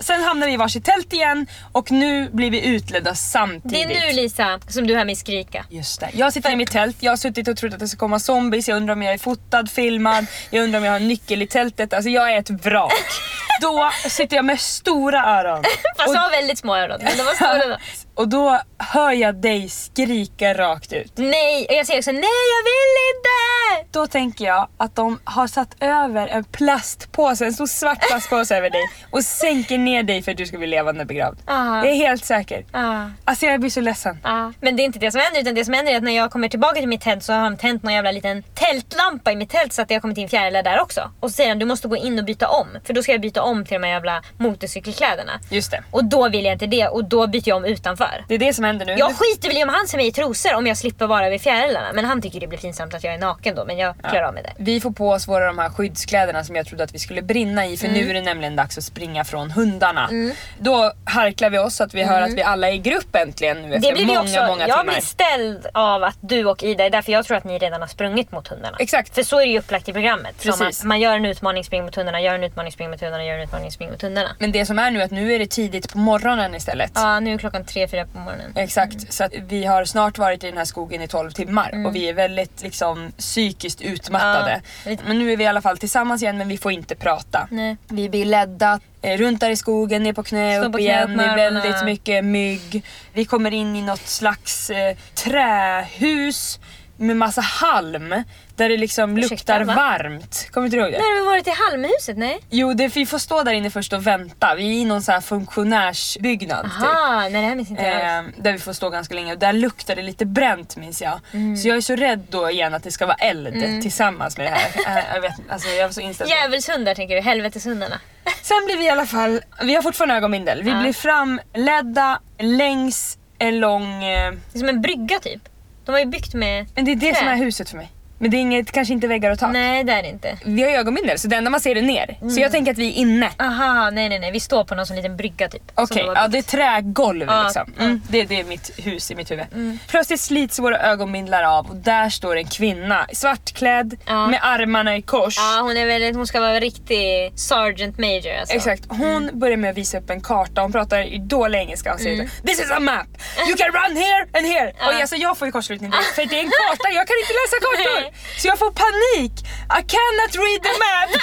[0.00, 3.90] Sen hamnar vi i varsitt tält igen och nu blir vi utledda Det samtidigt.
[3.96, 5.64] är nu Lisa som du hör mig skrika.
[5.70, 6.10] Just det.
[6.12, 8.68] Jag sitter i mitt tält, jag har suttit och trott att det ska komma zombies,
[8.68, 11.92] jag undrar om jag är fotad, filmad, jag undrar om jag har nyckel i tältet.
[11.92, 12.92] Alltså jag är ett vrak.
[13.60, 15.64] Då sitter jag med stora öron.
[15.98, 16.98] Fast jag har väldigt små öron.
[17.02, 17.78] Men de var stora.
[18.18, 21.12] Och då hör jag dig skrika rakt ut.
[21.16, 23.88] Nej, och jag säger också nej jag vill inte!
[23.90, 28.70] Då tänker jag att de har satt över en plastpåse, en stor svart plastpåse över
[28.70, 31.38] dig och sänker ner dig för att du ska bli levande begravd.
[31.46, 31.76] Ja.
[31.76, 32.64] Jag är helt säker.
[32.72, 33.10] Ja.
[33.24, 34.18] Alltså jag blir så ledsen.
[34.24, 34.52] Ja.
[34.60, 36.30] Men det är inte det som händer utan det som händer är att när jag
[36.30, 39.50] kommer tillbaka till mitt tält så har han tänt någon jävla liten tältlampa i mitt
[39.50, 41.10] tält så att det har kommit in fjärilar där också.
[41.20, 43.20] Och så säger han du måste gå in och byta om för då ska jag
[43.20, 45.32] byta om till de här jävla motorcykelkläderna.
[45.50, 45.82] Just det.
[45.90, 48.07] Och då vill jag inte det och då byter jag om utanför.
[48.28, 48.92] Det är det som händer nu.
[48.92, 51.40] Jag skiter väl i om han ser mig i trosor om jag slipper vara vid
[51.40, 51.92] fjärilarna.
[51.94, 53.64] Men han tycker det blir pinsamt att jag är naken då.
[53.64, 54.52] Men jag klarar av med det.
[54.58, 57.66] Vi får på oss våra de här skyddskläderna som jag trodde att vi skulle brinna
[57.66, 58.00] i för Mm.
[58.00, 60.10] nu är det nämligen dags att springa från hundarna.
[60.58, 63.62] Då harklar vi oss så att vi hör att vi alla är i grupp äntligen
[63.62, 63.98] nu efter Mm.
[63.98, 64.46] Det blir många, också.
[64.46, 64.92] många jag timmar.
[64.92, 67.80] blir ställd av att du och Ida är där för jag tror att ni redan
[67.80, 68.76] har sprungit mot hundarna.
[68.80, 69.14] Exakt.
[69.14, 70.46] För så är det ju upplagt i programmet.
[70.48, 73.34] Att man gör en utmaning, spring mot hundarna, gör en utmaning, spring mot hundarna, gör
[73.34, 74.28] en utmaning, spring mot hundarna.
[74.38, 76.92] Men det som är nu är att nu är det tidigt på morgonen istället.
[76.94, 78.52] Ja, nu är klockan tre, fyra på morgonen.
[78.54, 81.94] Exakt, så att vi har snart varit i den här skogen i 12 timmar och
[81.94, 84.60] vi är väldigt liksom psykiskt utmattade.
[84.86, 84.96] Ja.
[85.06, 87.48] Men nu är vi i alla fall tillsammans igen men vi får inte prata.
[87.50, 87.76] Nej.
[87.88, 91.16] Vi blir ledda eh, runt där i skogen, ner på knä, Stå upp på igen.
[91.16, 92.84] Det är väldigt mycket mygg.
[93.12, 96.60] Vi kommer in i något slags eh, trähus
[96.98, 98.24] med massa halm
[98.56, 99.74] där det liksom Ursäkta, luktar va?
[99.74, 100.48] varmt.
[100.50, 100.98] Kommer inte du ihåg det?
[100.98, 102.16] När har vi varit i Halmhuset?
[102.16, 102.40] Nej?
[102.50, 104.54] Jo, det, vi får stå där inne först och vänta.
[104.54, 106.64] Vi är i någon sån här funktionärsbyggnad.
[106.64, 106.82] Typ.
[106.82, 108.28] Aha, nej det här minns inte jag alls.
[108.36, 111.20] Eh, där vi får stå ganska länge och där luktar det lite bränt minns jag.
[111.32, 111.56] Mm.
[111.56, 114.50] Så jag är så rädd då igen att det ska vara eld tillsammans med det
[114.50, 114.68] här.
[114.98, 116.30] Eh, jag, vet, alltså, jag var så inställd.
[116.30, 116.40] på det.
[116.40, 118.00] Djävulshundar tänker du, helveteshundarna.
[118.42, 120.62] Sen blir vi i alla fall, vi har fortfarande ögonbindel.
[120.62, 124.04] Vi blir framledda längs en lång...
[124.04, 125.42] Eh, Det är som en brygga typ.
[125.88, 127.18] De har ju byggt med men det är det Trä.
[127.18, 127.92] som är huset för mig.
[128.18, 129.52] Men det är inget, kanske inte väggar och tak.
[129.52, 130.38] Nej det är det inte.
[130.44, 132.16] Vi har ju ögonbindel så det enda man ser är ner.
[132.20, 132.30] Mm.
[132.30, 133.30] Så jag tänker att vi är inne.
[133.38, 134.32] Aha, nej nej nej.
[134.32, 135.62] Vi står på någon sån liten brygga typ.
[135.74, 137.72] Okej, var ja det är trägolv Ja, liksom.
[137.78, 137.86] mm.
[137.88, 139.46] Mm, det, det är mitt hus i mitt huvud.
[139.88, 144.26] Plötsligt slits våra ögonbindlar av och där står en kvinna svartklädd Ja.
[144.26, 145.36] med armarna i kors.
[145.38, 148.54] Ja hon är väldigt, hon ska vara en riktig sergeant major alltså.
[148.54, 152.00] Exakt, hon börjar med att visa upp en karta, hon pratar i dålig engelska och
[152.00, 153.06] säger This is a map!
[153.48, 154.72] You can run here and here!
[154.86, 157.32] Och alltså, jag får ju kortslutning direkt för det är en karta, jag kan inte
[157.40, 158.07] läsa kartor!
[158.40, 159.32] Så jag får panik!
[159.78, 161.10] I cannot read the map!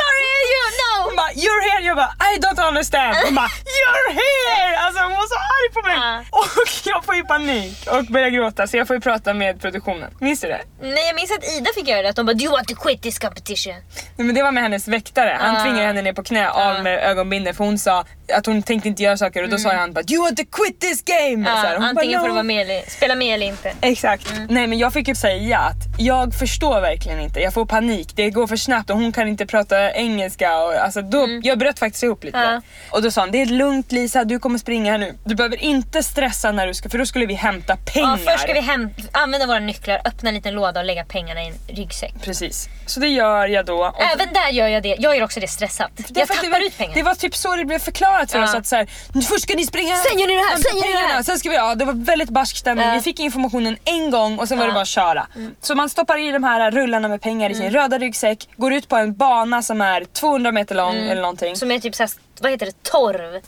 [0.00, 0.98] Sorry you know!
[1.06, 3.16] Hon bara you're here, jag bara I don't understand.
[3.24, 3.48] Hon bara
[3.78, 4.76] you're here!
[4.78, 5.96] Alltså hon var så arg på mig.
[5.96, 6.24] Ja.
[6.30, 10.10] Och jag får ju panik och börjar gråta så jag får ju prata med produktionen.
[10.20, 10.60] Minns du det?
[10.82, 12.74] Nej jag minns att Ida fick göra det, att de bara Do you want to
[12.74, 13.74] quit this competition?
[14.16, 15.36] Nej, men det var med hennes väktare.
[15.40, 15.62] Han Ah.
[15.62, 19.02] tvingade henne ner på knä av med ögonbindel för hon sa att hon tänkte inte
[19.02, 21.48] göra saker och då sa han bara Do you want to quit this game?
[21.50, 23.72] Ja, Så här, antingen bara, får du "No." vara med eller, spela med eller inte.
[23.80, 24.30] Exakt.
[24.30, 24.46] Mm.
[24.50, 28.30] Nej men jag fick ju säga att jag förstår verkligen inte, jag får panik, det
[28.30, 30.58] går för snabbt och hon kan inte prata engelska.
[30.58, 32.38] Och, alltså, då, Jag bröt faktiskt ihop lite.
[32.38, 32.52] Mm.
[32.52, 32.60] Ja.
[32.90, 35.14] Och då sa han, det är lugnt Lisa, du kommer springa här nu.
[35.24, 38.18] Du behöver inte stressa när du ska, för då skulle vi hämta pengar.
[38.24, 41.42] Ja, först ska vi hem, använda våra nycklar, öppna en liten låda och lägga pengarna
[41.42, 42.14] i en ryggsäck.
[42.22, 42.68] Precis.
[42.86, 43.94] Så det gör jag då.
[44.14, 44.96] Även där gör jag det.
[44.98, 45.90] Jag gör också det stressat.
[45.96, 46.94] Det Jag tappar det, ut pengar.
[46.94, 48.44] Det var typ så det blev förklarat för Ja.
[48.44, 48.86] oss att så här,
[49.28, 51.22] först ska ni springa Sen gör ni det här, hämta sen gör ni det här.
[51.22, 52.90] Sen ska vi, ja, det var väldigt barsk stämning.
[52.92, 55.26] Vi fick informationen en gång och sen var det bara att köra.
[55.60, 58.88] Så man stoppar i de här rullarna med pengar i sin röda ryggsäck, går ut
[58.88, 61.56] på en bana som är 200 meter lång eller någonting.
[61.56, 62.10] Som är typ såhär,
[62.40, 63.40] vad heter det, torv.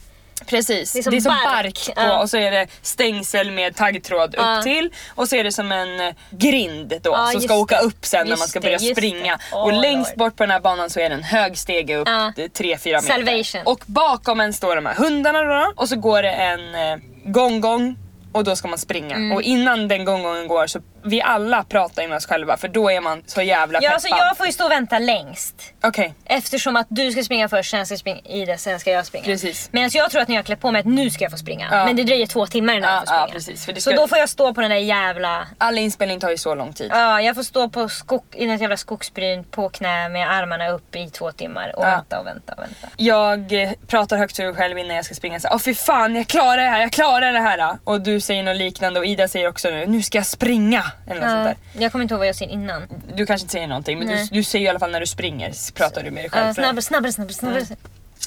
[0.47, 1.65] Precis, Det det är är som som, bark.
[1.65, 2.21] bark, på Ja.
[2.23, 4.57] och så är det stängsel med taggtråd Ja.
[4.59, 7.77] upp till och så är det som en eh, grind då Ja, som ska åka
[7.77, 7.83] det.
[7.83, 9.39] upp sen när Just man ska börja springa.
[9.51, 9.57] det.
[9.57, 12.33] och längst bort på den här banan så är det en hög stege upp, Ja.
[12.37, 13.01] 3-4 meter.
[13.01, 13.61] Salvation.
[13.65, 17.97] Och bakom en står de här hundarna då och så går det en eh, gongong
[18.33, 19.15] och då ska man springa.
[19.17, 19.33] Mm.
[19.33, 23.01] Och innan den gonggongen går så vi alla pratar med oss själva för då är
[23.01, 23.95] man så jävla Ja, peppad.
[23.95, 25.73] alltså jag får ju stå och vänta längst.
[25.83, 29.25] Okej, Eftersom att du ska springa först, sen ska springa Ida, sen ska jag springa.
[29.25, 29.69] Precis.
[29.73, 31.69] Medan jag tror att när jag klär på mig att nu ska jag få springa.
[31.71, 31.85] Ja.
[31.85, 33.21] Men det dröjer två timmar innan Ja, jag får springa.
[33.27, 35.47] ja, precis, för det Så ska- då får jag stå på den där jävla...
[35.59, 36.91] all inspelning tar ju så lång tid.
[36.95, 40.97] Ja, jag får stå på skog, i ett jävla skogsbryn på knä med armarna upp
[40.97, 41.91] i två timmar och Ja.
[41.91, 42.89] vänta och vänta och vänta.
[42.97, 46.27] Jag eh, pratar högt för mig själv innan jag ska springa Åh fy fan jag
[46.27, 47.79] klarar det här, jag klarar det här.
[47.85, 50.85] Och du säger något liknande och Ida säger också nu, nu ska jag springa.
[51.07, 51.83] Eller något sånt där.
[51.83, 52.83] jag kommer inte ihåg vad jag säger innan.
[53.15, 54.29] Du kanske inte säger någonting men du, Nej.
[54.33, 56.47] du säger i alla fall när du springer, pratar du med dig själv.
[56.47, 56.55] Det.
[56.55, 57.65] snabbare, snabbare, snabbare, snabbare.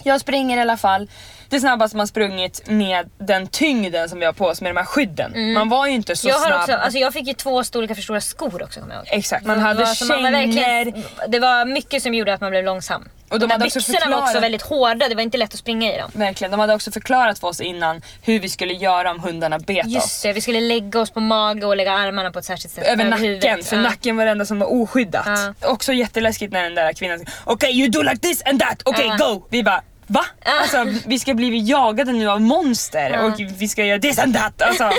[0.03, 1.09] Jag springer i alla fall
[1.55, 4.85] det snabbaste man sprungit med den tyngden som vi har på oss med de här
[4.85, 5.53] skydden.
[5.53, 6.41] Man var ju inte så Mm.
[6.41, 6.61] Jag, har snabb.
[6.61, 9.17] också, alltså jag fick ju två storlekar för stora skor också kommer jag ihåg.
[9.19, 11.03] Exakt, man Det hade var- så man var kängor.
[11.27, 13.09] Det var mycket som gjorde att man blev långsam.
[13.29, 15.59] Och de de där byxorna var också förklarat- väldigt hårda, det var inte lätt att
[15.59, 16.11] springa i dem.
[16.13, 19.85] Verkligen, de hade också förklarat för oss innan hur vi skulle göra om hundarna bet
[19.85, 19.91] oss.
[19.91, 22.87] Just det, vi skulle lägga oss på mage och lägga armarna på ett särskilt sätt.
[22.87, 23.65] över nacken huvudet.
[23.67, 23.81] för Ja.
[23.81, 25.25] nacken var det enda som var oskyddat.
[25.25, 25.53] Ja.
[25.69, 29.25] Också jätteläskigt när den där kvinnan okej you do like this and that, okej Ja.
[29.27, 29.45] go!
[29.49, 30.25] Vi bara va?
[30.61, 34.61] Alltså vi ska bli jagade nu av monster och vi ska göra this and that.
[34.61, 34.91] Alltså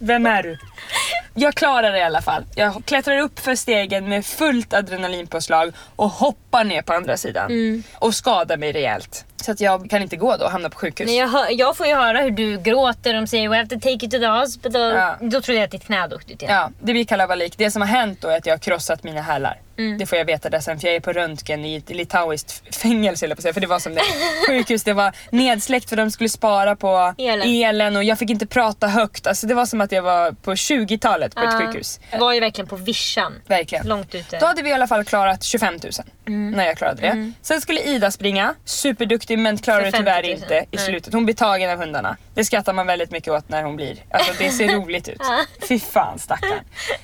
[0.00, 0.58] vem är du?
[1.34, 2.44] Jag klarar det i alla fall.
[2.54, 7.50] Jag klättrar upp för stegen med fullt adrenalinpåslag och hoppar ner på andra sidan.
[7.50, 7.82] Mm.
[7.94, 9.24] Och skadar mig rejält.
[9.44, 11.06] Så att jag kan inte gå då och hamna på sjukhus.
[11.06, 13.74] Men jag, hör, jag får ju höra hur du gråter, de säger we have to
[13.74, 14.94] take you to the hospital.
[14.94, 15.16] Ja.
[15.20, 16.54] Då trodde jag att ditt knä hade åkt ut igen.
[16.54, 17.54] Ja, det blir kalabalik.
[17.56, 19.60] Det som har hänt då är att jag har krossat mina hälar.
[19.78, 19.98] Mm.
[19.98, 23.24] Det får jag veta där sen för jag är på röntgen i ett litauiskt fängelse
[23.24, 24.02] eller på säga, för det var som det
[24.48, 24.84] sjukhus.
[24.84, 27.48] Det var nedsläckt för de skulle spara på Elen.
[27.48, 29.26] elen och jag fick inte prata högt.
[29.26, 31.58] Alltså det var som att jag var på 20-talet på ett Ja.
[31.66, 32.00] sjukhus.
[32.18, 33.40] Var ju verkligen på vischan.
[33.46, 33.86] Verkligen.
[33.86, 34.38] Långt ute.
[34.38, 35.80] Då hade vi i alla fall klarat 25 000
[36.26, 36.50] Mm.
[36.50, 37.32] när jag klarade det.
[37.42, 40.42] Sen skulle Ida springa, superduktig men klarade det tyvärr 50 000.
[40.42, 40.86] inte i Nej.
[40.86, 41.12] slutet.
[41.14, 42.16] Hon blir tagen av hundarna.
[42.34, 43.96] Det skrattar man väldigt mycket åt när hon blir.
[44.10, 45.20] Alltså det ser roligt ut.
[45.68, 46.60] Fy fan stackarn.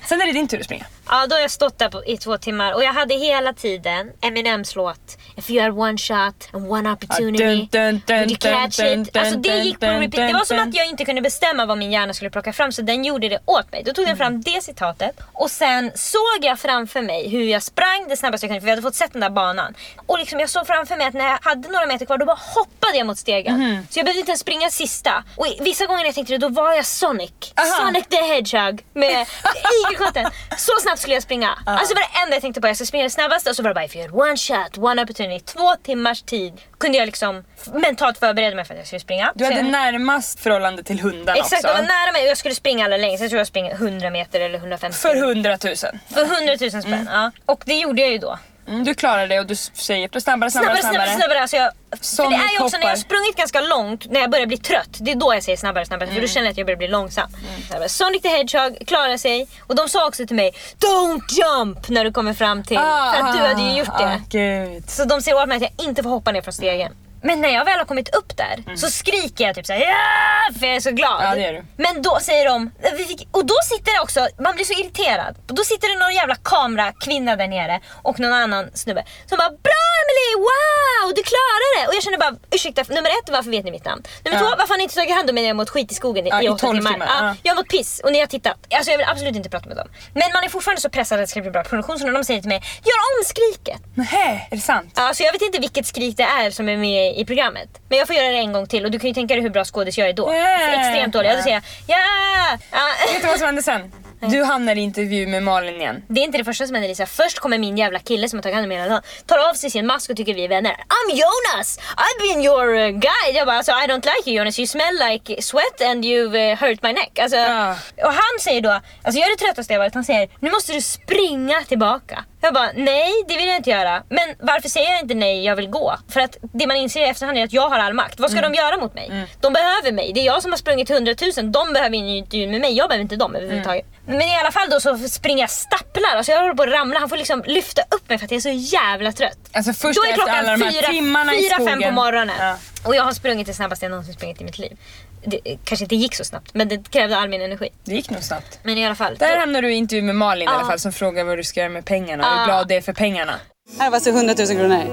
[0.09, 0.85] Sen är det din tur att springa.
[1.09, 4.11] Ja, då har jag stått där på, i två timmar och jag hade hela tiden
[4.21, 8.37] Eminems låt If you had one shot and one opportunity dun, dun, dun, would you
[8.37, 9.17] catch it?
[9.17, 10.11] Alltså det gick på repeat.
[10.11, 12.81] Det var som att jag inte kunde bestämma vad min hjärna skulle plocka fram så
[12.81, 13.83] den gjorde det åt mig.
[13.83, 18.07] Då tog den fram det citatet och sen såg jag framför mig hur jag sprang
[18.09, 19.75] det snabbaste jag kunde för vi hade fått sett den där banan.
[20.05, 22.39] Och liksom jag såg framför mig att när jag hade några meter kvar då bara
[22.55, 23.57] hoppade jag mot stegen.
[23.59, 23.87] Mhm.
[23.89, 25.23] Så jag behövde inte ens springa sista.
[25.37, 27.31] Och vissa gånger när jag tänkte det då var jag Sonic.
[27.55, 27.67] Aha.
[27.85, 29.25] Sonic the Hedgehog med
[29.87, 30.25] igelkotten.
[30.57, 31.49] Så snabbt skulle jag springa.
[31.65, 32.67] Alltså det var det enda jag tänkte på.
[32.67, 34.77] Jag ska springa det snabbaste och så var det bara if you had one shot,
[34.77, 35.45] one opportunity.
[35.45, 37.43] Två timmars tid kunde jag liksom
[37.73, 39.31] mentalt förbereda mig för att jag skulle springa.
[39.35, 41.67] Du hade jag- närmast förhållande till hundarna Exakt, också.
[41.67, 43.21] jag var nära mig och jag skulle springa allra längst.
[43.21, 44.97] Jag tror jag springer 100 meter eller 150.
[44.97, 45.75] För 100 000.
[46.13, 46.93] För 100 000 spänn.
[46.93, 47.07] Mm.
[47.13, 47.31] Ja.
[47.45, 48.37] Och det gjorde jag ju då.
[48.67, 51.41] Mm, du klarar det och du säger snabbare, snabbare, Snabbare, snabbare, snabbare.
[51.41, 51.71] Alltså jag,
[52.01, 54.57] för det är ju också när jag har sprungit ganska långt, när jag börjar bli
[54.57, 54.97] trött.
[54.99, 56.09] Det är då jag säger snabbare, snabbare.
[56.09, 56.15] Mm.
[56.15, 57.29] För då känner jag att jag börjar bli långsam.
[57.67, 57.89] Snabbare.
[57.89, 59.47] Sonic the Hedgehog klarar sig.
[59.67, 61.89] Och de sa också till mig Don't jump!
[61.89, 62.77] När du kommer fram till.
[62.77, 64.05] för att du hade ju gjort det.
[64.05, 64.89] Ah, gud.
[64.89, 66.91] Så de säger åt mig att jag inte får hoppa ner från stegen.
[67.23, 70.65] Men när jag väl har kommit upp där så skriker jag typ såhär ja för
[70.65, 71.21] jag är så glad.
[71.21, 71.29] Mm.
[71.29, 71.63] Ja, det är du.
[71.77, 75.35] Men då säger de, vi fick, och då sitter det också, man blir så irriterad.
[75.47, 79.81] Då sitter det någon jävla kamerakvinna där nere och någon annan snubbe som bara Bra
[80.01, 81.87] Emily, wow du klarar det!
[81.87, 84.03] Och jag känner bara ursäkta, nummer ett varför vet ni mitt namn?
[84.25, 84.41] Nummer Ja.
[84.43, 86.25] två varför har ni inte tagit hand om mig när jag mått skit i skogen
[86.27, 86.91] Ja, i i åtta 12 timmar?
[86.91, 87.35] timmar, Ja, ja.
[87.43, 88.57] Jag har mått piss och ni har tittat.
[88.75, 89.87] Alltså jag vill absolut inte prata med dem.
[90.13, 92.23] Men man är fortfarande så pressad att det ska bli bra produktion så när de
[92.23, 93.81] säger till mig Gör om skriket!
[93.95, 94.93] Nähä, är det sant?
[94.95, 97.69] Ja, så jag vet inte vilket skrik det är som är med i programmet.
[97.89, 99.49] Men jag får göra det en gång till och du kan ju tänka dig hur
[99.49, 100.33] bra skådis jag är då.
[100.33, 100.79] Yeah.
[100.79, 101.31] Extremt dålig.
[101.31, 102.57] Då säger jag ja!
[102.71, 103.13] ja.
[103.13, 103.91] Vet du vad som hände sen?
[104.29, 106.03] Du hamnar i intervju med Malin igen.
[106.07, 107.05] Det är inte det första som händer Lisa.
[107.05, 109.03] Först kommer min jävla kille som har tagit hand om mig hela dagen.
[109.25, 110.71] Tar av sig sin mask och tycker vi är vänner.
[110.71, 111.79] I'm Jonas!
[111.79, 113.33] I've been your uh, guide.
[113.35, 114.59] Jag bara alltså I don't like you Jonas.
[114.59, 117.19] You smell like sweat and you've uh, hurt my neck.
[117.19, 117.75] Alltså, Ja.
[118.03, 119.93] Och han säger då, alltså jag är det tröttaste jag varit.
[119.93, 122.25] Han säger nu måste du springa tillbaka.
[122.43, 124.03] Jag bara nej det vill jag inte göra.
[124.09, 125.95] Men varför säger jag inte nej jag vill gå?
[126.09, 128.19] För att det man inser i efterhand är att jag har all makt.
[128.19, 128.51] Vad ska Mm.
[128.51, 129.27] de göra mot mig?
[129.41, 130.11] De behöver mig.
[130.13, 131.51] Det är jag som har sprungit 100 000.
[131.51, 132.73] De behöver ingen intervju med mig.
[132.77, 133.85] Jag behöver inte dem överhuvudtaget.
[134.07, 134.17] Mm.
[134.17, 136.15] Men i alla fall då så springer jag stapplar.
[136.15, 136.99] Alltså jag håller på att ramla.
[136.99, 139.37] Han får liksom lyfta upp mig för att jag är så jävla trött.
[139.53, 141.81] Alltså först Då är efter klockan alla de här fyra, timmarna i fyra skogen.
[141.81, 142.35] fem på morgonen.
[142.39, 142.55] Ja.
[142.85, 144.77] Och jag har sprungit det snabbaste jag någonsin sprungit i mitt liv.
[145.25, 147.69] Det kanske inte gick så snabbt men det krävde all min energi.
[147.83, 148.59] Det gick nog snabbt.
[148.63, 149.15] Men i alla fall.
[149.17, 151.43] Där då- hamnar du i intervju med Malin i alla fall som frågar vad du
[151.43, 152.45] ska göra med pengarna och hur Ja.
[152.45, 153.33] glad du är för pengarna.
[153.79, 154.83] Här var alltså 100 000 kronor.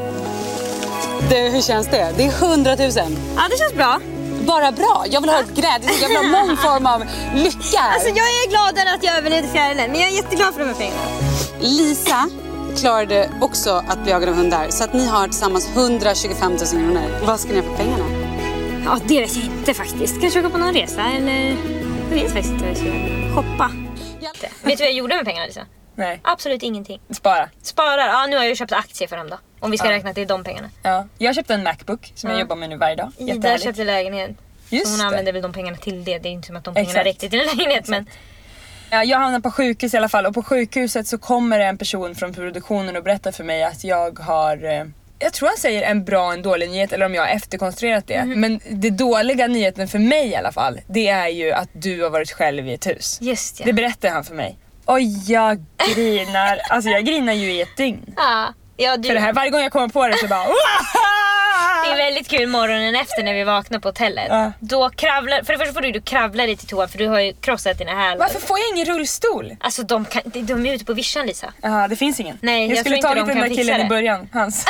[1.30, 2.12] Det, hur känns det?
[2.16, 2.90] Det är 100 000.
[3.36, 4.00] Ja det känns bra.
[4.46, 5.04] Bara bra.
[5.10, 5.90] Jag vill ha ett glädje.
[6.02, 7.00] Jag vill ha någon form av
[7.34, 7.80] lycka.
[7.80, 10.74] Alltså jag är gladare att jag överlevde fjärilen men jag är jätteglad för de här
[10.74, 11.00] pengarna.
[11.60, 12.28] Lisa
[12.76, 14.66] klarade också att bli jagad av hundar.
[14.70, 17.02] Så att ni har tillsammans 125 000 kronor.
[17.26, 18.04] Vad ska ni göra för pengarna?
[18.84, 20.20] Ja det vet jag inte faktiskt.
[20.20, 21.56] Kanske åka på någon resa eller...
[22.10, 23.34] Jag vet faktiskt inte vad jag ska göra.
[23.34, 23.70] Shoppa.
[24.62, 25.66] Vet du vad jag gjorde med pengarna Lisa?
[25.94, 27.00] Nej, Absolut ingenting.
[27.10, 27.48] spara.
[27.62, 29.38] Sparar, ja nu har jag ju köpt aktier för dem då.
[29.60, 29.92] Om vi ska Ja.
[29.92, 30.70] räkna att det är de pengarna.
[30.82, 31.06] Ja.
[31.18, 32.40] Jag köpte en Macbook som jag Ja.
[32.40, 33.12] jobbar med nu varje dag.
[33.18, 34.30] Ida köpte lägenhet.
[34.70, 35.04] Just så hon det.
[35.06, 36.18] använder väl de pengarna till det.
[36.18, 37.06] Det är inte som att de pengarna Exakt.
[37.06, 37.88] räckte till en lägenhet.
[37.88, 38.06] Men
[38.90, 41.78] Ja, jag hamnar på sjukhus i alla fall och på sjukhuset så kommer det en
[41.78, 44.84] person från produktionen och berättar för mig att jag har eh,
[45.18, 48.06] jag tror han säger en bra och en dålig nyhet eller om jag har efterkonstruerat
[48.06, 48.24] det.
[48.24, 48.40] Mhm.
[48.40, 52.10] Men det dåliga nyheten för mig i alla fall, det är ju att du har
[52.10, 53.18] varit själv i ett hus.
[53.20, 53.66] just ja.
[53.66, 54.58] Det berättar han för mig.
[54.84, 55.64] Och jag
[55.94, 58.14] grinar, alltså jag grinar ju i ett dygn.
[58.16, 58.54] ja.
[58.80, 60.44] Ja, du, För det här, varje gång jag kommer på det så bara
[61.84, 64.26] Det är väldigt kul morgonen efter när vi vaknar på hotellet.
[64.28, 64.52] Ja.
[64.60, 67.20] Då kravlar, för det första får du, du kravla dig till toa för du har
[67.20, 68.18] ju krossat dina hälar.
[68.18, 69.56] Varför får jag ingen rullstol?
[69.60, 71.52] Alltså de, kan, de, de är ute på vischan Lisa.
[71.62, 72.38] Ja, det finns ingen.
[72.42, 74.64] Nej, jag jag skulle tagit de den där killen i början, hans.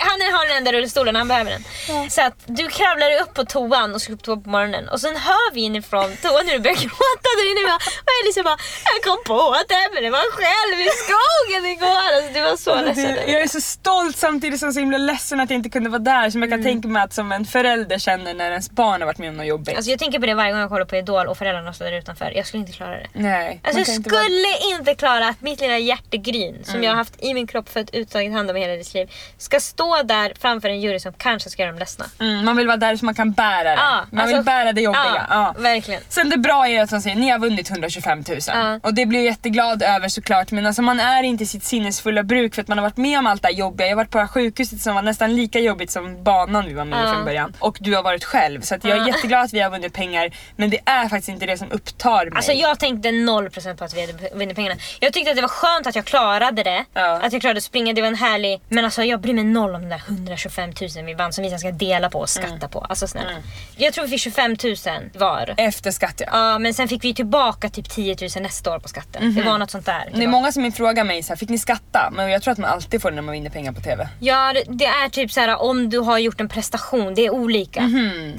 [0.00, 2.10] Han har den enda rullstolen, han behöver den.
[2.10, 4.88] Så att du kravlar dig upp på toan och ska upp på toa på morgonen
[4.88, 7.74] och sen hör vi inifrån toan när du börjar gråta där inne.
[8.08, 8.58] Och liksom bara,
[8.94, 12.02] jag kom på att Emelie var själv i skogen igår.
[12.16, 13.16] Alltså, du var så ledsen.
[13.32, 16.30] Jag är så stolt samtidigt som så himla ledsen att jag inte kunde vara där.
[16.42, 16.64] Som jag Mm.
[16.64, 19.36] kan tänka mig att som en förälder känner när ens barn har varit med om
[19.36, 19.76] något jobbigt.
[19.76, 21.92] Alltså jag tänker på det varje gång jag kollar på Idol och föräldrarna står där
[21.98, 22.32] utanför.
[22.36, 23.06] Jag skulle inte klara det.
[23.12, 23.60] Nej.
[23.64, 26.84] Alltså jag inte vara- skulle inte klara att mitt lilla hjärtegryn som Mm.
[26.84, 29.60] jag har haft i min kropp för att uttagit hand om hela ditt liv ska
[29.60, 32.04] stå där framför en jury som kanske ska göra dem ledsna.
[32.20, 33.70] mm, man vill vara där så man kan bära det.
[33.74, 35.26] Ja, man alltså- vill bära det jobbiga.
[35.30, 35.54] Ja.
[35.58, 36.00] verkligen.
[36.08, 38.80] Sen det bra är att de säger ni har vunnit 125 000 Ja.
[38.82, 42.22] och det blir jag jätteglad över såklart men alltså man är inte i sitt sinnesfulla
[42.22, 43.86] bruk för att man har varit med om allt det här jobbiga.
[43.86, 47.04] Jag har varit på sjukhuset som var nästan lika jobbigt som banan vi var med
[47.04, 49.60] i från början och du har varit själv så att jag är jätteglad att vi
[49.60, 52.32] har vunnit pengar men det är faktiskt inte det som upptar mig.
[52.36, 54.76] Alltså jag tänkte 0% på att vi hade vunnit pengarna.
[55.00, 56.84] Jag tyckte att det var skönt att jag klarade det.
[56.94, 58.60] Att jag klarade att springa, det var en härlig...
[58.68, 61.50] Men alltså jag bryr mig noll om de där 125 000 vi vann som vi
[61.50, 62.68] sen ska dela på och skatta Mm.
[62.70, 62.80] på.
[62.80, 63.30] Alltså snälla.
[63.76, 64.76] Jag tror vi fick 25 000
[65.14, 65.54] var.
[65.56, 66.26] Efter skatt ja.
[66.32, 69.34] Ja men sen fick vi tillbaka typ 10 000 nästa år på skatten.
[69.34, 70.08] Det var något sånt där.
[70.10, 70.18] Mhm.
[70.18, 72.10] Det är många som frågar mig så här, fick ni skatta?
[72.12, 74.08] Men jag tror att man alltid får det när man vinner pengar på TV.
[74.20, 77.30] Ja det- det är typ så här om du har gjort en prestation, det är
[77.30, 77.80] olika.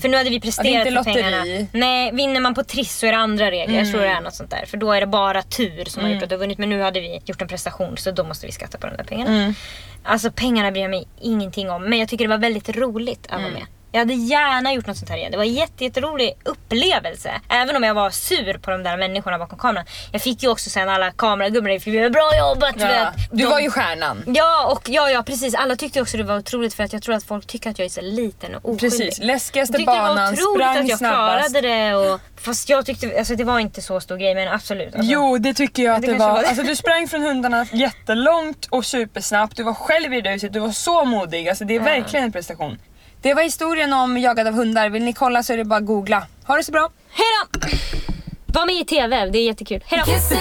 [0.01, 0.91] För nu hade vi presterat.
[0.93, 1.67] Ja, för pengarna.
[1.71, 3.77] Nej, vinner man på Triss så är det andra regler.
[3.79, 4.65] Jag tror det är något sånt där.
[4.65, 6.13] För då är det bara tur som har Mm.
[6.13, 6.57] gjort att du har vunnit.
[6.57, 9.03] Men nu hade vi gjort en prestation så då måste vi skatta på de där
[9.03, 9.31] pengarna.
[9.31, 9.53] Mm.
[10.03, 11.83] Alltså pengarna bryr jag mig ingenting om.
[11.83, 13.63] Men jag tycker det var väldigt roligt att vara med.
[13.95, 15.31] Jag hade gärna gjort något sånt här igen.
[15.31, 17.31] Det var en jätte, jätterolig upplevelse.
[17.49, 19.85] Även om jag var sur på de där människorna bakom kameran.
[20.11, 22.75] Jag fick ju också sen alla kameragubbar skriva bra jobbat.
[22.77, 22.87] Ja.
[22.87, 23.07] vet.
[23.31, 24.23] Du De- var ju stjärnan.
[24.27, 25.55] Ja, och ja, ja precis.
[25.55, 27.85] Alla tyckte också det var otroligt för att jag tror att folk tycker att jag
[27.85, 28.99] är så liten och oskyldig.
[28.99, 31.49] Precis, läskigaste Jag tyckte banan, det var otroligt sprang att jag snabbast.
[31.51, 31.95] klarade det.
[31.95, 34.95] Och, fast jag tyckte, alltså det var inte så stor grej men absolut.
[34.95, 35.11] Alltså.
[35.11, 36.31] Jo det tycker jag att det det, var.
[36.31, 36.47] var det.
[36.47, 39.57] Alltså, du sprang från hundarna jättelångt och supersnabbt.
[39.57, 41.49] Du var själv i ruset, du var så modig.
[41.49, 42.77] Alltså, det är verkligen en prestation.
[43.23, 44.89] Det var historien om jagad av hundar.
[44.89, 46.27] Vill ni kolla så är det bara att googla.
[46.47, 46.89] Ha det så bra.
[47.09, 47.77] Hejdå!
[48.45, 49.83] Var med i TV, det är jättekul.
[49.85, 50.05] Hejdå!
[50.05, 50.39] Kissing